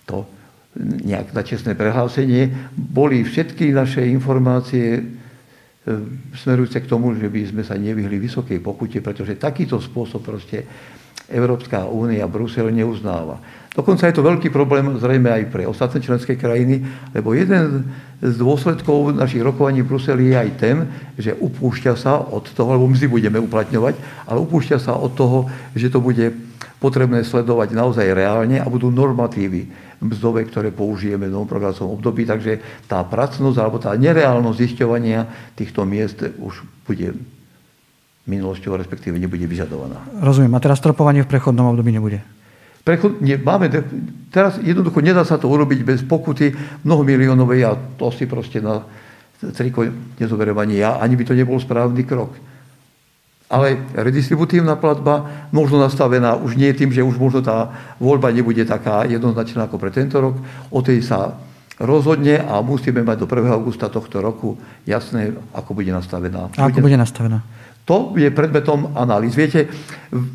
to 0.07 0.23
nejak 0.79 1.31
na 1.31 1.43
čestné 1.43 1.71
prehlásenie, 1.73 2.51
boli 2.75 3.23
všetky 3.23 3.71
naše 3.71 4.03
informácie 4.11 5.03
smerujúce 6.35 6.81
k 6.81 6.89
tomu, 6.89 7.13
že 7.13 7.29
by 7.29 7.41
sme 7.45 7.63
sa 7.63 7.77
nevyhli 7.77 8.17
vysokej 8.17 8.57
pokute, 8.59 8.99
pretože 8.99 9.37
takýto 9.37 9.77
spôsob 9.77 10.25
proste 10.25 10.65
Európska 11.29 11.85
únia, 11.89 12.29
Brusel 12.29 12.69
neuznáva. 12.69 13.41
Dokonca 13.75 14.07
je 14.07 14.15
to 14.15 14.23
veľký 14.23 14.55
problém 14.55 14.87
zrejme 14.97 15.27
aj 15.27 15.43
pre 15.51 15.63
ostatné 15.67 15.99
členské 15.99 16.39
krajiny, 16.39 16.79
lebo 17.11 17.35
jeden 17.35 17.91
z 18.23 18.35
dôsledkov 18.39 19.11
našich 19.11 19.43
rokovaní 19.43 19.83
v 19.83 19.89
Bruseli 19.91 20.31
je 20.31 20.35
aj 20.37 20.49
ten, 20.55 20.77
že 21.19 21.35
upúšťa 21.35 21.93
sa 21.99 22.23
od 22.23 22.47
toho, 22.55 22.79
lebo 22.79 22.87
my 22.87 22.95
si 22.95 23.11
budeme 23.11 23.41
uplatňovať, 23.41 23.99
ale 24.25 24.37
upúšťa 24.41 24.77
sa 24.79 24.95
od 24.95 25.11
toho, 25.11 25.51
že 25.75 25.91
to 25.91 25.99
bude 25.99 26.31
potrebné 26.79 27.25
sledovať 27.27 27.75
naozaj 27.75 28.15
reálne 28.15 28.61
a 28.61 28.67
budú 28.71 28.87
normatívy 28.93 29.84
mzdové, 30.01 30.47
ktoré 30.47 30.71
použijeme 30.71 31.29
v 31.29 31.33
novom 31.35 31.49
programovom 31.49 31.95
období. 31.95 32.27
Takže 32.27 32.85
tá 32.89 33.03
pracnosť 33.03 33.57
alebo 33.59 33.77
tá 33.79 33.95
nereálnosť 33.95 34.57
zisťovania 34.57 35.53
týchto 35.55 35.83
miest 35.87 36.23
už 36.39 36.63
bude 36.83 37.15
minulosťou, 38.25 38.73
respektíve 38.75 39.15
nebude 39.21 39.45
vyžadovaná. 39.45 40.01
Rozumiem. 40.19 40.53
A 40.57 40.63
teraz 40.63 40.81
stropovanie 40.81 41.21
v 41.21 41.29
prechodnom 41.29 41.69
období 41.71 41.93
nebude? 41.93 42.25
Prechod, 42.85 43.17
nie, 43.17 43.33
máme, 43.37 43.65
teraz 44.29 44.61
jednoducho 44.61 45.01
nedá 45.01 45.25
sa 45.25 45.41
to 45.41 45.49
urobiť 45.49 45.81
bez 45.81 45.99
pokuty 46.05 46.53
mnohomiliónovej 46.85 47.61
a 47.65 47.73
to 47.97 48.13
si 48.13 48.29
proste 48.29 48.61
na 48.61 48.85
triko 49.41 49.89
nezoberiem 50.21 50.57
ani 50.57 50.85
ja, 50.85 51.01
ani 51.01 51.17
by 51.17 51.23
to 51.25 51.33
nebol 51.33 51.57
správny 51.57 52.05
krok. 52.05 52.37
Ale 53.45 53.77
redistributívna 53.93 54.73
platba 54.73 55.47
možno 55.53 55.77
nastavená 55.77 56.33
už 56.33 56.57
nie 56.57 56.73
tým, 56.73 56.89
že 56.89 57.05
už 57.05 57.21
možno 57.21 57.45
tá 57.45 57.69
voľba 58.01 58.33
nebude 58.33 58.65
taká 58.65 59.05
jednoznačná 59.05 59.69
ako 59.69 59.77
pre 59.77 59.93
tento 59.93 60.17
rok. 60.17 60.41
O 60.73 60.81
tej 60.81 61.05
sa 61.05 61.37
rozhodne 61.77 62.41
a 62.41 62.63
musíme 62.65 63.03
mať 63.05 63.21
do 63.21 63.27
1. 63.29 63.45
augusta 63.51 63.91
tohto 63.91 64.17
roku 64.23 64.57
jasné, 64.87 65.35
ako 65.53 65.77
bude 65.77 65.91
nastavená. 65.93 66.49
A 66.57 66.71
ako 66.71 66.81
bude 66.81 66.97
nastavená? 66.97 67.43
To 67.85 68.17
je 68.17 68.33
predmetom 68.33 68.97
analýz. 68.97 69.37
Viete, 69.37 69.69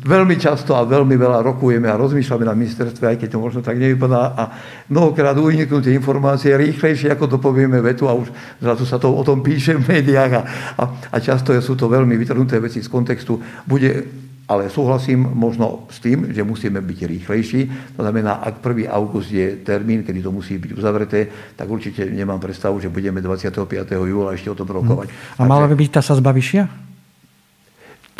veľmi 0.07 0.39
často 0.39 0.71
a 0.71 0.87
veľmi 0.87 1.19
veľa 1.19 1.43
rokujeme 1.43 1.91
a 1.91 1.99
rozmýšľame 1.99 2.47
na 2.47 2.55
ministerstve, 2.55 3.03
aj 3.11 3.17
keď 3.19 3.27
to 3.35 3.43
možno 3.43 3.59
tak 3.59 3.75
nevypadá, 3.75 4.31
a 4.39 4.43
mnohokrát 4.87 5.35
uniknú 5.35 5.83
tie 5.83 5.91
informácie 5.91 6.55
rýchlejšie, 6.55 7.11
ako 7.11 7.27
to 7.27 7.37
povieme 7.43 7.83
vetu 7.83 8.07
a 8.07 8.15
už 8.15 8.31
zrazu 8.63 8.87
sa 8.87 8.95
to 8.95 9.11
o 9.11 9.23
tom 9.27 9.43
píše 9.43 9.75
v 9.75 9.83
médiách 9.83 10.31
a, 10.31 10.41
a, 10.79 10.83
a 11.11 11.17
často 11.19 11.51
sú 11.59 11.75
to 11.75 11.91
veľmi 11.91 12.15
vytrhnuté 12.15 12.55
veci 12.63 12.79
z 12.79 12.87
kontextu. 12.87 13.35
Bude 13.67 14.07
ale 14.47 14.67
súhlasím 14.67 15.23
možno 15.31 15.87
s 15.87 16.03
tým, 16.03 16.31
že 16.31 16.43
musíme 16.43 16.83
byť 16.83 16.99
rýchlejší. 17.07 17.61
To 17.95 18.03
znamená, 18.03 18.43
ak 18.43 18.59
1. 18.59 18.91
august 18.91 19.31
je 19.31 19.63
termín, 19.63 20.03
kedy 20.03 20.19
to 20.19 20.31
musí 20.31 20.59
byť 20.59 20.71
uzavreté, 20.75 21.19
tak 21.55 21.71
určite 21.71 22.03
nemám 22.07 22.39
predstavu, 22.39 22.79
že 22.83 22.91
budeme 22.91 23.23
25. 23.23 23.63
júla 23.95 24.35
ešte 24.35 24.51
o 24.51 24.55
tom 24.55 24.67
rokovať. 24.67 25.07
Hm. 25.07 25.39
A 25.39 25.47
mala 25.47 25.71
by 25.71 25.75
byť 25.79 25.89
tá 25.95 26.01
sazba 26.03 26.35
vyššia? 26.35 26.90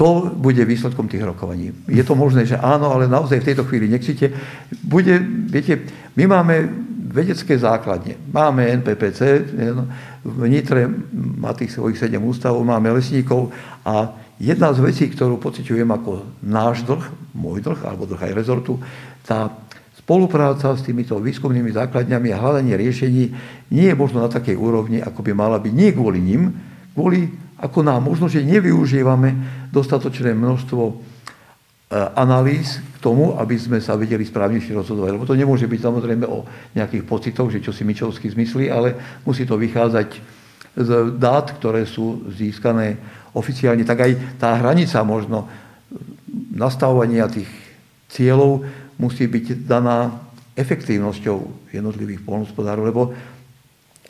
To 0.02 0.34
bude 0.34 0.66
výsledkom 0.66 1.06
tých 1.06 1.22
rokovaní. 1.22 1.70
Je 1.86 2.02
to 2.02 2.18
možné, 2.18 2.50
že 2.50 2.58
áno, 2.58 2.90
ale 2.90 3.06
naozaj 3.06 3.46
v 3.46 3.48
tejto 3.54 3.70
chvíli 3.70 3.86
nechcite. 3.86 4.34
Bude, 4.82 5.22
viete, 5.46 5.78
my 6.18 6.26
máme 6.26 6.66
vedecké 7.14 7.54
základne. 7.54 8.18
Máme 8.34 8.66
NPPC, 8.82 9.46
v 10.26 10.42
Nitre 10.50 10.90
má 11.14 11.54
tých 11.54 11.78
svojich 11.78 12.02
sedem 12.02 12.18
ústavov, 12.26 12.66
máme 12.66 12.90
lesníkov 12.98 13.54
a 13.86 14.18
jedna 14.42 14.74
z 14.74 14.82
vecí, 14.82 15.06
ktorú 15.06 15.38
pociťujem 15.38 15.86
ako 15.86 16.26
náš 16.50 16.82
dlh, 16.82 17.06
môj 17.38 17.62
dlh, 17.62 17.86
alebo 17.86 18.10
dlh 18.10 18.26
aj 18.26 18.34
rezortu, 18.34 18.82
tá 19.22 19.54
spolupráca 20.02 20.74
s 20.74 20.82
týmito 20.82 21.14
výskumnými 21.22 21.70
základňami 21.78 22.34
a 22.34 22.42
hľadanie 22.42 22.74
riešení 22.74 23.24
nie 23.70 23.86
je 23.86 23.94
možno 23.94 24.26
na 24.26 24.34
takej 24.34 24.58
úrovni, 24.58 24.98
ako 24.98 25.22
by 25.22 25.32
mala 25.38 25.62
byť. 25.62 25.74
Nie 25.78 25.94
kvôli 25.94 26.18
nim, 26.18 26.50
kvôli 26.98 27.30
ako 27.62 27.86
nám 27.86 28.02
možno, 28.10 28.26
že 28.26 28.42
nevyužívame 28.42 29.38
dostatočné 29.70 30.34
množstvo 30.34 30.82
e, 30.90 30.94
analýz 32.18 32.82
k 32.82 32.98
tomu, 32.98 33.38
aby 33.38 33.54
sme 33.54 33.78
sa 33.78 33.94
vedeli 33.94 34.26
správnejšie 34.26 34.74
rozhodovať. 34.74 35.14
Lebo 35.14 35.30
to 35.30 35.38
nemôže 35.38 35.70
byť 35.70 35.80
samozrejme 35.80 36.26
o 36.26 36.42
nejakých 36.74 37.06
pocitoch, 37.06 37.54
že 37.54 37.62
čo 37.62 37.70
si 37.70 37.86
Mičovský 37.86 38.34
zmyslí, 38.34 38.66
ale 38.74 39.22
musí 39.22 39.46
to 39.46 39.62
vychádzať 39.62 40.10
z 40.74 40.90
dát, 41.22 41.54
ktoré 41.62 41.86
sú 41.86 42.26
získané 42.34 42.98
oficiálne. 43.38 43.86
Tak 43.86 44.00
aj 44.10 44.12
tá 44.42 44.58
hranica 44.58 44.98
možno 45.06 45.46
nastavovania 46.50 47.30
tých 47.30 47.50
cieľov 48.10 48.66
musí 48.98 49.30
byť 49.30 49.70
daná 49.70 50.18
efektívnosťou 50.58 51.70
jednotlivých 51.72 52.26
polnospodárov, 52.26 52.84
lebo 52.90 53.04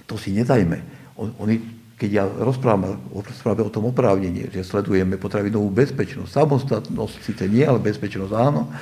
to 0.07 0.15
si 0.15 0.33
nedajme. 0.33 0.77
Oni 1.19 1.80
keď 2.01 2.09
ja 2.09 2.25
rozprávam, 2.25 2.97
rozprávam 3.13 3.69
o 3.69 3.75
tom 3.77 3.85
oprávnení, 3.93 4.49
že 4.49 4.65
sledujeme 4.65 5.21
potravinovú 5.21 5.69
bezpečnosť, 5.69 6.33
samostatnosť 6.33 7.15
síce 7.21 7.45
nie, 7.45 7.61
ale 7.61 7.77
bezpečnosť 7.77 8.33
áno, 8.33 8.73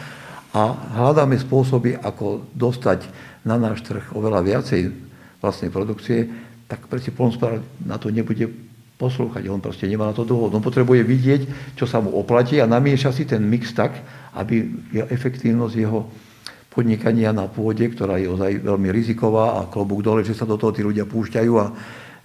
a 0.55 0.71
hľadáme 0.95 1.35
spôsoby, 1.35 1.99
ako 1.99 2.47
dostať 2.55 3.03
na 3.43 3.59
náš 3.59 3.83
trh 3.83 4.15
oveľa 4.15 4.39
viacej 4.39 4.95
vlastnej 5.43 5.67
produkcie, 5.67 6.31
tak 6.71 6.87
preci 6.87 7.11
polnospodár 7.11 7.59
na 7.83 7.99
to 7.99 8.07
nebude 8.07 8.47
poslúchať. 8.95 9.51
On 9.51 9.59
proste 9.59 9.83
nemá 9.85 10.07
na 10.07 10.15
to 10.15 10.23
dôvod. 10.23 10.55
On 10.55 10.63
potrebuje 10.63 11.03
vidieť, 11.03 11.41
čo 11.75 11.83
sa 11.83 11.99
mu 11.99 12.15
oplatí 12.15 12.63
a 12.63 12.71
namieša 12.71 13.11
si 13.11 13.27
ten 13.27 13.43
mix 13.43 13.75
tak, 13.75 13.99
aby 14.31 14.63
efektívnosť 14.95 15.75
jeho 15.75 16.07
podnikania 16.71 17.35
na 17.35 17.51
pôde, 17.51 17.83
ktorá 17.91 18.15
je 18.15 18.31
ozaj 18.31 18.63
veľmi 18.63 18.89
riziková 18.95 19.59
a 19.59 19.67
klobúk 19.67 20.05
dole, 20.05 20.21
že 20.23 20.37
sa 20.37 20.47
do 20.47 20.55
toho 20.55 20.71
tí 20.71 20.85
ľudia 20.85 21.03
púšťajú 21.03 21.53
a 21.59 21.65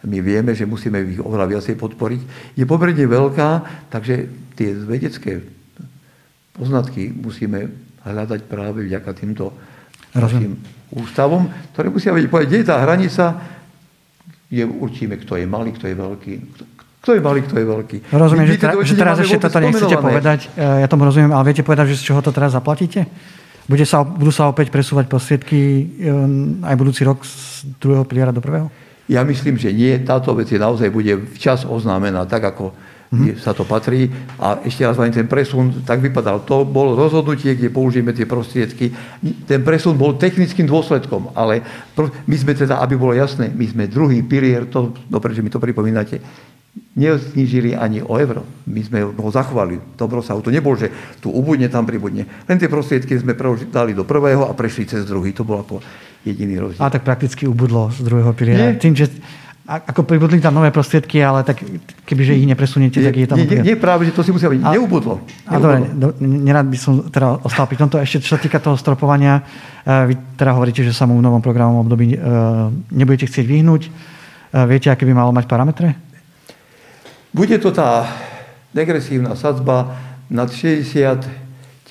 my 0.04 0.18
vieme, 0.20 0.52
že 0.52 0.68
musíme 0.68 1.00
ich 1.04 1.20
oveľa 1.20 1.56
viacej 1.56 1.74
podporiť, 1.80 2.20
je 2.54 2.64
pomerne 2.68 3.04
veľká, 3.04 3.50
takže 3.88 4.28
tie 4.54 4.70
vedecké 4.76 5.40
poznatky 6.54 7.10
musíme 7.10 7.72
hľadať 8.04 8.40
práve 8.46 8.84
vďaka 8.84 9.10
týmto 9.16 9.50
našim 10.14 10.60
ústavom, 10.94 11.50
ktoré 11.74 11.90
musia 11.90 12.14
vedieť 12.14 12.30
povedať, 12.30 12.48
kde 12.52 12.60
je 12.62 12.68
tá 12.68 12.76
hranica, 12.78 13.24
je, 14.52 14.62
určíme, 14.62 15.18
kto 15.18 15.40
je 15.40 15.46
malý, 15.48 15.74
kto 15.74 15.90
je 15.90 15.96
veľký, 15.98 16.32
kto 17.02 17.10
je 17.18 17.20
malý, 17.20 17.40
kto 17.44 17.54
je 17.58 17.66
veľký. 17.66 17.96
Rozumiem, 18.14 18.46
že, 18.48 18.56
teda, 18.56 18.72
že 18.80 18.94
teraz 18.94 19.16
ešte 19.20 19.36
toto 19.42 19.58
nechcete 19.60 19.96
povedať, 19.98 20.40
e, 20.54 20.84
ja 20.84 20.86
tomu 20.86 21.04
rozumiem, 21.04 21.34
ale 21.34 21.50
viete 21.50 21.66
povedať, 21.66 21.92
že 21.92 22.00
z 22.00 22.12
čoho 22.12 22.20
to 22.22 22.30
teraz 22.30 22.54
zaplatíte? 22.54 23.04
Bude 23.64 23.84
sa, 23.88 24.04
budú 24.04 24.32
sa 24.32 24.48
opäť 24.48 24.72
presúvať 24.72 25.08
prostriedky 25.08 25.60
e, 25.60 25.84
aj 26.64 26.74
budúci 26.80 27.02
rok 27.04 27.20
z 27.26 27.66
druhého 27.76 28.08
piliera 28.08 28.32
do 28.32 28.40
prvého? 28.40 28.72
Ja 29.04 29.20
myslím, 29.24 29.60
že 29.60 29.68
nie. 29.68 30.00
Táto 30.00 30.32
vec 30.32 30.48
je 30.48 30.56
naozaj 30.56 30.88
bude 30.88 31.12
včas 31.36 31.68
oznámená, 31.68 32.24
tak 32.24 32.56
ako 32.56 32.72
mm-hmm. 33.12 33.36
sa 33.36 33.52
to 33.52 33.68
patrí. 33.68 34.08
A 34.40 34.64
ešte 34.64 34.82
raz 34.82 34.96
len 34.96 35.12
ten 35.12 35.28
presun, 35.28 35.84
tak 35.84 36.00
vypadal. 36.00 36.42
To 36.48 36.64
bol 36.64 36.96
rozhodnutie, 36.96 37.52
kde 37.52 37.68
použijeme 37.68 38.16
tie 38.16 38.24
prostriedky. 38.24 38.90
Ten 39.44 39.60
presun 39.60 40.00
bol 40.00 40.16
technickým 40.16 40.64
dôsledkom, 40.64 41.36
ale 41.36 41.60
my 42.24 42.36
sme 42.36 42.56
teda, 42.56 42.80
aby 42.80 42.96
bolo 42.96 43.12
jasné, 43.12 43.52
my 43.52 43.66
sme 43.68 43.84
druhý 43.86 44.24
pilier, 44.24 44.66
to, 44.66 44.96
dobre, 45.06 45.36
že 45.36 45.44
mi 45.44 45.52
to 45.52 45.60
pripomínate, 45.60 46.18
neznižili 46.94 47.74
ani 47.74 48.02
o 48.02 48.14
euro. 48.14 48.46
My 48.70 48.80
sme 48.82 49.02
ho 49.02 49.30
zachovali. 49.30 49.78
Dobro 49.98 50.22
sa 50.22 50.38
to 50.38 50.54
nebol, 50.54 50.78
že 50.78 50.90
tu 51.18 51.30
ubudne, 51.30 51.66
tam 51.66 51.86
pribudne. 51.86 52.26
Len 52.46 52.56
tie 52.58 52.70
prostriedky 52.70 53.18
sme 53.18 53.34
dali 53.70 53.94
do 53.94 54.06
prvého 54.06 54.46
a 54.46 54.54
prešli 54.54 54.86
cez 54.86 55.02
druhý. 55.02 55.34
To 55.34 55.42
bolo 55.42 55.66
ako 55.66 55.74
jediný 56.22 56.70
rozdiel. 56.70 56.82
A 56.82 56.90
tak 56.90 57.02
prakticky 57.02 57.50
ubudlo 57.50 57.90
z 57.90 58.06
druhého 58.06 58.30
piliera. 58.34 58.78
Tým, 58.78 58.94
že 58.94 59.10
ako 59.64 60.04
pribudli 60.04 60.44
tam 60.44 60.60
nové 60.60 60.68
prostriedky, 60.68 61.24
ale 61.24 61.40
tak 61.40 61.64
kebyže 62.04 62.36
ich 62.36 62.44
nepresuniete, 62.44 63.00
tak 63.00 63.16
je 63.16 63.26
tam... 63.26 63.40
Nie, 63.40 63.48
nie, 63.48 63.72
nie 63.72 63.76
práve, 63.80 64.04
že 64.04 64.12
to 64.12 64.20
si 64.20 64.28
musia 64.28 64.52
byť. 64.52 64.60
A, 64.60 64.76
neubudlo. 64.76 65.24
A 65.48 65.56
dobre, 65.56 65.88
do, 65.88 66.12
nerad 66.20 66.68
by 66.68 66.76
som 66.76 67.08
teda 67.08 67.40
ostal 67.40 67.64
pri 67.64 67.80
tomto. 67.80 67.96
Ešte 67.96 68.20
čo 68.28 68.36
sa 68.36 68.40
týka 68.40 68.60
toho 68.60 68.76
stropovania, 68.76 69.40
uh, 69.40 70.04
vy 70.04 70.36
teda 70.36 70.52
hovoríte, 70.52 70.84
že 70.84 70.92
sa 70.92 71.08
mu 71.08 71.16
v 71.16 71.24
novom 71.24 71.40
programovom 71.40 71.88
období 71.88 72.12
uh, 72.12 72.68
nebudete 72.92 73.24
chcieť 73.24 73.46
vyhnúť. 73.48 73.82
Uh, 74.52 74.68
viete, 74.68 74.92
aké 74.92 75.08
by 75.08 75.16
malo 75.16 75.32
mať 75.32 75.48
parametre? 75.48 75.96
Bude 77.34 77.58
to 77.58 77.74
tá 77.74 78.06
degresívna 78.70 79.34
sadzba 79.34 79.90
nad 80.30 80.46
60 80.46 81.26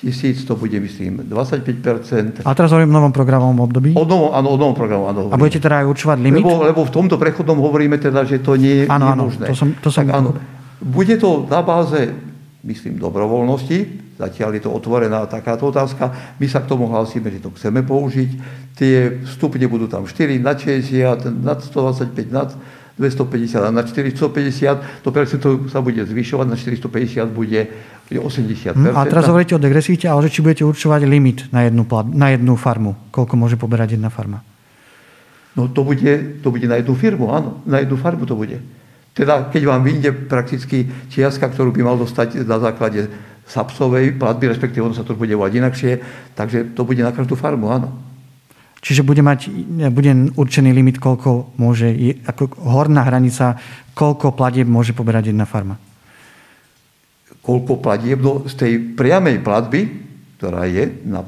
tisíc, 0.00 0.44
to 0.44 0.56
bude, 0.56 0.80
myslím, 0.80 1.20
25%. 1.28 2.44
A 2.44 2.52
teraz 2.56 2.72
hovorím 2.72 2.92
o 2.92 2.96
novom 2.96 3.12
programovom 3.12 3.60
období? 3.60 3.92
O 3.92 4.08
novom, 4.08 4.32
áno, 4.32 4.48
o 4.52 4.56
novom 4.56 4.72
programu, 4.72 5.04
áno. 5.08 5.28
A 5.28 5.36
budete 5.36 5.60
teda 5.60 5.84
aj 5.84 5.86
určovať 5.92 6.18
limit? 6.20 6.44
Lebo, 6.44 6.64
lebo 6.64 6.80
v 6.84 6.92
tomto 6.92 7.20
prechodnom 7.20 7.60
hovoríme 7.60 8.00
teda, 8.00 8.24
že 8.24 8.40
to 8.40 8.56
nie, 8.56 8.88
áno, 8.88 9.04
nie 9.04 9.12
je 9.12 9.20
možné. 9.20 9.44
To 9.48 9.54
som, 9.56 9.68
to 9.84 9.88
som... 9.92 10.08
Tak, 10.08 10.16
áno. 10.16 10.32
Bude 10.80 11.16
to 11.20 11.44
na 11.44 11.60
báze, 11.60 12.12
myslím, 12.64 12.96
dobrovoľnosti, 12.96 13.78
zatiaľ 14.16 14.50
je 14.56 14.62
to 14.64 14.70
otvorená 14.72 15.28
takáto 15.28 15.68
otázka. 15.68 16.36
My 16.40 16.46
sa 16.48 16.64
k 16.64 16.68
tomu 16.72 16.88
hlásime, 16.88 17.28
že 17.28 17.44
to 17.44 17.52
chceme 17.52 17.84
použiť. 17.84 18.30
Tie 18.80 19.24
vstupne 19.28 19.64
budú 19.68 19.88
tam 19.88 20.08
4, 20.08 20.40
nad 20.40 20.56
60, 20.56 21.44
nad 21.44 21.60
125, 21.60 22.32
nad 22.32 22.48
250 22.94 23.58
a 23.58 23.70
na 23.74 23.82
450 23.82 25.02
to 25.02 25.10
percento 25.10 25.66
sa 25.66 25.82
bude 25.82 25.98
zvyšovať, 26.06 26.46
na 26.46 26.54
450 26.54 27.26
bude 27.34 27.60
80 28.10 28.78
hm, 28.78 28.94
A 28.94 29.02
teraz 29.10 29.26
hovoríte 29.26 29.58
o 29.58 29.62
degresivite, 29.62 30.06
ale 30.06 30.30
že 30.30 30.38
či 30.38 30.40
budete 30.46 30.62
určovať 30.62 31.02
limit 31.02 31.50
na 31.50 31.66
jednu, 31.66 31.82
na 32.14 32.30
jednu 32.30 32.54
farmu. 32.54 32.94
Koľko 33.10 33.34
môže 33.34 33.58
poberať 33.58 33.98
jedna 33.98 34.14
farma? 34.14 34.46
No 35.58 35.70
to 35.70 35.82
bude, 35.82 36.42
to 36.42 36.48
bude 36.50 36.66
na 36.66 36.78
jednu 36.78 36.94
firmu, 36.94 37.30
áno. 37.30 37.62
Na 37.66 37.82
jednu 37.82 37.98
farmu 37.98 38.26
to 38.26 38.38
bude. 38.38 38.62
Teda 39.14 39.46
keď 39.46 39.62
vám 39.70 39.82
vyjde 39.86 40.10
prakticky 40.26 40.90
čiastka, 41.10 41.46
ktorú 41.46 41.70
by 41.70 41.82
mal 41.86 41.96
dostať 41.98 42.42
na 42.46 42.58
základe 42.58 43.06
sapsovej 43.46 44.18
platby, 44.18 44.50
respektíve 44.50 44.82
ono 44.82 44.94
sa 44.94 45.06
to 45.06 45.14
bude 45.14 45.30
volať 45.30 45.52
inakšie, 45.54 45.92
takže 46.34 46.74
to 46.74 46.82
bude 46.82 46.98
na 46.98 47.14
každú 47.14 47.38
farmu, 47.38 47.70
áno. 47.70 48.13
Čiže 48.84 49.00
bude 49.00 49.24
mať 49.24 49.48
bude 49.88 50.12
určený 50.36 50.76
limit, 50.76 51.00
koľko 51.00 51.56
môže, 51.56 51.88
ako 52.28 52.52
horná 52.68 53.08
hranica, 53.08 53.56
koľko 53.96 54.36
platieb 54.36 54.68
môže 54.68 54.92
poberať 54.92 55.32
jedna 55.32 55.48
farma? 55.48 55.80
Koľko 57.40 57.80
platieb? 57.80 58.20
No, 58.20 58.44
z 58.44 58.52
tej 58.52 58.72
priamej 58.92 59.40
platby, 59.40 59.88
ktorá 60.36 60.68
je 60.68 61.00
na, 61.08 61.24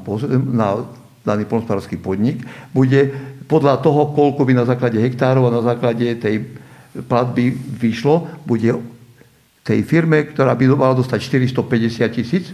na 0.53 0.85
daný 1.25 1.49
polnospodársky 1.49 1.97
podnik, 1.97 2.45
bude 2.69 3.09
podľa 3.49 3.81
toho, 3.81 4.13
koľko 4.13 4.45
by 4.45 4.53
na 4.53 4.69
základe 4.69 5.01
hektárov 5.01 5.49
a 5.49 5.57
na 5.57 5.65
základe 5.65 6.13
tej 6.21 6.45
platby 7.09 7.57
vyšlo, 7.57 8.29
bude 8.45 8.77
tej 9.65 9.81
firme, 9.81 10.29
ktorá 10.29 10.53
by 10.53 10.77
mala 10.77 10.93
dostať 10.93 11.41
450 11.57 12.05
tisíc 12.13 12.53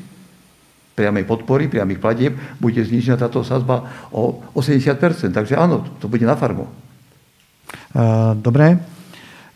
priamej 0.93 1.25
podpory, 1.25 1.65
priamých 1.69 1.99
platieb, 1.99 2.33
bude 2.61 2.79
znižená 2.79 3.17
táto 3.17 3.41
sazba 3.41 3.89
o 4.13 4.45
80%. 4.53 5.33
Takže 5.33 5.57
áno, 5.57 5.85
to 5.97 6.05
bude 6.05 6.25
na 6.25 6.37
farmu. 6.37 6.69
Dobre. 8.37 8.77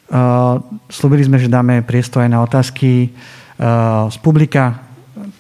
Uh, 0.08 0.64
slúbili 0.88 1.28
sme, 1.28 1.36
že 1.36 1.52
dáme 1.52 1.84
priestor 1.84 2.24
aj 2.24 2.32
na 2.32 2.40
otázky 2.40 3.12
z 4.08 4.18
publika. 4.22 4.78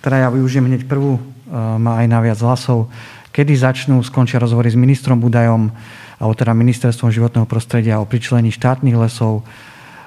Teda 0.01 0.25
ja 0.25 0.29
využijem 0.33 0.65
hneď 0.65 0.89
prvú, 0.89 1.21
má 1.53 2.01
aj 2.01 2.07
na 2.09 2.19
viac 2.19 2.41
hlasov. 2.41 2.89
Kedy 3.29 3.53
začnú, 3.53 4.01
skončia 4.01 4.41
rozhovory 4.41 4.73
s 4.73 4.77
ministrom 4.77 5.21
Budajom, 5.21 5.69
alebo 6.17 6.33
teda 6.33 6.57
ministerstvom 6.57 7.13
životného 7.13 7.45
prostredia 7.45 8.01
o 8.01 8.09
pričlení 8.09 8.49
štátnych 8.49 8.97
lesov 8.97 9.45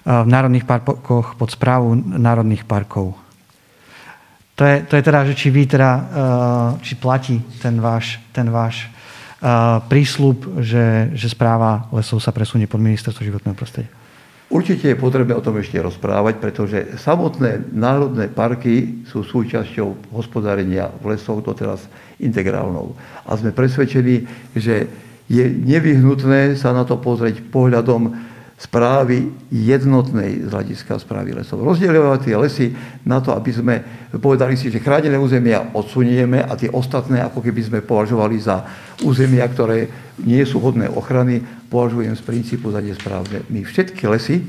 v 0.03 0.27
národných 0.27 0.67
parkoch 0.67 1.39
pod 1.39 1.55
správu 1.55 1.95
národných 1.95 2.67
parkov. 2.67 3.15
To 4.61 4.69
je, 4.69 4.85
to 4.85 5.01
je 5.01 5.07
teda, 5.09 5.25
že 5.25 5.35
či 5.41 5.49
vy 5.49 5.65
teda, 5.65 5.91
či 6.85 6.93
platí 7.01 7.41
ten 7.65 7.81
váš, 7.81 8.21
ten 8.29 8.45
váš 8.53 8.93
prísľub, 9.89 10.61
že, 10.61 11.17
že 11.17 11.33
správa 11.33 11.89
lesov 11.97 12.21
sa 12.21 12.29
presunie 12.29 12.69
pod 12.69 12.85
ministerstvo 12.85 13.25
životného 13.25 13.57
prostredia. 13.57 13.89
Určite 14.53 14.93
je 14.93 15.01
potrebné 15.01 15.33
o 15.33 15.41
tom 15.41 15.57
ešte 15.57 15.81
rozprávať, 15.81 16.45
pretože 16.45 16.79
samotné 17.01 17.73
národné 17.73 18.29
parky 18.29 19.01
sú 19.09 19.25
súčasťou 19.25 20.13
hospodárenia 20.13 20.93
v 21.01 21.17
lesoch 21.17 21.41
doteraz 21.41 21.89
integrálnou. 22.21 22.93
A 23.25 23.41
sme 23.41 23.57
presvedčení, 23.57 24.29
že 24.53 24.93
je 25.25 25.45
nevyhnutné 25.49 26.61
sa 26.61 26.77
na 26.77 26.85
to 26.85 27.01
pozrieť 27.01 27.49
pohľadom 27.49 28.13
správy 28.61 29.33
jednotnej 29.49 30.45
z 30.45 30.53
hľadiska 30.53 31.01
správy 31.01 31.33
lesov. 31.33 31.65
Rozdielovať 31.65 32.21
tie 32.29 32.37
lesy 32.37 32.67
na 33.09 33.17
to, 33.25 33.33
aby 33.33 33.49
sme 33.57 33.75
povedali 34.21 34.53
si, 34.53 34.69
že 34.69 34.85
chránené 34.85 35.17
územia 35.17 35.73
odsunieme 35.73 36.45
a 36.45 36.53
tie 36.61 36.69
ostatné, 36.69 37.25
ako 37.25 37.41
keby 37.41 37.61
sme 37.65 37.81
považovali 37.81 38.37
za 38.37 38.61
územia, 39.01 39.49
ktoré 39.49 39.89
nie 40.21 40.45
sú 40.45 40.61
hodné 40.61 40.93
ochrany, 40.93 41.41
považujem 41.73 42.13
z 42.13 42.21
princípu 42.21 42.69
za 42.69 42.85
nesprávne. 42.85 43.49
My 43.49 43.65
všetky 43.65 44.05
lesy 44.05 44.45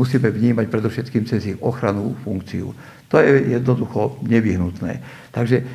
musíme 0.00 0.32
vnímať 0.32 0.64
predovšetkým 0.72 1.28
cez 1.28 1.52
ich 1.52 1.58
ochrannú 1.60 2.16
funkciu. 2.24 2.72
To 3.12 3.20
je 3.20 3.60
jednoducho 3.60 4.24
nevyhnutné. 4.24 5.04
Takže 5.36 5.68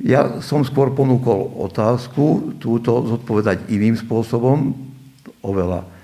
ja 0.00 0.40
som 0.40 0.64
skôr 0.64 0.96
ponúkol 0.96 1.52
otázku, 1.60 2.56
túto 2.56 2.96
zodpovedať 3.04 3.68
iným 3.68 3.92
spôsobom, 4.00 4.72
oveľa 5.44 5.95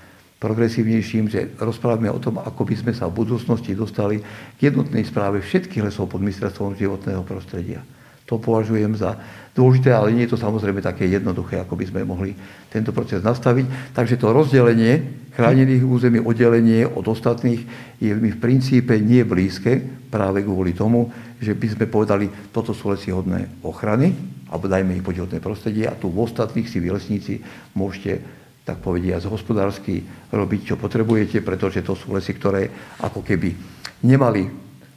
progresívnejším, 0.42 1.24
že 1.30 1.54
rozprávame 1.62 2.10
o 2.10 2.18
tom, 2.18 2.42
ako 2.42 2.66
by 2.66 2.74
sme 2.74 2.92
sa 2.92 3.06
v 3.06 3.22
budúcnosti 3.22 3.78
dostali 3.78 4.18
k 4.58 4.74
jednotnej 4.74 5.06
správe 5.06 5.38
všetkých 5.38 5.86
lesov 5.86 6.10
pod 6.10 6.18
ministerstvom 6.18 6.74
životného 6.74 7.22
prostredia. 7.22 7.86
To 8.26 8.42
považujem 8.42 8.98
za 8.98 9.14
dôležité, 9.54 9.94
ale 9.94 10.10
nie 10.10 10.26
je 10.26 10.34
to 10.34 10.40
samozrejme 10.40 10.82
také 10.82 11.06
jednoduché, 11.06 11.62
ako 11.62 11.78
by 11.78 11.84
sme 11.86 12.00
mohli 12.02 12.34
tento 12.72 12.90
proces 12.90 13.22
nastaviť. 13.22 13.94
Takže 13.94 14.18
to 14.18 14.34
rozdelenie 14.34 15.28
chránených 15.36 15.84
území, 15.86 16.18
oddelenie 16.18 16.88
od 16.90 17.06
ostatných 17.06 17.62
je 18.02 18.10
mi 18.16 18.34
v 18.34 18.42
princípe 18.42 18.98
nie 18.98 19.22
blízke 19.22 19.78
práve 20.10 20.42
kvôli 20.42 20.74
tomu, 20.74 21.12
že 21.38 21.54
by 21.54 21.66
sme 21.70 21.86
povedali, 21.86 22.26
toto 22.50 22.74
sú 22.74 22.90
lesy 22.90 23.14
hodné 23.14 23.62
ochrany, 23.62 24.14
alebo 24.48 24.68
dajme 24.68 24.96
ich 24.96 25.04
pod 25.04 25.16
prostredie 25.40 25.88
a 25.88 25.96
tu 25.96 26.12
v 26.12 26.24
ostatných 26.24 26.68
si 26.68 26.78
vy 26.80 26.88
lesníci 26.92 27.40
môžete 27.72 28.41
tak 28.62 28.78
z 28.78 29.26
hospodársky 29.26 30.06
robiť, 30.30 30.60
čo 30.72 30.74
potrebujete, 30.78 31.42
pretože 31.42 31.82
to 31.82 31.98
sú 31.98 32.14
lesy, 32.14 32.30
ktoré 32.38 32.70
ako 33.02 33.26
keby 33.26 33.58
nemali 34.06 34.46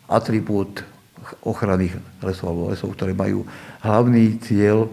atribút 0.06 0.86
ochranných 1.42 1.98
lesov 2.22 2.54
alebo 2.54 2.70
lesov, 2.70 2.94
ktoré 2.94 3.18
majú 3.18 3.42
hlavný 3.82 4.38
cieľ 4.38 4.86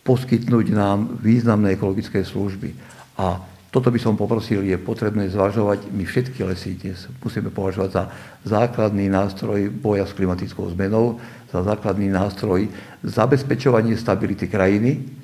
poskytnúť 0.00 0.72
nám 0.72 1.20
významné 1.20 1.76
ekologické 1.76 2.24
služby. 2.24 2.72
A 3.20 3.36
toto 3.68 3.92
by 3.92 4.00
som 4.00 4.18
poprosil, 4.18 4.64
je 4.64 4.74
potrebné 4.80 5.28
zvažovať. 5.30 5.92
My 5.92 6.02
všetky 6.02 6.40
lesy 6.42 6.74
dnes 6.80 7.06
musíme 7.20 7.52
považovať 7.52 7.90
za 7.92 8.04
základný 8.42 9.12
nástroj 9.12 9.68
boja 9.70 10.08
s 10.08 10.16
klimatickou 10.16 10.72
zmenou, 10.72 11.20
za 11.52 11.62
základný 11.62 12.08
nástroj 12.08 12.66
zabezpečovania 13.04 13.94
stability 13.94 14.48
krajiny 14.48 15.19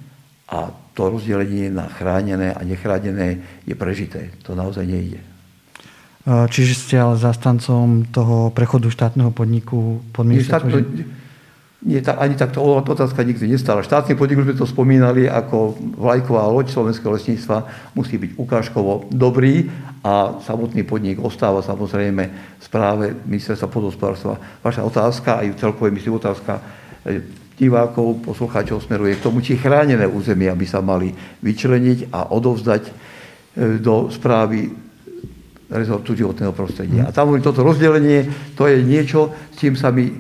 a 0.46 0.70
to 0.94 1.10
rozdelenie 1.10 1.68
na 1.68 1.90
chránené 1.90 2.54
a 2.54 2.60
nechránené 2.62 3.42
je 3.66 3.74
prežité. 3.74 4.30
To 4.46 4.54
naozaj 4.54 4.86
nejde. 4.86 5.20
Čiže 6.26 6.74
ste 6.74 6.94
ale 6.98 7.14
zastancom 7.14 8.02
toho 8.10 8.50
prechodu 8.50 8.90
štátneho 8.90 9.30
podniku 9.30 10.02
pod 10.10 10.26
ministerstvo? 10.26 10.82
Nie, 11.86 12.02
tá, 12.02 12.18
ani 12.18 12.34
takto 12.34 12.66
otázka 12.66 13.22
nikdy 13.22 13.46
nestala. 13.46 13.86
Štátny 13.86 14.18
podnik, 14.18 14.42
už 14.42 14.50
sme 14.50 14.58
to 14.58 14.66
spomínali, 14.66 15.30
ako 15.30 15.78
vlajková 15.78 16.50
loď 16.50 16.74
slovenského 16.74 17.14
lesníctva 17.14 17.62
musí 17.94 18.18
byť 18.18 18.42
ukážkovo 18.42 19.06
dobrý 19.14 19.70
a 20.02 20.34
samotný 20.42 20.82
podnik 20.82 21.22
ostáva 21.22 21.62
samozrejme 21.62 22.26
správe 22.58 23.14
ministerstva 23.22 23.70
podhospodárstva. 23.70 24.34
Vaša 24.66 24.82
otázka, 24.82 25.46
aj 25.46 25.62
celkové 25.62 25.94
myslím 25.94 26.18
otázka 26.18 26.58
e, 27.06 27.45
divákov, 27.56 28.20
poslucháčov 28.22 28.84
smeruje 28.84 29.16
k 29.16 29.24
tomu, 29.24 29.40
či 29.40 29.56
chránené 29.56 30.04
územia 30.04 30.52
by 30.52 30.66
sa 30.68 30.84
mali 30.84 31.10
vyčleniť 31.40 32.12
a 32.12 32.30
odovzdať 32.30 32.82
e, 32.84 32.92
do 33.80 34.12
správy 34.12 34.68
rezortu 35.66 36.14
životného 36.14 36.54
prostredia. 36.54 37.08
A 37.08 37.10
tam 37.10 37.34
toto 37.42 37.66
rozdelenie, 37.66 38.28
to 38.54 38.70
je 38.70 38.78
niečo, 38.84 39.34
s 39.50 39.56
čím 39.58 39.74
sa 39.74 39.90
mi 39.90 40.12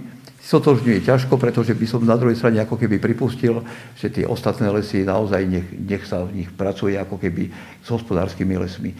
sotožňuje 0.46 1.02
ťažko, 1.02 1.38
pretože 1.38 1.74
by 1.74 1.86
som 1.86 2.06
na 2.06 2.14
druhej 2.14 2.38
strane 2.38 2.62
ako 2.62 2.78
keby 2.78 3.02
pripustil, 3.02 3.66
že 3.98 4.10
tie 4.10 4.24
ostatné 4.26 4.70
lesy 4.70 5.02
naozaj 5.02 5.42
nech, 5.42 5.68
nech 5.74 6.04
sa 6.06 6.22
v 6.22 6.42
nich 6.42 6.50
pracuje 6.54 6.94
ako 6.94 7.18
keby 7.18 7.50
s 7.82 7.88
hospodárskymi 7.90 8.54
lesmi. 8.54 8.94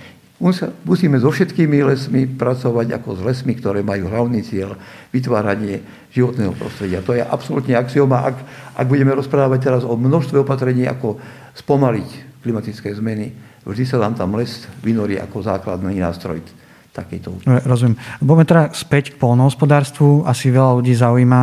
Musíme 0.84 1.16
so 1.16 1.32
všetkými 1.32 1.80
lesmi 1.80 2.28
pracovať 2.28 3.00
ako 3.00 3.16
s 3.16 3.20
lesmi, 3.24 3.56
ktoré 3.56 3.80
majú 3.80 4.12
hlavný 4.12 4.44
cieľ 4.44 4.76
vytváranie 5.08 5.80
životného 6.12 6.52
prostredia. 6.52 7.00
To 7.00 7.16
je 7.16 7.24
absolútne 7.24 7.72
axioma. 7.72 8.20
Ak, 8.20 8.36
ak 8.76 8.84
budeme 8.84 9.16
rozprávať 9.16 9.58
teraz 9.64 9.82
o 9.88 9.96
množstve 9.96 10.44
opatrení, 10.44 10.84
ako 10.84 11.16
spomaliť 11.56 12.08
klimatické 12.44 12.92
zmeny, 12.92 13.32
vždy 13.64 13.84
sa 13.88 13.96
nám 13.96 14.12
tam 14.12 14.36
les 14.36 14.68
vynorí 14.84 15.16
ako 15.16 15.40
základný 15.40 15.96
nástroj 16.04 16.44
takýto. 16.92 17.32
Rozumiem. 17.44 17.96
Budeme 18.24 18.44
teda 18.48 18.72
späť 18.72 19.12
k 19.12 19.20
polnohospodárstvu. 19.20 20.24
Asi 20.24 20.48
veľa 20.48 20.80
ľudí 20.80 20.96
zaujíma, 20.96 21.42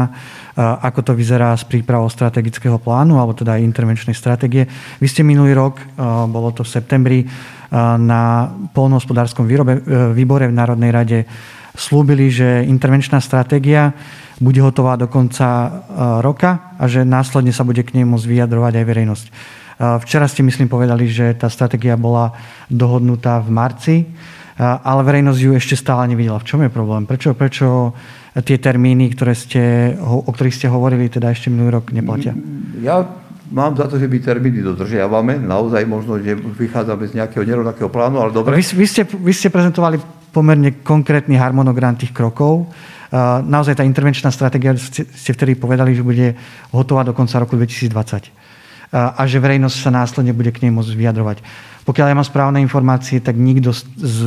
ako 0.82 1.00
to 1.02 1.12
vyzerá 1.14 1.54
s 1.54 1.62
prípravou 1.62 2.10
strategického 2.10 2.82
plánu, 2.82 3.22
alebo 3.22 3.38
teda 3.38 3.62
intervenčnej 3.62 4.18
stratégie. 4.18 4.66
Vy 4.98 5.06
ste 5.10 5.22
minulý 5.22 5.54
rok, 5.54 5.78
bolo 6.30 6.50
to 6.54 6.66
v 6.66 6.74
septembri, 6.74 7.20
na 7.98 8.54
polnohospodárskom 8.74 9.50
e, 9.50 9.58
výbore 10.14 10.46
v 10.46 10.54
Národnej 10.54 10.92
rade 10.94 11.20
slúbili, 11.74 12.30
že 12.30 12.62
intervenčná 12.70 13.18
stratégia 13.18 13.98
bude 14.38 14.62
hotová 14.62 14.94
do 14.94 15.10
konca 15.10 15.46
e, 15.50 15.70
roka 16.22 16.78
a 16.78 16.86
že 16.86 17.02
následne 17.02 17.50
sa 17.50 17.66
bude 17.66 17.82
k 17.82 17.98
nej 17.98 18.06
môcť 18.06 18.30
vyjadrovať 18.30 18.74
aj 18.78 18.86
verejnosť. 18.86 19.26
E, 19.26 19.32
včera 20.06 20.30
ste, 20.30 20.46
myslím, 20.46 20.70
povedali, 20.70 21.10
že 21.10 21.34
tá 21.34 21.50
stratégia 21.50 21.98
bola 21.98 22.38
dohodnutá 22.70 23.42
v 23.42 23.50
marci, 23.50 23.96
ale 24.62 25.02
verejnosť 25.02 25.40
ju 25.42 25.52
ešte 25.58 25.74
stále 25.74 26.06
nevidela. 26.14 26.38
V 26.38 26.46
čom 26.46 26.62
je 26.62 26.70
problém? 26.70 27.10
Prečo, 27.10 27.34
prečo 27.34 27.90
tie 28.38 28.62
termíny, 28.62 29.10
ktoré 29.18 29.34
ste, 29.34 29.98
o 29.98 30.30
ktorých 30.30 30.54
ste 30.54 30.70
hovorili, 30.70 31.10
teda 31.10 31.34
ešte 31.34 31.50
minulý 31.50 31.82
rok 31.82 31.90
neplatia? 31.90 32.38
Ja 32.78 33.02
mám 33.54 33.78
za 33.78 33.86
to, 33.86 34.02
že 34.02 34.10
my 34.10 34.18
termíny 34.18 34.66
dodržiavame. 34.66 35.38
Naozaj 35.38 35.86
možno, 35.86 36.18
že 36.18 36.34
vychádzame 36.34 37.06
z 37.06 37.22
nejakého 37.22 37.46
nerovnakého 37.46 37.88
plánu, 37.94 38.18
ale 38.18 38.34
dobre. 38.34 38.58
Vy, 38.58 38.66
vy, 38.74 38.88
ste, 38.90 39.06
vy 39.06 39.34
ste 39.34 39.54
prezentovali 39.54 40.02
pomerne 40.34 40.82
konkrétny 40.82 41.38
harmonogram 41.38 41.94
tých 41.94 42.10
krokov. 42.10 42.74
Naozaj 43.46 43.78
tá 43.78 43.86
intervenčná 43.86 44.34
stratégia, 44.34 44.74
ste 44.74 45.32
vtedy 45.32 45.54
povedali, 45.54 45.94
že 45.94 46.02
bude 46.02 46.34
hotová 46.74 47.06
do 47.06 47.14
konca 47.14 47.38
roku 47.38 47.54
2020 47.54 48.34
a 48.94 49.22
že 49.26 49.42
verejnosť 49.42 49.78
sa 49.78 49.90
následne 49.90 50.34
bude 50.38 50.54
k 50.54 50.66
nej 50.66 50.74
môcť 50.74 50.94
vyjadrovať. 50.94 51.38
Pokiaľ 51.84 52.06
ja 52.12 52.16
mám 52.16 52.28
správne 52.28 52.60
informácie, 52.64 53.20
tak 53.20 53.36
nikto 53.36 53.76
z, 53.76 53.84
z 54.00 54.20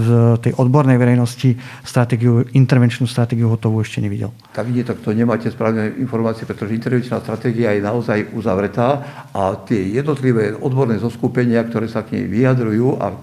tej 0.44 0.52
odbornej 0.60 1.00
verejnosti 1.00 1.56
stratégiu, 1.80 2.44
intervenčnú 2.52 3.08
stratégiu 3.08 3.48
hotovú 3.48 3.80
ešte 3.80 4.04
nevidel. 4.04 4.28
Tak 4.52 4.68
tak 4.84 5.00
to 5.00 5.16
nemáte 5.16 5.48
správne 5.48 5.96
informácie, 5.96 6.44
pretože 6.44 6.76
intervenčná 6.76 7.20
stratégia 7.24 7.72
je 7.72 7.80
naozaj 7.80 8.36
uzavretá 8.36 9.00
a 9.32 9.56
tie 9.64 9.96
jednotlivé 9.96 10.52
odborné 10.52 11.00
zoskupenia, 11.00 11.64
ktoré 11.64 11.88
sa 11.88 12.04
k 12.04 12.20
nej 12.20 12.24
vyjadrujú 12.28 13.00
a 13.00 13.16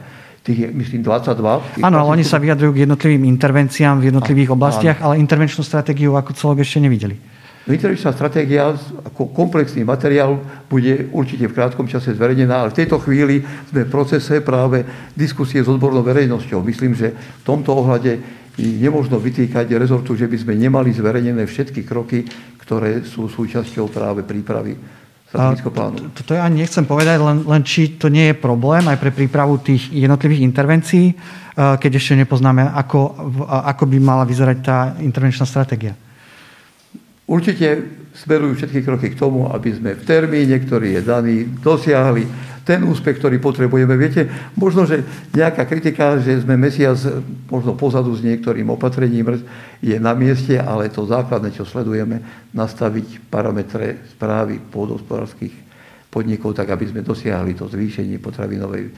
tých 0.43 0.59
je, 0.59 0.67
myslím, 0.75 0.99
22. 1.07 1.79
Áno, 1.88 1.97
ale 2.03 2.09
oni 2.19 2.25
sa 2.27 2.36
vyjadrujú 2.36 2.75
k 2.75 2.84
jednotlivým 2.84 3.23
intervenciám 3.31 4.03
v 4.03 4.11
jednotlivých 4.11 4.51
oblastiach, 4.51 4.99
ale 4.99 5.15
intervenčnú 5.23 5.63
stratégiu 5.63 6.19
ako 6.19 6.36
celok 6.36 6.67
ešte 6.67 6.84
nevideli. 6.84 7.15
Intervenčná 7.64 8.11
stratégia 8.11 8.76
ako 9.07 9.32
komplexný 9.32 9.88
materiál 9.88 10.36
bude 10.68 11.07
určite 11.16 11.47
v 11.47 11.55
krátkom 11.55 11.88
čase 11.88 12.11
zverejnená, 12.11 12.59
ale 12.59 12.76
v 12.76 12.84
tejto 12.84 12.99
chvíli 12.99 13.39
sme 13.72 13.88
v 13.88 13.93
procese 13.93 14.43
práve 14.43 14.84
diskusie 15.16 15.64
s 15.64 15.72
odbornou 15.72 16.03
verejnosťou. 16.03 16.59
Myslím, 16.59 16.91
že 16.91 17.16
v 17.16 17.43
tomto 17.47 17.72
ohľade 17.72 18.20
nemožno 18.59 19.16
vytýkať 19.16 19.72
rezortu, 19.80 20.11
že 20.11 20.28
by 20.28 20.38
sme 20.43 20.59
nemali 20.59 20.91
zverejnené 20.91 21.47
všetky 21.47 21.88
kroky, 21.88 22.28
ktoré 22.59 23.07
sú 23.07 23.32
súčasťou 23.32 23.88
práve 23.88 24.28
prípravy 24.28 24.76
strategického 25.32 25.74
plánu. 25.74 25.97
Toto 26.14 26.38
ja 26.38 26.45
nechcem 26.51 26.86
povedať, 26.86 27.18
len, 27.18 27.47
len 27.47 27.61
či 27.66 27.97
to 27.97 28.11
nie 28.11 28.30
je 28.30 28.36
problém 28.38 28.86
aj 28.86 28.99
pre 29.01 29.09
prípravu 29.09 29.57
tých 29.57 29.89
jednotlivých 29.89 30.45
intervencií, 30.45 31.05
eh, 31.09 31.80
keď 31.80 31.91
ešte 31.97 32.14
nepoznáme, 32.20 32.76
ako, 32.76 32.99
ako 33.49 33.84
by 33.88 33.97
mala 34.03 34.28
vyzerať 34.28 34.57
tá 34.61 34.93
intervenčná 35.01 35.47
stratégia. 35.47 35.97
Určite 37.34 37.81
smerujú 38.13 38.61
všetky 38.61 38.86
kroky 38.86 39.07
k 39.09 39.17
tomu, 39.17 39.49
aby 39.49 39.73
sme 39.73 39.97
v 39.97 40.05
termíne, 40.05 40.53
ktorý 40.61 41.01
je 41.01 41.01
daný, 41.01 41.49
dosiahli 41.65 42.29
ten 42.61 42.86
úspech, 42.86 43.17
ktorý 43.17 43.41
potrebujeme. 43.41 43.97
Viete, 43.97 44.29
možno, 44.53 44.86
že 44.86 45.01
nejaká 45.34 45.65
kritika, 45.65 46.21
že 46.21 46.45
sme 46.45 46.53
mesiac 46.55 46.95
možno 47.49 47.73
pozadu 47.73 48.13
s 48.13 48.21
niektorým 48.21 48.69
opatrením 48.69 49.41
je 49.81 49.97
na 49.97 50.13
mieste, 50.13 50.61
ale 50.61 50.93
to 50.93 51.09
základné, 51.09 51.51
čo 51.57 51.65
sledujeme, 51.65 52.21
nastaviť 52.53 53.27
parametre 53.34 54.13
správy 54.13 54.61
pôdospodárských 54.69 55.51
podnikov, 56.13 56.53
tak 56.53 56.69
aby 56.69 56.86
sme 56.86 57.01
dosiahli 57.01 57.57
to 57.57 57.65
zvýšenie 57.65 58.21
potravinovej 58.21 58.93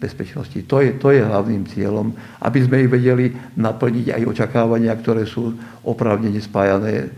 bezpečnosti. 0.00 0.56
To 0.64 0.80
je, 0.80 0.96
to 0.96 1.10
je 1.10 1.20
hlavným 1.26 1.66
cieľom, 1.68 2.14
aby 2.40 2.58
sme 2.64 2.86
ich 2.86 2.88
vedeli 2.88 3.34
naplniť 3.58 4.16
aj 4.16 4.22
očakávania, 4.30 4.94
ktoré 4.96 5.26
sú 5.26 5.52
opravnene 5.84 6.40
spájané 6.40 7.10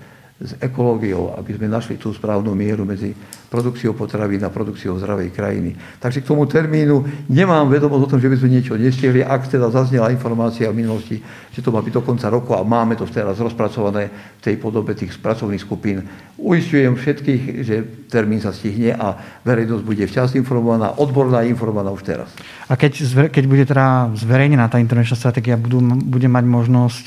s 0.43 0.59
ekológiou, 0.59 1.39
aby 1.39 1.55
sme 1.55 1.70
našli 1.70 2.01
tú 2.01 2.11
správnu 2.11 2.51
mieru 2.57 2.83
medzi 2.83 3.14
produkciou 3.47 3.93
potravín 3.93 4.43
a 4.43 4.51
produkciou 4.51 4.97
zdravej 4.99 5.30
krajiny. 5.30 5.76
Takže 6.01 6.24
k 6.24 6.28
tomu 6.33 6.49
termínu 6.49 7.28
nemám 7.28 7.68
vedomosť 7.68 8.03
o 8.03 8.11
tom, 8.16 8.20
že 8.20 8.33
by 8.33 8.37
sme 8.41 8.49
niečo 8.49 8.74
nestihli. 8.74 9.20
Ak 9.20 9.47
teda 9.47 9.68
zaznela 9.68 10.11
informácia 10.11 10.72
v 10.72 10.83
minulosti, 10.83 11.20
že 11.53 11.61
to 11.61 11.70
má 11.70 11.85
byť 11.85 11.95
do 11.95 12.03
konca 12.03 12.26
roku 12.33 12.57
a 12.57 12.64
máme 12.64 12.97
to 12.97 13.05
teraz 13.07 13.39
rozpracované 13.39 14.09
v 14.41 14.43
tej 14.43 14.57
podobe 14.57 14.97
tých 14.97 15.14
pracovných 15.20 15.62
skupín, 15.62 16.09
uistujem 16.41 16.97
všetkých, 16.97 17.43
že 17.62 17.76
termín 18.09 18.41
sa 18.41 18.51
stihne 18.51 18.97
a 18.97 19.14
verejnosť 19.45 19.85
bude 19.85 20.05
včas 20.09 20.35
informovaná, 20.35 20.97
odborná 20.97 21.45
informovaná 21.45 21.93
už 21.93 22.03
teraz. 22.03 22.33
A 22.66 22.74
keď, 22.74 23.28
keď 23.30 23.45
bude 23.47 23.64
teda 23.68 24.11
zverejnená 24.16 24.66
tá 24.72 24.80
intervenčná 24.80 25.14
stratégia, 25.14 25.61
budú, 25.61 25.85
bude 25.85 26.26
mať 26.26 26.45
možnosť 26.49 27.05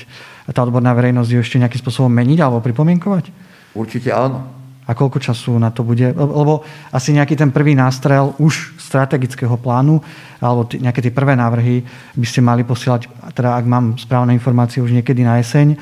tá 0.54 0.62
odborná 0.62 0.93
verejnosť 0.93 1.30
ju 1.32 1.39
ešte 1.41 1.58
nejakým 1.58 1.82
spôsobom 1.82 2.12
meniť 2.12 2.39
alebo 2.41 2.62
pripomienkovať? 2.62 3.32
Určite 3.74 4.14
áno. 4.14 4.46
A 4.86 4.93
koľko 4.93 5.18
času 5.18 5.58
na 5.58 5.74
to 5.74 5.82
bude? 5.82 6.14
Lebo 6.14 6.62
asi 6.93 7.10
nejaký 7.10 7.34
ten 7.34 7.50
prvý 7.50 7.74
nástrel 7.74 8.38
už 8.38 8.78
strategického 8.78 9.58
plánu 9.58 9.98
alebo 10.38 10.70
t- 10.70 10.78
nejaké 10.78 11.02
tie 11.02 11.10
prvé 11.10 11.34
návrhy 11.34 11.82
by 12.14 12.26
ste 12.30 12.46
mali 12.46 12.62
posielať, 12.62 13.10
teda 13.34 13.58
ak 13.58 13.66
mám 13.66 13.98
správne 13.98 14.38
informácie, 14.38 14.86
už 14.86 14.93
niekedy 14.93 15.26
na 15.26 15.41
jeseň 15.41 15.74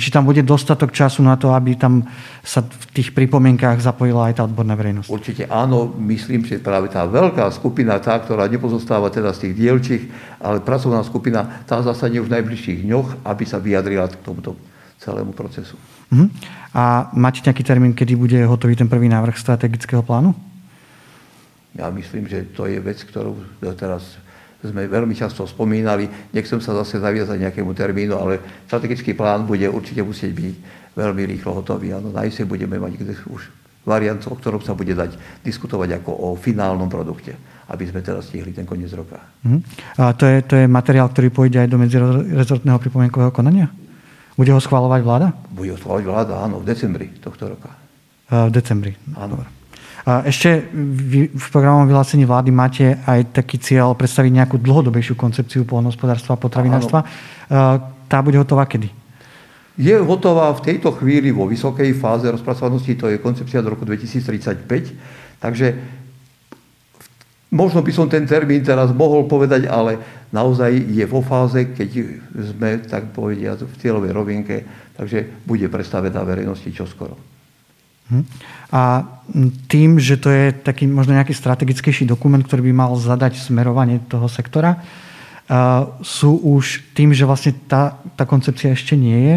či 0.00 0.08
tam 0.08 0.24
bude 0.24 0.40
dostatok 0.40 0.88
času 0.88 1.20
na 1.20 1.36
to, 1.36 1.52
aby 1.52 1.76
tam 1.76 2.08
sa 2.40 2.64
v 2.64 2.84
tých 2.96 3.12
pripomienkách 3.12 3.84
zapojila 3.84 4.32
aj 4.32 4.40
tá 4.40 4.42
odborná 4.48 4.72
verejnosť. 4.72 5.12
Určite 5.12 5.44
áno, 5.52 5.92
myslím, 6.00 6.48
že 6.48 6.62
práve 6.62 6.88
tá 6.88 7.04
veľká 7.04 7.44
skupina, 7.52 8.00
tá, 8.00 8.16
ktorá 8.16 8.48
nepozostáva 8.48 9.12
teda 9.12 9.36
z 9.36 9.48
tých 9.48 9.54
dielčích, 9.60 10.02
ale 10.40 10.64
pracovná 10.64 11.04
skupina, 11.04 11.64
tá 11.68 11.84
zasanie 11.84 12.24
už 12.24 12.32
v 12.32 12.40
najbližších 12.40 12.88
dňoch, 12.88 13.08
aby 13.28 13.44
sa 13.44 13.60
vyjadrila 13.60 14.08
k 14.08 14.16
tomuto 14.24 14.56
celému 15.02 15.36
procesu. 15.36 15.76
Uh-huh. 16.08 16.30
A 16.72 17.12
máte 17.12 17.44
nejaký 17.44 17.60
termín, 17.66 17.92
kedy 17.92 18.16
bude 18.16 18.38
hotový 18.48 18.78
ten 18.78 18.88
prvý 18.88 19.10
návrh 19.12 19.36
strategického 19.36 20.00
plánu? 20.00 20.32
Ja 21.72 21.88
myslím, 21.88 22.28
že 22.28 22.48
to 22.52 22.68
je 22.68 22.80
vec, 22.80 23.00
ktorú 23.00 23.36
teraz 23.76 24.20
sme 24.70 24.86
veľmi 24.86 25.14
často 25.18 25.42
spomínali. 25.42 26.06
Nechcem 26.30 26.62
sa 26.62 26.76
zase 26.78 27.02
zaviazať 27.02 27.50
nejakému 27.50 27.74
termínu, 27.74 28.14
ale 28.14 28.64
strategický 28.70 29.18
plán 29.18 29.42
bude 29.42 29.66
určite 29.66 30.06
musieť 30.06 30.30
byť 30.30 30.54
veľmi 30.94 31.22
rýchlo 31.34 31.58
hotový. 31.58 31.96
Áno, 31.96 32.14
na 32.14 32.22
budeme 32.46 32.78
mať 32.78 33.02
už 33.26 33.42
variant, 33.82 34.22
o 34.30 34.34
ktorom 34.38 34.62
sa 34.62 34.78
bude 34.78 34.94
dať 34.94 35.18
diskutovať 35.42 36.02
ako 36.02 36.10
o 36.14 36.28
finálnom 36.38 36.86
produkte, 36.86 37.34
aby 37.66 37.82
sme 37.90 37.98
teraz 37.98 38.30
stihli 38.30 38.54
ten 38.54 38.62
koniec 38.62 38.94
roka. 38.94 39.18
Uh-huh. 39.42 39.58
A 39.98 40.14
to 40.14 40.30
je, 40.30 40.38
to 40.46 40.54
je 40.54 40.66
materiál, 40.70 41.10
ktorý 41.10 41.34
pôjde 41.34 41.66
aj 41.66 41.68
do 41.68 41.82
medzirezortného 41.82 42.78
pripomienkového 42.78 43.34
konania? 43.34 43.66
Bude 44.38 44.54
ho 44.54 44.62
schváľovať 44.62 45.00
vláda? 45.02 45.28
Bude 45.50 45.74
ho 45.74 45.78
schváľovať 45.78 46.06
vláda, 46.06 46.34
áno, 46.46 46.62
v 46.62 46.66
decembri 46.70 47.10
tohto 47.18 47.50
roka. 47.50 47.74
Uh, 48.30 48.46
v 48.48 48.52
decembri. 48.54 48.94
Áno. 49.18 49.36
Dobre. 49.36 49.61
Ešte 50.02 50.66
v 51.30 51.46
programovom 51.54 51.86
vyhlásení 51.86 52.26
vlády 52.26 52.50
máte 52.50 52.98
aj 53.06 53.38
taký 53.38 53.62
cieľ 53.62 53.94
predstaviť 53.94 54.34
nejakú 54.34 54.58
dlhodobejšiu 54.58 55.14
koncepciu 55.14 55.62
poľnohospodárstva 55.62 56.34
a 56.34 56.42
potravinárstva. 56.42 57.06
Tá 58.10 58.18
bude 58.18 58.34
hotová 58.34 58.66
kedy? 58.66 58.90
Je 59.78 59.94
hotová 59.94 60.52
v 60.58 60.74
tejto 60.74 60.92
chvíli 60.98 61.32
vo 61.32 61.46
vysokej 61.46 61.94
fáze 61.96 62.26
rozpracovanosti, 62.28 62.98
to 62.98 63.08
je 63.08 63.22
koncepcia 63.22 63.62
do 63.62 63.72
roku 63.72 63.86
2035. 63.86 64.68
Takže 65.40 65.66
možno 67.54 67.80
by 67.80 67.92
som 67.94 68.10
ten 68.10 68.26
termín 68.28 68.60
teraz 68.66 68.92
mohol 68.92 69.24
povedať, 69.30 69.70
ale 69.70 69.96
naozaj 70.34 70.76
je 70.76 71.06
vo 71.06 71.22
fáze, 71.22 71.72
keď 71.72 71.88
sme, 72.52 72.70
tak 72.84 73.14
povediať, 73.14 73.64
v 73.64 73.74
cieľovej 73.80 74.12
rovinke, 74.12 74.66
takže 74.98 75.46
bude 75.46 75.70
predstavená 75.70 76.20
verejnosti 76.26 76.68
čoskoro. 76.74 77.31
Hm. 78.12 78.24
A 78.72 79.08
tým, 79.68 79.96
že 79.96 80.20
to 80.20 80.28
je 80.28 80.52
taký 80.52 80.84
možno 80.84 81.16
nejaký 81.16 81.32
strategickejší 81.32 82.04
dokument, 82.04 82.44
ktorý 82.44 82.68
by 82.68 82.72
mal 82.76 82.92
zadať 83.00 83.40
smerovanie 83.40 84.04
toho 84.04 84.28
sektora, 84.28 84.84
sú 86.04 86.36
už 86.36 86.92
tým, 86.92 87.12
že 87.16 87.28
vlastne 87.28 87.52
tá, 87.68 87.96
tá 88.16 88.24
koncepcia 88.28 88.72
ešte 88.72 88.96
nie 88.96 89.16
je, 89.16 89.36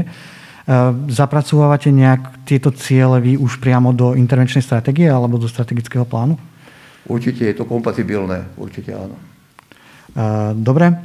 zapracovávate 1.11 1.93
nejak 1.93 2.47
tieto 2.47 2.73
ciele 2.73 3.21
vy 3.21 3.38
už 3.38 3.61
priamo 3.61 3.93
do 3.93 4.17
intervenčnej 4.17 4.65
stratégie 4.65 5.05
alebo 5.05 5.38
do 5.38 5.45
strategického 5.45 6.07
plánu? 6.07 6.36
Určite 7.05 7.45
je 7.45 7.53
to 7.53 7.69
kompatibilné, 7.69 8.49
určite 8.57 8.89
áno. 8.89 9.13
Dobre. 10.57 10.95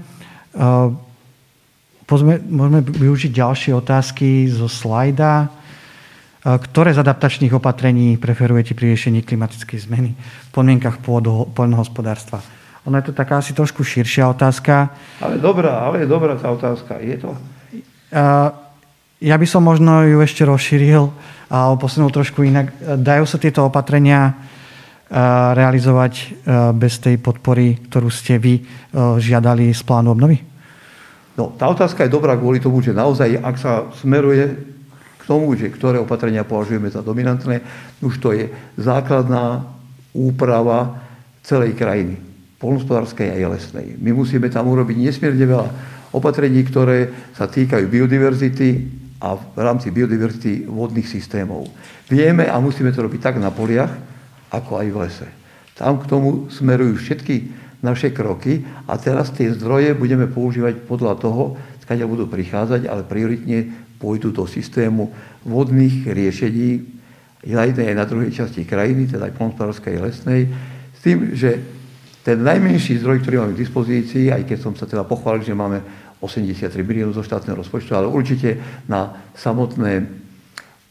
môžeme 2.48 2.80
využiť 2.80 3.30
ďalšie 3.36 3.72
otázky 3.76 4.48
zo 4.48 4.64
slajda. 4.64 5.59
Ktoré 6.40 6.96
z 6.96 7.04
adaptačných 7.04 7.52
opatrení 7.52 8.16
preferujete 8.16 8.72
pri 8.72 8.96
riešení 8.96 9.20
klimatickej 9.20 9.76
zmeny 9.84 10.16
v 10.16 10.48
podmienkach 10.56 11.04
poľnohospodárstva? 11.52 12.40
Ono 12.88 12.96
je 12.96 13.12
to 13.12 13.12
taká 13.12 13.44
asi 13.44 13.52
trošku 13.52 13.84
širšia 13.84 14.24
otázka. 14.32 14.88
Ale 15.20 15.36
dobrá, 15.36 15.84
ale 15.84 16.00
je 16.00 16.08
dobrá 16.08 16.32
tá 16.40 16.48
otázka. 16.48 16.96
Je 17.04 17.20
to? 17.20 17.36
Ja 19.20 19.36
by 19.36 19.44
som 19.44 19.68
možno 19.68 20.00
ju 20.08 20.24
ešte 20.24 20.48
rozšíril 20.48 21.12
a 21.52 21.76
posunul 21.76 22.08
trošku 22.08 22.40
inak. 22.40 22.72
Dajú 22.80 23.28
sa 23.28 23.36
tieto 23.36 23.68
opatrenia 23.68 24.32
realizovať 25.52 26.40
bez 26.72 27.04
tej 27.04 27.20
podpory, 27.20 27.84
ktorú 27.84 28.08
ste 28.08 28.40
vy 28.40 28.64
žiadali 28.96 29.76
z 29.76 29.82
plánu 29.84 30.16
obnovy? 30.16 30.40
No, 31.36 31.52
tá 31.52 31.68
otázka 31.68 32.08
je 32.08 32.16
dobrá 32.16 32.32
kvôli 32.32 32.64
tomu, 32.64 32.80
že 32.80 32.96
naozaj, 32.96 33.44
ak 33.44 33.56
sa 33.60 33.92
smeruje 34.00 34.69
tomu, 35.30 35.54
že 35.54 35.70
ktoré 35.70 36.02
opatrenia 36.02 36.42
považujeme 36.42 36.90
za 36.90 37.06
dominantné, 37.06 37.62
už 38.02 38.18
to 38.18 38.34
je 38.34 38.50
základná 38.74 39.62
úprava 40.10 40.98
celej 41.46 41.78
krajiny, 41.78 42.18
polnospodárskej 42.58 43.38
aj 43.38 43.46
lesnej. 43.46 43.86
My 44.02 44.10
musíme 44.10 44.50
tam 44.50 44.66
urobiť 44.66 44.98
nesmierne 44.98 45.46
veľa 45.46 45.68
opatrení, 46.10 46.66
ktoré 46.66 47.30
sa 47.38 47.46
týkajú 47.46 47.86
biodiverzity 47.86 48.68
a 49.22 49.38
v 49.38 49.58
rámci 49.62 49.94
biodiverzity 49.94 50.66
vodných 50.66 51.06
systémov. 51.06 51.70
Vieme 52.10 52.50
a 52.50 52.58
musíme 52.58 52.90
to 52.90 53.06
robiť 53.06 53.20
tak 53.22 53.36
na 53.38 53.54
poliach, 53.54 53.94
ako 54.50 54.82
aj 54.82 54.88
v 54.90 54.98
lese. 54.98 55.28
Tam 55.78 56.02
k 56.02 56.10
tomu 56.10 56.50
smerujú 56.50 56.98
všetky 56.98 57.36
naše 57.80 58.10
kroky 58.10 58.66
a 58.90 58.98
teraz 58.98 59.30
tie 59.32 59.54
zdroje 59.54 59.94
budeme 59.94 60.26
používať 60.26 60.84
podľa 60.84 61.14
toho, 61.16 61.56
skáďa 61.86 62.10
budú 62.10 62.26
prichádzať, 62.28 62.90
ale 62.90 63.06
prioritne 63.06 63.89
pôjdu 64.00 64.32
do 64.32 64.48
systému 64.48 65.12
vodných 65.44 66.08
riešení 66.08 66.98
na 67.52 67.68
jednej 67.68 67.92
aj 67.92 67.96
na 67.96 68.06
druhej 68.08 68.32
časti 68.32 68.64
krajiny, 68.64 69.08
teda 69.08 69.28
aj 69.28 69.36
polnospodárskej 69.36 69.96
lesnej, 70.00 70.48
s 70.96 71.00
tým, 71.00 71.32
že 71.36 71.60
ten 72.20 72.36
najmenší 72.40 73.00
zdroj, 73.00 73.24
ktorý 73.24 73.40
máme 73.40 73.56
k 73.56 73.64
dispozícii, 73.64 74.28
aj 74.28 74.44
keď 74.44 74.58
som 74.60 74.72
sa 74.76 74.84
teda 74.84 75.08
pochválil, 75.08 75.40
že 75.40 75.56
máme 75.56 75.80
83 76.20 76.68
miliónov 76.84 77.16
zo 77.16 77.24
štátneho 77.24 77.56
rozpočtu, 77.56 77.96
ale 77.96 78.12
určite 78.12 78.60
na 78.84 79.32
samotné 79.32 80.04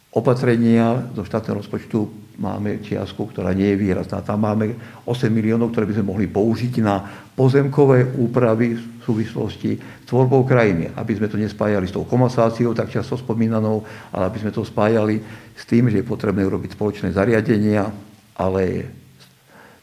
opatrenia 0.10 1.06
zo 1.14 1.22
štátneho 1.22 1.62
rozpočtu 1.62 2.29
máme 2.40 2.80
čiastku, 2.80 3.30
ktorá 3.30 3.52
nie 3.52 3.76
je 3.76 3.80
výrazná. 3.84 4.24
Tam 4.24 4.40
máme 4.40 4.74
8 5.04 5.28
miliónov, 5.28 5.76
ktoré 5.76 5.86
by 5.86 6.00
sme 6.00 6.10
mohli 6.10 6.26
použiť 6.32 6.74
na 6.80 7.04
pozemkové 7.36 8.16
úpravy 8.16 8.80
v 8.80 9.02
súvislosti 9.04 9.76
s 9.76 10.06
tvorbou 10.08 10.48
krajiny. 10.48 10.96
Aby 10.96 11.20
sme 11.20 11.28
to 11.28 11.36
nespájali 11.36 11.86
s 11.86 11.96
tou 11.96 12.08
komasáciou, 12.08 12.72
tak 12.72 12.90
často 12.90 13.20
spomínanou, 13.20 13.84
ale 14.16 14.32
aby 14.32 14.40
sme 14.40 14.56
to 14.56 14.64
spájali 14.64 15.20
s 15.54 15.68
tým, 15.68 15.92
že 15.92 16.00
je 16.00 16.08
potrebné 16.08 16.48
urobiť 16.48 16.80
spoločné 16.80 17.12
zariadenia, 17.12 17.92
ale 18.40 18.64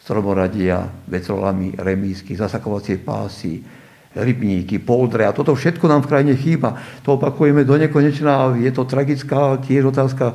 stromoradia, 0.01 0.89
vetrolamy, 1.05 1.77
remísky, 1.77 2.33
zasakovacie 2.39 3.03
pásy, 3.03 3.61
rybníky, 4.17 4.81
poldre 4.81 5.29
a 5.29 5.37
toto 5.37 5.53
všetko 5.53 5.85
nám 5.85 6.01
v 6.07 6.11
krajine 6.15 6.35
chýba. 6.41 6.81
To 7.05 7.21
opakujeme 7.21 7.69
do 7.69 7.77
nekonečna 7.77 8.31
a 8.33 8.45
je 8.57 8.73
to 8.73 8.89
tragická 8.89 9.61
tiež 9.61 9.93
otázka 9.93 10.33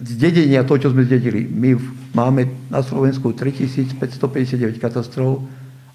zdedenia 0.00 0.64
to, 0.64 0.78
čo 0.80 0.94
sme 0.94 1.04
zdedili. 1.04 1.44
My 1.44 1.76
máme 2.16 2.48
na 2.72 2.80
Slovensku 2.80 3.36
3559 3.36 4.80
katastrov, 4.80 5.44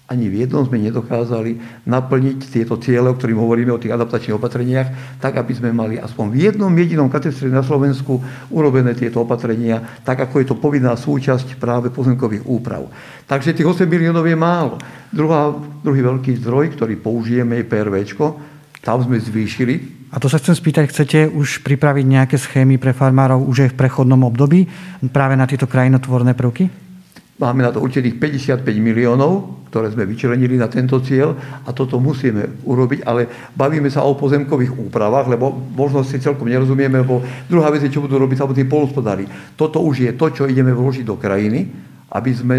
ani 0.08 0.32
v 0.32 0.48
jednom 0.48 0.64
sme 0.64 0.80
nedokázali 0.80 1.84
naplniť 1.84 2.38
tieto 2.48 2.80
ciele, 2.80 3.12
o 3.12 3.16
ktorým 3.16 3.36
hovoríme, 3.36 3.76
o 3.76 3.82
tých 3.82 3.92
adaptačných 3.92 4.40
opatreniach, 4.40 5.20
tak, 5.20 5.36
aby 5.36 5.52
sme 5.52 5.68
mali 5.68 6.00
aspoň 6.00 6.32
v 6.32 6.36
jednom 6.48 6.72
jedinom 6.72 7.12
katastre 7.12 7.52
na 7.52 7.60
Slovensku 7.60 8.16
urobené 8.48 8.96
tieto 8.96 9.20
opatrenia, 9.20 10.00
tak, 10.08 10.24
ako 10.24 10.40
je 10.40 10.46
to 10.48 10.56
povinná 10.56 10.96
súčasť 10.96 11.60
práve 11.60 11.92
pozemkových 11.92 12.48
úprav. 12.48 12.88
Takže 13.28 13.52
tých 13.52 13.68
8 13.68 13.84
miliónov 13.84 14.24
je 14.24 14.32
málo. 14.32 14.80
Druhá, 15.12 15.52
druhý 15.84 16.00
veľký 16.00 16.40
zdroj, 16.40 16.72
ktorý 16.72 16.96
použijeme, 16.96 17.60
je 17.60 17.68
PRV. 17.68 17.96
Tam 18.80 19.04
sme 19.04 19.20
zvýšili 19.20 19.97
a 20.08 20.16
to 20.16 20.26
sa 20.32 20.40
chcem 20.40 20.56
spýtať, 20.56 20.84
chcete 20.88 21.18
už 21.28 21.60
pripraviť 21.60 22.04
nejaké 22.08 22.36
schémy 22.40 22.80
pre 22.80 22.96
farmárov 22.96 23.44
už 23.44 23.68
aj 23.68 23.70
v 23.76 23.78
prechodnom 23.78 24.24
období 24.24 24.64
práve 25.12 25.36
na 25.36 25.44
tieto 25.44 25.68
krajinotvorné 25.68 26.32
prvky? 26.32 26.88
Máme 27.38 27.62
na 27.62 27.70
to 27.70 27.78
určených 27.78 28.18
55 28.18 28.66
miliónov, 28.82 29.62
ktoré 29.70 29.94
sme 29.94 30.08
vyčlenili 30.08 30.58
na 30.58 30.66
tento 30.66 30.98
cieľ 30.98 31.38
a 31.62 31.70
toto 31.70 32.00
musíme 32.02 32.66
urobiť, 32.66 33.06
ale 33.06 33.52
bavíme 33.54 33.86
sa 33.92 34.02
o 34.02 34.18
pozemkových 34.18 34.74
úpravách, 34.74 35.30
lebo 35.30 35.54
možno 35.54 36.02
si 36.02 36.18
celkom 36.18 36.50
nerozumieme, 36.50 37.04
lebo 37.04 37.22
druhá 37.46 37.70
vec 37.70 37.86
je, 37.86 37.94
čo 37.94 38.02
budú 38.02 38.18
robiť 38.18 38.42
samotní 38.42 38.66
polospodári. 38.66 39.28
Toto 39.54 39.78
už 39.84 40.08
je 40.08 40.12
to, 40.18 40.34
čo 40.34 40.50
ideme 40.50 40.74
vložiť 40.74 41.04
do 41.06 41.14
krajiny, 41.14 41.68
aby 42.10 42.30
sme 42.34 42.58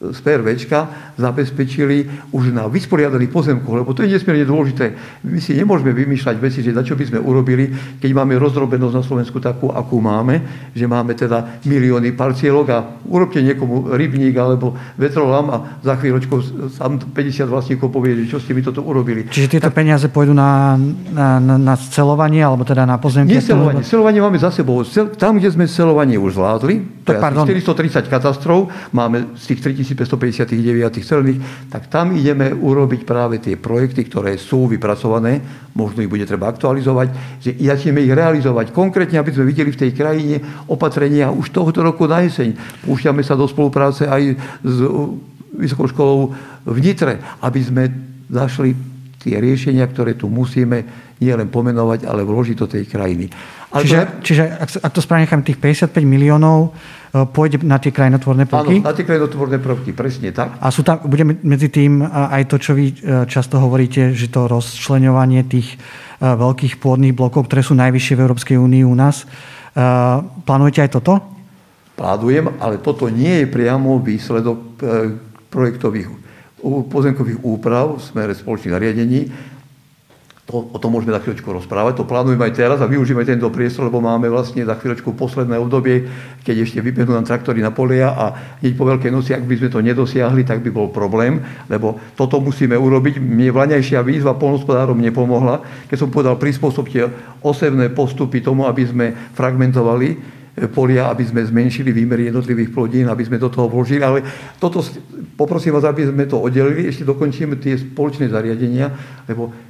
z 0.00 0.16
PRVčka 0.24 1.12
zabezpečili 1.20 2.08
už 2.32 2.56
na 2.56 2.64
vysporiadaných 2.72 3.28
pozemkoch, 3.28 3.84
lebo 3.84 3.92
to 3.92 4.00
je 4.00 4.16
nesmierne 4.16 4.48
dôležité. 4.48 4.96
My 5.28 5.44
si 5.44 5.52
nemôžeme 5.52 5.92
vymýšľať 5.92 6.36
veci, 6.40 6.64
že 6.64 6.72
na 6.72 6.80
čo 6.80 6.96
by 6.96 7.04
sme 7.04 7.20
urobili, 7.20 7.68
keď 8.00 8.10
máme 8.16 8.40
rozdrobenosť 8.40 8.96
na 8.96 9.04
Slovensku 9.04 9.44
takú, 9.44 9.68
akú 9.68 10.00
máme, 10.00 10.40
že 10.72 10.88
máme 10.88 11.12
teda 11.12 11.60
milióny 11.68 12.16
parcielok 12.16 12.66
a 12.72 12.78
urobte 13.12 13.44
niekomu 13.44 13.92
rybník 13.92 14.32
alebo 14.40 14.72
vetrolam 14.96 15.46
a 15.52 15.56
za 15.84 16.00
chvíľočku 16.00 16.34
sam 16.72 16.96
50 16.96 17.44
vlastníkov 17.44 17.92
povie, 17.92 18.24
že 18.24 18.32
čo 18.32 18.38
ste 18.40 18.56
mi 18.56 18.64
toto 18.64 18.80
urobili. 18.80 19.28
Čiže 19.28 19.60
tieto 19.60 19.68
tak, 19.68 19.84
peniaze 19.84 20.08
pôjdu 20.08 20.32
na, 20.32 20.80
na, 21.12 21.60
na, 21.60 21.74
scelovanie 21.76 22.40
alebo 22.40 22.64
teda 22.64 22.88
na 22.88 22.96
pozemky? 22.96 23.36
Nie 23.36 23.44
scelovanie. 23.44 23.84
Scelovanie 23.84 24.24
máme 24.24 24.40
za 24.40 24.48
sebou. 24.48 24.80
Tam, 25.20 25.36
kde 25.36 25.52
sme 25.52 25.68
scelovanie 25.68 26.16
už 26.16 26.40
zvládli, 26.40 27.04
to 27.04 27.12
je 27.12 27.20
430 27.20 28.08
katastrov, 28.08 28.72
máme 28.96 29.36
z 29.36 29.44
tých 29.52 29.60
3000 29.76 29.89
1559 29.92 31.02
celných, 31.02 31.40
tak 31.70 31.90
tam 31.90 32.14
ideme 32.14 32.54
urobiť 32.54 33.02
práve 33.02 33.42
tie 33.42 33.58
projekty, 33.58 34.06
ktoré 34.06 34.38
sú 34.38 34.70
vypracované, 34.70 35.42
možno 35.74 36.02
ich 36.04 36.10
bude 36.10 36.26
treba 36.26 36.50
aktualizovať, 36.50 37.40
že 37.42 37.50
začneme 37.58 38.04
ich 38.04 38.12
realizovať 38.14 38.70
konkrétne, 38.70 39.18
aby 39.18 39.30
sme 39.34 39.48
videli 39.48 39.74
v 39.74 39.80
tej 39.86 39.90
krajine 39.94 40.36
opatrenia 40.70 41.34
už 41.34 41.50
tohoto 41.50 41.82
roku 41.82 42.06
na 42.06 42.22
jeseň. 42.22 42.54
Púšťame 42.86 43.22
sa 43.26 43.38
do 43.38 43.48
spolupráce 43.50 44.06
aj 44.06 44.22
s 44.62 44.76
Vysokou 45.50 45.90
školou 45.90 46.20
v 46.64 46.78
Nitre, 46.78 47.18
aby 47.42 47.60
sme 47.60 47.90
našli 48.30 48.72
tie 49.20 49.36
riešenia, 49.36 49.84
ktoré 49.90 50.16
tu 50.16 50.30
musíme 50.30 51.10
nielen 51.20 51.52
pomenovať, 51.52 52.08
ale 52.08 52.24
vložiť 52.24 52.56
do 52.56 52.66
tej 52.70 52.88
krajiny. 52.88 53.28
Ale 53.76 53.84
čiže, 53.84 53.98
to... 54.00 54.12
čiže 54.24 54.44
ak, 54.56 54.68
ak 54.80 54.92
to 54.96 55.00
správne 55.04 55.28
tých 55.44 55.60
55 55.60 56.00
miliónov 56.08 56.72
pôjde 57.10 57.66
na 57.66 57.82
tie 57.82 57.90
krajinotvorné 57.90 58.46
prvky? 58.46 58.80
Áno, 58.80 58.86
na 58.86 58.94
tie 58.94 59.02
krajinotvorné 59.02 59.58
prvky, 59.58 59.90
presne 59.90 60.30
tak. 60.30 60.54
A 60.62 60.70
sú 60.70 60.86
tam, 60.86 61.02
bude 61.02 61.26
medzi 61.26 61.66
tým 61.66 62.06
aj 62.06 62.46
to, 62.46 62.56
čo 62.62 62.72
vy 62.78 62.94
e, 62.94 62.94
často 63.26 63.58
hovoríte, 63.58 64.14
že 64.14 64.30
to 64.30 64.46
rozčleňovanie 64.46 65.42
tých 65.50 65.74
e, 65.74 65.76
veľkých 66.22 66.78
pôdnych 66.78 67.14
blokov, 67.14 67.50
ktoré 67.50 67.66
sú 67.66 67.74
najvyššie 67.74 68.14
v 68.14 68.22
Európskej 68.22 68.56
únii 68.58 68.82
u 68.86 68.94
nás. 68.94 69.26
Plánujete 70.50 70.82
aj 70.82 70.90
toto? 70.98 71.22
Plánujem, 71.94 72.58
ale 72.58 72.82
toto 72.82 73.06
nie 73.06 73.42
je 73.42 73.46
priamo 73.46 74.02
výsledok 74.02 74.82
projektových 75.46 76.10
pozemkových 76.90 77.38
úprav 77.46 77.96
v 77.96 78.02
smere 78.02 78.32
spoločných 78.34 78.74
nariadení 78.74 79.20
to, 80.50 80.66
o 80.66 80.78
tom 80.82 80.90
môžeme 80.90 81.14
za 81.14 81.22
chvíľočku 81.22 81.46
rozprávať. 81.46 82.02
To 82.02 82.10
plánujeme 82.10 82.42
aj 82.42 82.58
teraz 82.58 82.78
a 82.82 82.90
využijeme 82.90 83.22
tento 83.22 83.46
priestor, 83.54 83.86
lebo 83.86 84.02
máme 84.02 84.26
vlastne 84.26 84.66
za 84.66 84.74
chvíľočku 84.74 85.14
posledné 85.14 85.54
obdobie, 85.62 86.10
keď 86.42 86.66
ešte 86.66 86.82
vybehnú 86.82 87.14
nám 87.14 87.30
traktory 87.30 87.62
na 87.62 87.70
polia 87.70 88.10
a 88.10 88.58
hneď 88.58 88.74
po 88.74 88.82
Veľkej 88.90 89.14
noci, 89.14 89.30
ak 89.30 89.46
by 89.46 89.54
sme 89.54 89.68
to 89.70 89.78
nedosiahli, 89.78 90.42
tak 90.42 90.58
by 90.66 90.74
bol 90.74 90.90
problém, 90.90 91.38
lebo 91.70 92.02
toto 92.18 92.42
musíme 92.42 92.74
urobiť. 92.74 93.22
Mne 93.22 93.54
vlaňajšia 93.54 94.02
výzva 94.02 94.34
polnospodárom 94.34 94.98
nepomohla, 94.98 95.62
keď 95.86 95.96
som 96.02 96.10
povedal, 96.10 96.34
prispôsobte 96.34 97.06
osevné 97.46 97.94
postupy 97.94 98.42
tomu, 98.42 98.66
aby 98.66 98.82
sme 98.90 99.06
fragmentovali 99.38 100.08
e, 100.10 100.16
polia, 100.66 101.14
aby 101.14 101.30
sme 101.30 101.46
zmenšili 101.46 101.94
výmery 101.94 102.26
jednotlivých 102.26 102.74
plodín, 102.74 103.06
aby 103.06 103.22
sme 103.22 103.38
do 103.38 103.46
toho 103.46 103.70
vložili. 103.70 104.02
Ale 104.02 104.26
toto 104.58 104.82
poprosím 105.38 105.78
vás, 105.78 105.86
aby 105.86 106.10
sme 106.10 106.26
to 106.26 106.42
oddelili, 106.42 106.90
ešte 106.90 107.06
dokončíme 107.06 107.54
tie 107.62 107.78
spoločné 107.78 108.26
zariadenia, 108.26 108.90
lebo 109.30 109.69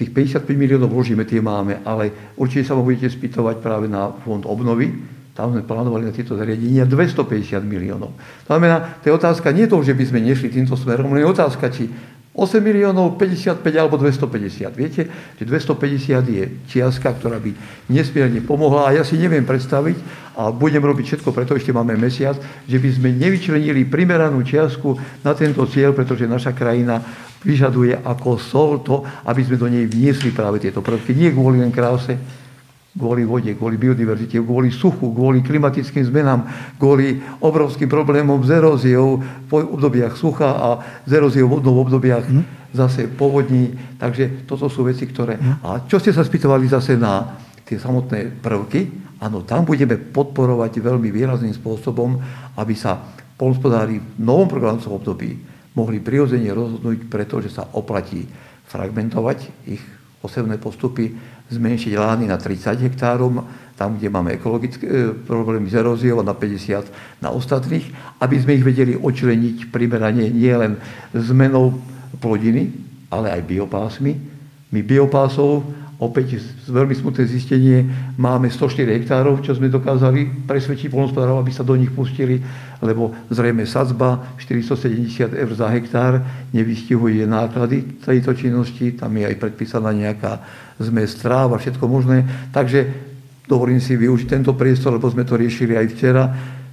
Tých 0.00 0.16
55 0.16 0.56
miliónov 0.56 0.88
vložíme, 0.88 1.28
tie 1.28 1.44
máme, 1.44 1.84
ale 1.84 2.32
určite 2.40 2.64
sa 2.64 2.72
ma 2.72 2.80
budete 2.80 3.12
spýtovať 3.12 3.60
práve 3.60 3.84
na 3.84 4.08
fond 4.24 4.40
obnovy. 4.48 4.88
Tam 5.36 5.52
sme 5.52 5.60
plánovali 5.60 6.08
na 6.08 6.12
tieto 6.16 6.32
zariadenia 6.40 6.88
250 6.88 7.60
miliónov. 7.68 8.16
To 8.16 8.48
znamená, 8.48 8.96
to 9.04 9.12
je 9.12 9.18
otázka 9.20 9.52
nie 9.52 9.68
to, 9.68 9.76
že 9.84 9.92
by 9.92 10.04
sme 10.08 10.24
nešli 10.24 10.48
týmto 10.48 10.72
smerom, 10.72 11.12
ale 11.12 11.20
je 11.20 11.28
otázka, 11.28 11.68
či 11.68 11.92
8 12.40 12.56
miliónov, 12.64 13.20
55 13.20 13.60
alebo 13.76 14.00
250. 14.00 14.72
Viete, 14.72 15.04
že 15.36 15.44
250 15.44 16.24
je 16.24 16.44
čiastka, 16.72 17.12
ktorá 17.12 17.36
by 17.36 17.52
nesmierne 17.92 18.40
pomohla 18.40 18.88
a 18.88 18.96
ja 18.96 19.04
si 19.04 19.20
neviem 19.20 19.44
predstaviť 19.44 20.00
a 20.40 20.48
budem 20.48 20.80
robiť 20.80 21.04
všetko, 21.20 21.36
preto 21.36 21.52
ešte 21.52 21.76
máme 21.76 22.00
mesiac, 22.00 22.40
že 22.64 22.80
by 22.80 22.88
sme 22.96 23.12
nevyčlenili 23.12 23.84
primeranú 23.84 24.40
čiastku 24.40 24.96
na 25.20 25.36
tento 25.36 25.68
cieľ, 25.68 25.92
pretože 25.92 26.24
naša 26.24 26.56
krajina 26.56 27.04
vyžaduje 27.44 28.00
ako 28.00 28.40
sol 28.40 28.80
to, 28.80 29.04
aby 29.28 29.44
sme 29.44 29.60
do 29.60 29.68
nej 29.68 29.84
vniesli 29.84 30.32
práve 30.32 30.64
tieto 30.64 30.80
prvky. 30.80 31.12
Nie 31.12 31.36
kvôli 31.36 31.60
len 31.60 31.68
kráse, 31.68 32.16
kvôli 32.90 33.22
vode, 33.22 33.54
kvôli 33.54 33.78
biodiverzite, 33.78 34.42
kvôli 34.42 34.74
suchu, 34.74 35.14
kvôli 35.14 35.46
klimatickým 35.46 36.10
zmenám, 36.10 36.46
kvôli 36.74 37.22
obrovským 37.38 37.86
problémom 37.86 38.42
s 38.42 38.50
eróziou 38.50 39.22
v 39.46 39.52
obdobiach 39.52 40.18
sucha 40.18 40.50
a 40.50 40.68
s 41.06 41.10
eróziou 41.10 41.46
vodnou 41.46 41.78
v 41.78 41.82
obdobiach 41.86 42.26
mm. 42.26 42.74
zase 42.74 43.06
povodní. 43.06 43.70
Takže 43.94 44.42
toto 44.42 44.66
sú 44.66 44.82
veci, 44.82 45.06
ktoré... 45.06 45.38
Mm. 45.38 45.54
A 45.62 45.70
čo 45.86 46.02
ste 46.02 46.10
sa 46.10 46.26
spýtovali 46.26 46.66
zase 46.66 46.98
na 46.98 47.38
tie 47.62 47.78
samotné 47.78 48.42
prvky? 48.42 48.80
Áno, 49.22 49.46
tam 49.46 49.62
budeme 49.68 49.94
podporovať 49.94 50.82
veľmi 50.82 51.14
výrazným 51.14 51.54
spôsobom, 51.54 52.18
aby 52.58 52.74
sa 52.74 52.98
polnospodári 53.38 54.02
v 54.02 54.18
novom 54.18 54.50
programovacom 54.50 54.98
období 54.98 55.30
mohli 55.78 56.02
prirodzene 56.02 56.50
rozhodnúť, 56.50 57.06
pretože 57.06 57.54
sa 57.54 57.70
oplatí 57.78 58.26
fragmentovať 58.66 59.38
ich 59.70 59.82
osevné 60.20 60.60
postupy, 60.60 61.14
zmenšiť 61.50 61.92
lány 61.98 62.24
na 62.30 62.38
30 62.38 62.78
hektárov, 62.86 63.42
tam, 63.74 63.96
kde 63.96 64.12
máme 64.12 64.36
ekologické 64.36 64.84
e, 64.84 65.16
problémy 65.16 65.72
s 65.72 65.74
eróziou 65.74 66.20
na 66.20 66.36
50 66.36 67.24
na 67.24 67.32
ostatných, 67.32 67.88
aby 68.20 68.36
sme 68.36 68.60
ich 68.60 68.64
vedeli 68.64 68.92
očleniť 68.92 69.72
primerane 69.72 70.28
nielen 70.28 70.76
zmenou 71.16 71.80
plodiny, 72.20 72.70
ale 73.08 73.32
aj 73.32 73.48
biopásmi. 73.48 74.12
My 74.70 74.80
biopásov 74.84 75.64
Opäť 76.00 76.40
veľmi 76.64 76.96
smutné 76.96 77.28
zistenie, 77.28 77.84
máme 78.16 78.48
104 78.48 78.88
hektárov, 78.88 79.44
čo 79.44 79.52
sme 79.52 79.68
dokázali 79.68 80.48
presvedčiť 80.48 80.88
polnospodárov, 80.88 81.44
aby 81.44 81.52
sa 81.52 81.60
do 81.60 81.76
nich 81.76 81.92
pustili, 81.92 82.40
lebo 82.80 83.12
zrejme 83.28 83.68
sadzba 83.68 84.32
470 84.40 85.36
eur 85.36 85.50
za 85.52 85.68
hektár 85.68 86.24
nevystihuje 86.56 87.28
náklady 87.28 88.00
tejto 88.00 88.32
činnosti, 88.32 88.96
tam 88.96 89.12
je 89.12 89.28
aj 89.28 89.36
predpísaná 89.36 89.92
nejaká 89.92 90.40
zmes 90.80 91.20
tráv 91.20 91.52
všetko 91.60 91.84
možné. 91.84 92.24
Takže 92.48 92.88
dovolím 93.44 93.84
si 93.84 93.92
využiť 93.92 94.40
tento 94.40 94.56
priestor, 94.56 94.96
lebo 94.96 95.04
sme 95.12 95.28
to 95.28 95.36
riešili 95.36 95.76
aj 95.76 95.86
včera. 95.92 96.24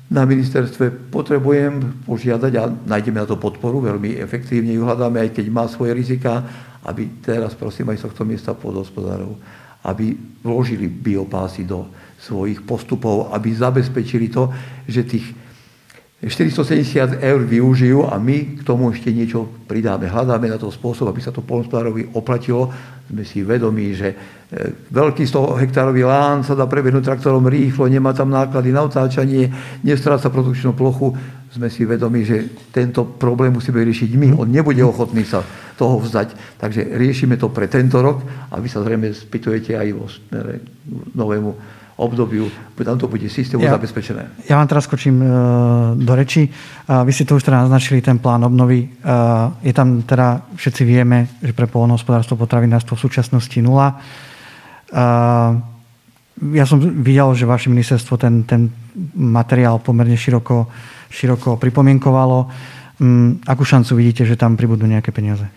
na 0.07 0.23
ministerstve 0.23 1.11
potrebujem 1.11 2.07
požiadať 2.07 2.53
a 2.55 2.71
nájdeme 2.71 3.19
na 3.19 3.27
to 3.27 3.35
podporu, 3.35 3.83
veľmi 3.83 4.15
efektívne 4.23 4.71
ju 4.71 4.87
hľadáme, 4.87 5.19
aj 5.19 5.35
keď 5.35 5.45
má 5.51 5.67
svoje 5.67 5.91
rizika, 5.91 6.47
aby 6.87 7.19
teraz 7.19 7.51
prosím 7.53 7.91
aj 7.91 7.99
z 7.99 8.05
tohto 8.07 8.23
miesta 8.23 8.55
podhospodárov, 8.55 9.35
aby 9.83 10.15
vložili 10.39 10.87
biopásy 10.87 11.67
do 11.67 11.91
svojich 12.17 12.63
postupov, 12.63 13.29
aby 13.35 13.51
zabezpečili 13.51 14.31
to, 14.31 14.49
že 14.87 15.03
tých 15.03 15.27
470 16.17 17.21
eur 17.21 17.41
využijú 17.45 18.09
a 18.09 18.17
my 18.17 18.57
k 18.57 18.61
tomu 18.65 18.89
ešte 18.89 19.13
niečo 19.13 19.45
pridáme. 19.69 20.09
Hľadáme 20.09 20.49
na 20.49 20.57
to 20.57 20.73
spôsob, 20.73 21.13
aby 21.13 21.21
sa 21.21 21.29
to 21.29 21.45
polnospodárovi 21.45 22.09
oplatilo. 22.17 22.73
Sme 23.05 23.21
si 23.21 23.45
vedomí, 23.45 23.93
že 23.93 24.09
e, 24.09 24.17
veľký 24.89 25.29
100 25.29 25.61
hektárový 25.61 26.09
lán 26.09 26.41
sa 26.41 26.57
dá 26.57 26.65
prebehnúť 26.65 27.05
traktorom 27.05 27.45
rýchlo, 27.45 27.85
nemá 27.85 28.17
tam 28.17 28.33
náklady 28.33 28.73
na 28.73 28.89
otáčanie, 28.89 29.45
nestráca 29.85 30.33
produkčnú 30.33 30.73
plochu. 30.73 31.13
Sme 31.53 31.69
si 31.69 31.85
vedomí, 31.85 32.25
že 32.25 32.49
tento 32.73 33.05
problém 33.05 33.53
musíme 33.53 33.77
riešiť 33.85 34.09
my. 34.17 34.41
On 34.41 34.49
nebude 34.49 34.81
ochotný 34.81 35.21
sa 35.21 35.45
toho 35.77 36.01
vzdať. 36.01 36.57
Takže 36.57 36.97
riešime 36.97 37.37
to 37.37 37.53
pre 37.53 37.69
tento 37.69 38.01
rok 38.01 38.25
a 38.49 38.57
vy 38.57 38.65
sa 38.65 38.81
zrejme 38.81 39.13
spýtujete 39.13 39.77
aj 39.77 39.87
vo 39.93 40.09
novému 41.13 41.77
obdobiu, 41.97 42.45
tam 42.77 42.97
to 43.01 43.09
bude 43.09 43.25
systému 43.25 43.65
ja, 43.65 43.73
zabezpečené. 43.73 44.45
Ja 44.45 44.61
vám 44.61 44.69
teraz 44.69 44.85
skočím 44.85 45.17
uh, 45.17 45.29
do 45.97 46.13
reči. 46.13 46.45
Vy 46.85 47.11
ste 47.11 47.25
to 47.25 47.41
už 47.41 47.43
teda 47.49 47.65
naznačili, 47.65 48.05
ten 48.05 48.21
plán 48.21 48.45
obnovy. 48.45 48.85
Uh, 48.85 49.49
je 49.65 49.73
tam 49.73 50.05
teda, 50.05 50.45
všetci 50.53 50.81
vieme, 50.85 51.25
že 51.41 51.57
pre 51.57 51.65
polnohospodárstvo, 51.65 52.37
potravinárstvo 52.37 52.93
v 52.93 53.01
súčasnosti 53.01 53.57
nula. 53.65 53.97
Uh, 54.93 55.57
ja 56.53 56.69
som 56.69 56.77
videl, 56.77 57.33
že 57.33 57.49
vaše 57.49 57.73
ministerstvo 57.73 58.13
ten, 58.21 58.45
ten 58.45 58.69
materiál 59.17 59.81
pomerne 59.81 60.13
široko, 60.13 60.69
široko 61.09 61.57
pripomienkovalo. 61.57 62.39
Um, 63.01 63.41
akú 63.41 63.65
šancu 63.65 63.97
vidíte, 63.97 64.21
že 64.21 64.37
tam 64.37 64.53
pribudú 64.53 64.85
nejaké 64.85 65.09
peniaze? 65.09 65.49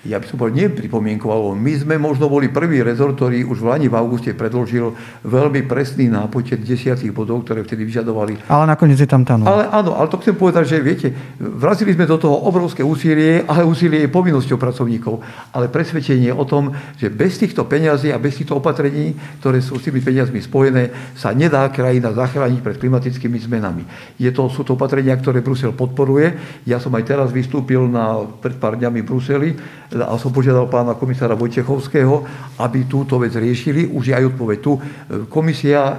Ja 0.00 0.16
by 0.16 0.24
som 0.24 0.40
povedal, 0.40 0.64
nepripomienkoval. 0.64 1.52
My 1.52 1.76
sme 1.76 2.00
možno 2.00 2.32
boli 2.32 2.48
prvý 2.48 2.80
rezort, 2.80 3.20
ktorý 3.20 3.44
už 3.44 3.60
v 3.60 3.68
Lani 3.68 3.88
v 3.92 4.00
auguste 4.00 4.32
predložil 4.32 4.96
veľmi 5.28 5.68
presný 5.68 6.08
nápočet 6.08 6.64
desiatých 6.64 7.12
bodov, 7.12 7.44
ktoré 7.44 7.60
vtedy 7.68 7.84
vyžadovali. 7.84 8.48
Ale 8.48 8.64
nakoniec 8.64 8.96
je 8.96 9.04
tam 9.04 9.28
tá 9.28 9.36
Ale 9.36 9.68
áno, 9.68 9.92
ale 9.92 10.08
to 10.08 10.16
chcem 10.24 10.40
povedať, 10.40 10.72
že 10.72 10.76
viete, 10.80 11.12
vrazili 11.36 11.92
sme 11.92 12.08
do 12.08 12.16
toho 12.16 12.32
obrovské 12.48 12.80
úsilie, 12.80 13.44
ale 13.44 13.68
úsilie 13.68 14.08
je 14.08 14.08
povinnosťou 14.08 14.56
pracovníkov. 14.56 15.20
Ale 15.52 15.68
presvedčenie 15.68 16.32
o 16.32 16.48
tom, 16.48 16.72
že 16.96 17.12
bez 17.12 17.36
týchto 17.36 17.68
peňazí 17.68 18.08
a 18.08 18.16
bez 18.16 18.40
týchto 18.40 18.56
opatrení, 18.56 19.12
ktoré 19.44 19.60
sú 19.60 19.76
s 19.76 19.84
tými 19.84 20.00
peniazmi 20.00 20.40
spojené, 20.40 21.12
sa 21.12 21.36
nedá 21.36 21.68
krajina 21.68 22.16
zachrániť 22.16 22.64
pred 22.64 22.80
klimatickými 22.80 23.36
zmenami. 23.36 23.84
Je 24.16 24.32
to, 24.32 24.48
sú 24.48 24.64
to 24.64 24.80
opatrenia, 24.80 25.12
ktoré 25.20 25.44
Brusel 25.44 25.76
podporuje. 25.76 26.40
Ja 26.64 26.80
som 26.80 26.96
aj 26.96 27.04
teraz 27.04 27.28
vystúpil 27.28 27.84
na, 27.84 28.24
pred 28.40 28.56
pár 28.56 28.80
dňami 28.80 29.04
v 29.04 29.08
Bruseli 29.08 29.50
a 29.90 30.14
som 30.18 30.30
požiadal 30.30 30.70
pána 30.70 30.94
komisára 30.94 31.34
Vojtechovského, 31.34 32.22
aby 32.62 32.86
túto 32.86 33.18
vec 33.18 33.34
riešili. 33.34 33.90
Už 33.90 34.10
je 34.10 34.14
aj 34.14 34.34
odpoveď 34.34 34.58
tu. 34.62 34.78
Komisia 35.26 35.98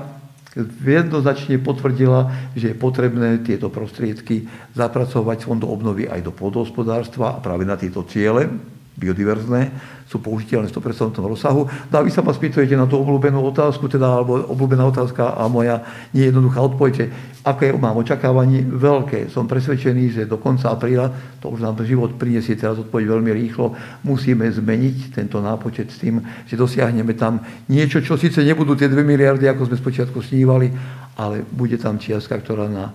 jednoznačne 0.83 1.59
potvrdila, 1.63 2.51
že 2.55 2.71
je 2.71 2.75
potrebné 2.75 3.39
tieto 3.43 3.71
prostriedky 3.71 4.47
zapracovať 4.75 5.47
fondu 5.47 5.67
obnovy 5.67 6.11
aj 6.11 6.27
do 6.27 6.31
pôdohospodárstva 6.35 7.39
a 7.39 7.41
práve 7.43 7.63
na 7.63 7.79
tieto 7.79 8.03
ciele 8.03 8.51
biodiverzné, 8.99 9.71
sú 10.11 10.19
použiteľné 10.19 10.67
v 10.67 10.75
100% 10.75 11.23
rozsahu. 11.23 11.63
No 11.87 11.95
a 11.95 12.03
vy 12.03 12.11
sa 12.11 12.19
ma 12.19 12.35
spýtujete 12.35 12.75
na 12.75 12.83
tú 12.83 12.99
obľúbenú 12.99 13.39
otázku, 13.47 13.87
teda, 13.87 14.19
alebo 14.19 14.43
obľúbená 14.51 14.83
otázka 14.91 15.39
a 15.39 15.47
moja 15.47 15.79
nejednoduchá 16.11 16.59
odpoveď, 16.59 17.07
aké 17.47 17.71
mám 17.71 17.95
očakávanie? 17.95 18.67
Veľké. 18.67 19.31
Som 19.31 19.47
presvedčený, 19.47 20.11
že 20.11 20.21
do 20.27 20.35
konca 20.35 20.67
apríla, 20.75 21.39
to 21.39 21.47
už 21.47 21.63
nám 21.63 21.79
život 21.87 22.19
prinesie 22.19 22.59
teraz 22.59 22.75
odpoveď 22.83 23.07
veľmi 23.07 23.31
rýchlo, 23.31 23.71
musíme 24.03 24.43
zmeniť 24.51 25.15
tento 25.15 25.39
nápočet 25.39 25.87
s 25.87 26.03
tým, 26.03 26.19
že 26.43 26.59
dosiahneme 26.59 27.15
tam 27.15 27.39
niečo, 27.71 28.03
čo 28.03 28.19
síce 28.19 28.43
nebudú 28.43 28.75
tie 28.75 28.91
2 28.91 28.99
miliardy, 29.07 29.47
ako 29.47 29.71
sme 29.71 29.79
spočiatku 29.79 30.19
snívali, 30.19 30.67
ale 31.15 31.47
bude 31.47 31.79
tam 31.79 31.95
čiastka, 31.95 32.35
ktorá 32.43 32.67
na 32.67 32.91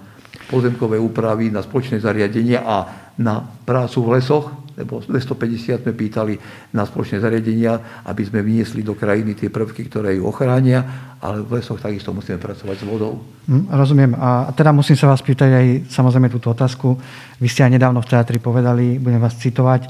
pozemkové 0.52 1.00
úpravy, 1.00 1.48
na 1.48 1.64
spoločné 1.64 1.98
zariadenia 1.98 2.60
a 2.60 2.76
na 3.16 3.40
prácu 3.40 4.04
v 4.04 4.12
lesoch, 4.20 4.65
lebo 4.76 5.00
250 5.00 5.82
sme 5.82 5.92
pýtali 5.96 6.36
na 6.76 6.84
spoločné 6.84 7.24
zariadenia, 7.24 8.04
aby 8.04 8.22
sme 8.28 8.44
vyniesli 8.44 8.84
do 8.84 8.92
krajiny 8.92 9.32
tie 9.32 9.48
prvky, 9.48 9.88
ktoré 9.88 10.20
ju 10.20 10.28
ochránia, 10.28 10.84
ale 11.16 11.40
v 11.40 11.56
lesoch 11.56 11.80
takisto 11.80 12.12
musíme 12.12 12.36
pracovať 12.36 12.76
s 12.76 12.84
vodou. 12.84 13.24
Hm, 13.48 13.72
rozumiem. 13.72 14.12
A 14.20 14.52
teda 14.52 14.76
musím 14.76 15.00
sa 15.00 15.08
vás 15.08 15.24
pýtať 15.24 15.50
aj 15.50 15.66
samozrejme 15.88 16.28
túto 16.28 16.52
otázku. 16.52 16.92
Vy 17.40 17.48
ste 17.48 17.64
aj 17.64 17.80
nedávno 17.80 18.04
v 18.04 18.10
teatri 18.12 18.36
povedali, 18.36 19.00
budem 19.00 19.18
vás 19.18 19.34
citovať. 19.40 19.88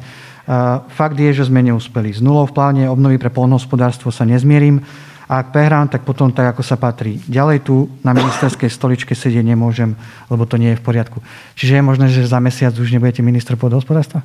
Fakt 0.95 1.19
je, 1.19 1.35
že 1.35 1.51
sme 1.51 1.59
neúspeli. 1.67 2.15
Z 2.15 2.23
nulou 2.23 2.47
v 2.47 2.55
pláne 2.55 2.87
obnovy 2.87 3.19
pre 3.19 3.35
polnohospodárstvo 3.35 4.15
sa 4.15 4.23
nezmierim. 4.23 4.79
A 5.27 5.43
ak 5.43 5.51
prehrám, 5.51 5.91
tak 5.91 6.07
potom 6.07 6.31
tak, 6.31 6.55
ako 6.55 6.63
sa 6.63 6.79
patrí. 6.79 7.19
Ďalej 7.27 7.67
tu 7.67 7.91
na 8.07 8.15
ministerskej 8.15 8.71
stoličke 8.71 9.11
sedieť 9.11 9.43
nemôžem, 9.43 9.99
lebo 10.31 10.47
to 10.47 10.55
nie 10.55 10.71
je 10.71 10.79
v 10.79 10.87
poriadku. 10.87 11.19
Čiže 11.59 11.83
je 11.83 11.83
možné, 11.83 12.07
že 12.15 12.31
za 12.31 12.39
mesiac 12.39 12.71
už 12.71 12.95
nebudete 12.95 13.27
minister 13.27 13.59
pôdohospodárstva? 13.59 14.23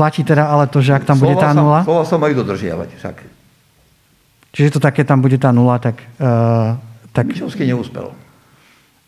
Platí 0.00 0.24
teda 0.24 0.48
ale 0.48 0.64
to, 0.64 0.80
že 0.80 0.96
ak 0.96 1.04
tam 1.04 1.20
slova 1.20 1.28
bude 1.28 1.36
tá 1.36 1.52
nula? 1.52 1.84
Slova 1.84 2.08
sa 2.08 2.16
majú 2.16 2.40
dodržiavať 2.40 2.88
však. 2.96 3.16
Čiže 4.56 4.68
to 4.72 4.80
také 4.80 5.04
tam 5.04 5.20
bude 5.20 5.36
tá 5.36 5.52
nula, 5.52 5.76
tak... 5.76 6.00
Uh, 6.16 6.80
tak... 7.12 7.28
Mišovský 7.28 7.68
neúspel. 7.68 8.08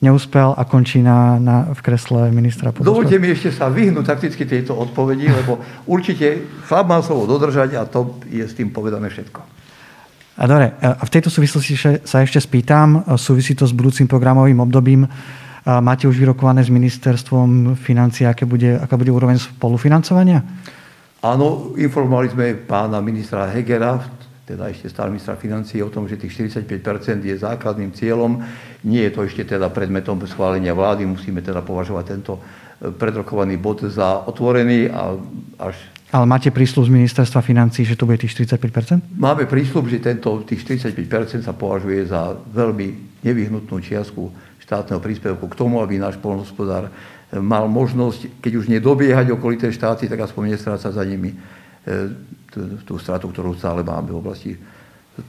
Neúspel 0.04 0.52
a 0.52 0.62
končí 0.68 1.00
na, 1.00 1.40
na, 1.40 1.72
v 1.72 1.80
kresle 1.80 2.28
ministra 2.28 2.76
Dovolte 2.76 3.16
mi 3.16 3.32
ešte 3.32 3.56
sa 3.56 3.72
vyhnúť 3.72 4.04
takticky 4.04 4.44
tejto 4.44 4.76
odpovedi, 4.76 5.32
lebo 5.32 5.64
určite 5.88 6.44
chlap 6.68 6.84
má 6.84 7.00
slovo 7.00 7.24
dodržať 7.24 7.72
a 7.80 7.88
to 7.88 8.20
je 8.28 8.44
s 8.44 8.52
tým 8.52 8.68
povedané 8.68 9.08
všetko. 9.08 9.40
A 10.36 10.44
dobre, 10.44 10.76
a 10.76 11.00
v 11.00 11.12
tejto 11.12 11.32
súvislosti 11.32 12.04
sa 12.04 12.20
ešte 12.20 12.36
spýtam, 12.36 13.16
súvisí 13.16 13.56
to 13.56 13.64
s 13.64 13.72
budúcim 13.72 14.04
programovým 14.04 14.60
obdobím. 14.60 15.08
Máte 15.64 16.04
už 16.04 16.20
vyrokované 16.20 16.60
s 16.60 16.68
ministerstvom 16.68 17.80
financí, 17.80 18.28
aké 18.28 18.44
bude, 18.44 18.76
aká 18.76 19.00
bude 19.00 19.08
úroveň 19.08 19.40
spolufinancovania? 19.40 20.44
Áno, 21.22 21.78
informovali 21.78 22.34
sme 22.34 22.46
pána 22.58 22.98
ministra 22.98 23.46
Hegera, 23.46 23.94
teda 24.42 24.66
ešte 24.74 24.90
stále 24.90 25.14
ministra 25.14 25.38
financí, 25.38 25.78
o 25.78 25.86
tom, 25.86 26.10
že 26.10 26.18
tých 26.18 26.50
45% 26.50 27.22
je 27.22 27.38
základným 27.38 27.94
cieľom. 27.94 28.42
Nie 28.82 29.06
je 29.06 29.12
to 29.14 29.20
ešte 29.30 29.54
teda 29.54 29.70
predmetom 29.70 30.18
schválenia 30.26 30.74
vlády, 30.74 31.06
musíme 31.06 31.38
teda 31.38 31.62
považovať 31.62 32.04
tento 32.10 32.42
e, 32.42 32.90
predrokovaný 32.90 33.54
bod 33.54 33.86
za 33.86 34.26
otvorený 34.26 34.90
a 34.90 35.14
až 35.62 35.78
ale 36.12 36.28
máte 36.28 36.52
prísľub 36.52 36.84
z 36.84 36.92
ministerstva 36.92 37.40
financí, 37.40 37.88
že 37.88 37.96
to 37.96 38.04
bude 38.04 38.20
tých 38.20 38.36
45%? 38.36 39.16
Máme 39.16 39.48
prísľub, 39.48 39.88
že 39.88 39.96
tento, 39.96 40.44
tých 40.44 40.60
45% 40.84 41.40
sa 41.40 41.56
považuje 41.56 42.04
za 42.04 42.36
veľmi 42.52 43.16
nevyhnutnú 43.24 43.80
čiastku 43.80 44.28
štátneho 44.60 45.00
príspevku 45.00 45.48
k 45.48 45.56
tomu, 45.56 45.80
aby 45.80 45.96
náš 45.96 46.20
polnospodár 46.20 46.92
mal 47.40 47.64
možnosť, 47.68 48.44
keď 48.44 48.52
už 48.60 48.66
nedobiehať 48.68 49.32
okolité 49.32 49.72
štáty, 49.72 50.04
tak 50.04 50.20
aspoň 50.20 50.52
nestrácať 50.52 50.92
za 50.92 51.04
nimi 51.08 51.32
e, 51.32 51.36
tú 52.84 53.00
stratu, 53.00 53.32
ktorú 53.32 53.56
stále 53.56 53.80
máme 53.80 54.12
v 54.12 54.20
oblasti 54.20 54.52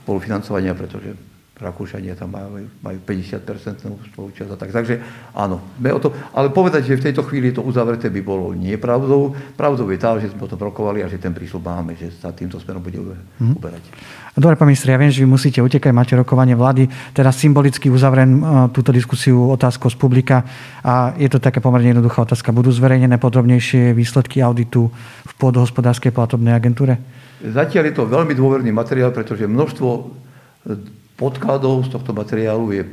spolufinancovania, 0.03 0.75
pretože 0.75 1.15
Rakúšania 1.63 2.19
tam 2.19 2.35
majú, 2.35 2.67
majú 2.83 2.97
50% 2.99 4.11
spolučasť 4.11 4.49
a 4.51 4.57
tak. 4.59 4.75
Takže 4.75 4.99
áno, 5.31 5.63
o 5.63 5.99
to, 6.03 6.11
ale 6.35 6.51
povedať, 6.51 6.91
že 6.91 6.99
v 6.99 7.05
tejto 7.09 7.23
chvíli 7.23 7.55
to 7.55 7.63
uzavreté, 7.63 8.11
by 8.11 8.19
bolo 8.19 8.51
nepravdou. 8.51 9.31
Pravdou 9.55 9.87
je 9.87 9.99
tá, 9.99 10.19
že 10.19 10.29
sme 10.35 10.43
o 10.43 10.51
tom 10.51 10.59
rokovali 10.59 10.99
a 10.99 11.07
že 11.07 11.17
ten 11.17 11.31
prísľub 11.31 11.63
máme, 11.63 11.95
že 11.95 12.11
sa 12.19 12.35
týmto 12.35 12.59
smerom 12.59 12.83
bude 12.83 12.99
mhm. 13.39 13.55
uberať. 13.55 13.83
Dobre, 14.33 14.57
pán 14.57 14.65
minister, 14.65 14.89
ja 14.89 14.97
viem, 14.97 15.13
že 15.13 15.21
vy 15.21 15.29
musíte 15.29 15.61
utekať, 15.61 15.93
máte 15.93 16.17
rokovanie 16.17 16.57
vlády. 16.57 16.89
Teraz 17.13 17.37
symbolicky 17.37 17.93
uzavriem 17.93 18.41
uh, 18.41 18.65
túto 18.73 18.89
diskusiu 18.89 19.53
otázkou 19.53 19.93
z 19.93 19.97
publika 20.01 20.41
a 20.81 21.13
je 21.21 21.29
to 21.29 21.37
taká 21.37 21.61
pomerne 21.61 21.93
jednoduchá 21.93 22.25
otázka. 22.25 22.49
Budú 22.49 22.73
zverejnené 22.73 23.21
podrobnejšie 23.21 23.93
výsledky 23.93 24.41
auditu 24.41 24.89
v 25.21 25.33
pôdohospodárskej 25.37 26.09
platobnej 26.09 26.57
agentúre? 26.57 26.97
Zatiaľ 27.45 27.93
je 27.93 27.95
to 27.99 28.09
veľmi 28.09 28.33
dôverný 28.33 28.73
materiál, 28.73 29.13
pretože 29.13 29.45
množstvo 29.45 29.87
podkladov 31.23 31.87
z 31.87 31.95
tohto 31.95 32.11
materiálu 32.11 32.75
je 32.75 32.83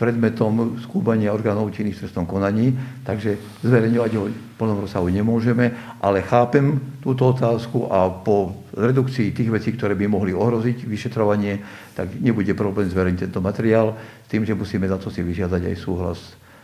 predmetom 0.00 0.80
skúbania 0.80 1.32
orgánov 1.32 1.72
činných 1.72 2.00
v 2.00 2.02
trestnom 2.04 2.24
konaní, 2.24 2.72
takže 3.04 3.36
zverejňovať 3.64 4.12
ho 4.16 4.22
v 4.28 4.56
plnom 4.56 4.84
rozsahu 4.84 5.08
nemôžeme, 5.08 5.72
ale 6.00 6.24
chápem 6.24 6.80
túto 7.00 7.28
otázku 7.32 7.88
a 7.92 8.08
po 8.08 8.64
redukcii 8.76 9.32
tých 9.32 9.52
vecí, 9.52 9.72
ktoré 9.72 9.92
by 9.96 10.08
mohli 10.08 10.32
ohroziť 10.36 10.88
vyšetrovanie, 10.88 11.60
tak 11.96 12.12
nebude 12.16 12.52
problém 12.56 12.88
zverejniť 12.88 13.28
tento 13.28 13.40
materiál 13.44 13.96
s 14.24 14.28
tým, 14.28 14.44
že 14.44 14.56
musíme 14.56 14.88
za 14.88 15.00
to 15.00 15.12
si 15.12 15.24
vyžiadať 15.24 15.64
aj 15.64 15.76
súhlas 15.76 16.20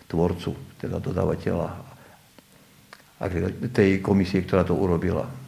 tvorcu, 0.08 0.56
teda 0.80 1.00
dodávateľa 1.00 1.68
tej 3.72 4.04
komisie, 4.04 4.44
ktorá 4.44 4.64
to 4.64 4.76
urobila. 4.76 5.41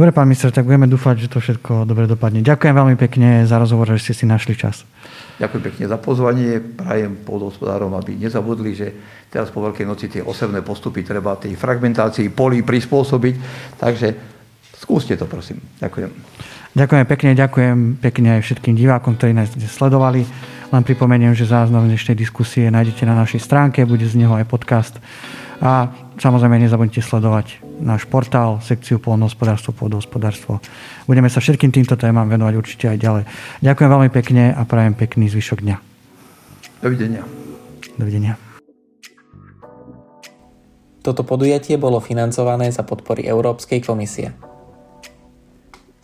Dobre, 0.00 0.16
pán 0.16 0.32
minister, 0.32 0.48
tak 0.48 0.64
budeme 0.64 0.88
dúfať, 0.88 1.28
že 1.28 1.28
to 1.28 1.44
všetko 1.44 1.84
dobre 1.84 2.08
dopadne. 2.08 2.40
Ďakujem 2.40 2.72
veľmi 2.72 2.96
pekne 2.96 3.44
za 3.44 3.60
rozhovor, 3.60 3.84
že 3.92 4.08
ste 4.08 4.16
si 4.16 4.24
našli 4.24 4.56
čas. 4.56 4.88
Ďakujem 5.36 5.60
pekne 5.60 5.84
za 5.92 6.00
pozvanie. 6.00 6.56
Prajem 6.56 7.20
pôdohospodárom, 7.20 7.92
aby 7.92 8.16
nezabudli, 8.16 8.72
že 8.72 8.96
teraz 9.28 9.52
po 9.52 9.60
Veľkej 9.60 9.84
noci 9.84 10.08
tie 10.08 10.24
osobné 10.24 10.64
postupy 10.64 11.04
treba 11.04 11.36
tej 11.36 11.52
fragmentácii 11.52 12.32
polí 12.32 12.64
prispôsobiť. 12.64 13.34
Takže 13.76 14.08
skúste 14.80 15.20
to, 15.20 15.28
prosím. 15.28 15.60
Ďakujem. 15.84 16.08
Ďakujem 16.80 17.04
pekne, 17.04 17.30
ďakujem 17.36 17.78
pekne 18.00 18.28
aj 18.40 18.48
všetkým 18.48 18.80
divákom, 18.80 19.20
ktorí 19.20 19.36
nás 19.36 19.52
sledovali. 19.52 20.24
Len 20.72 20.80
pripomeniem, 20.80 21.36
že 21.36 21.44
záznam 21.44 21.84
dnešnej 21.84 22.16
diskusie 22.16 22.72
nájdete 22.72 23.04
na 23.04 23.12
našej 23.20 23.44
stránke, 23.44 23.84
bude 23.84 24.08
z 24.08 24.16
neho 24.16 24.32
aj 24.32 24.48
podcast. 24.48 24.96
A 25.60 25.92
samozrejme 26.16 26.56
nezabudnite 26.56 27.04
sledovať 27.04 27.68
náš 27.80 28.04
portál, 28.06 28.60
sekciu 28.60 29.00
polnohospodárstvo, 29.00 29.72
pôdohospodárstvo. 29.72 30.60
Budeme 31.08 31.32
sa 31.32 31.40
všetkým 31.40 31.72
týmto 31.72 31.96
témam 31.96 32.28
venovať 32.28 32.54
určite 32.54 32.86
aj 32.92 32.98
ďalej. 33.00 33.24
Ďakujem 33.64 33.90
veľmi 33.90 34.10
pekne 34.12 34.52
a 34.52 34.62
prajem 34.68 34.94
pekný 34.94 35.32
zvyšok 35.32 35.64
dňa. 35.64 35.76
Dovidenia. 36.84 37.22
Dovidenia. 37.96 38.34
Toto 41.00 41.24
podujatie 41.24 41.80
bolo 41.80 41.96
financované 41.98 42.68
za 42.68 42.84
podpory 42.84 43.24
Európskej 43.24 43.80
komisie. 43.80 44.36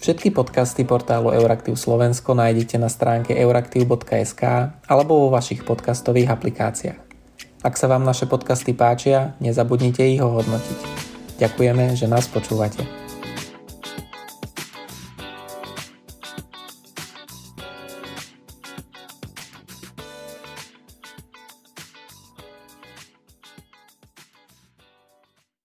Všetky 0.01 0.33
podcasty 0.33 0.85
portálu 0.85 1.33
Euraktiv 1.33 1.77
Slovensko 1.77 2.37
nájdete 2.37 2.77
na 2.81 2.89
stránke 2.89 3.33
euraktiv.sk 3.33 4.43
alebo 4.89 5.13
vo 5.27 5.29
vašich 5.33 5.65
podcastových 5.65 6.33
aplikáciách. 6.33 7.01
Ak 7.65 7.75
sa 7.75 7.91
vám 7.91 8.05
naše 8.05 8.29
podcasty 8.29 8.77
páčia, 8.77 9.35
nezabudnite 9.43 10.05
ich 10.07 10.21
ho 10.23 10.31
hodnotiť. 10.31 11.16
Ďakujeme, 11.37 11.93
že 11.93 12.09
nás 12.09 12.25
počúvate. 12.33 13.06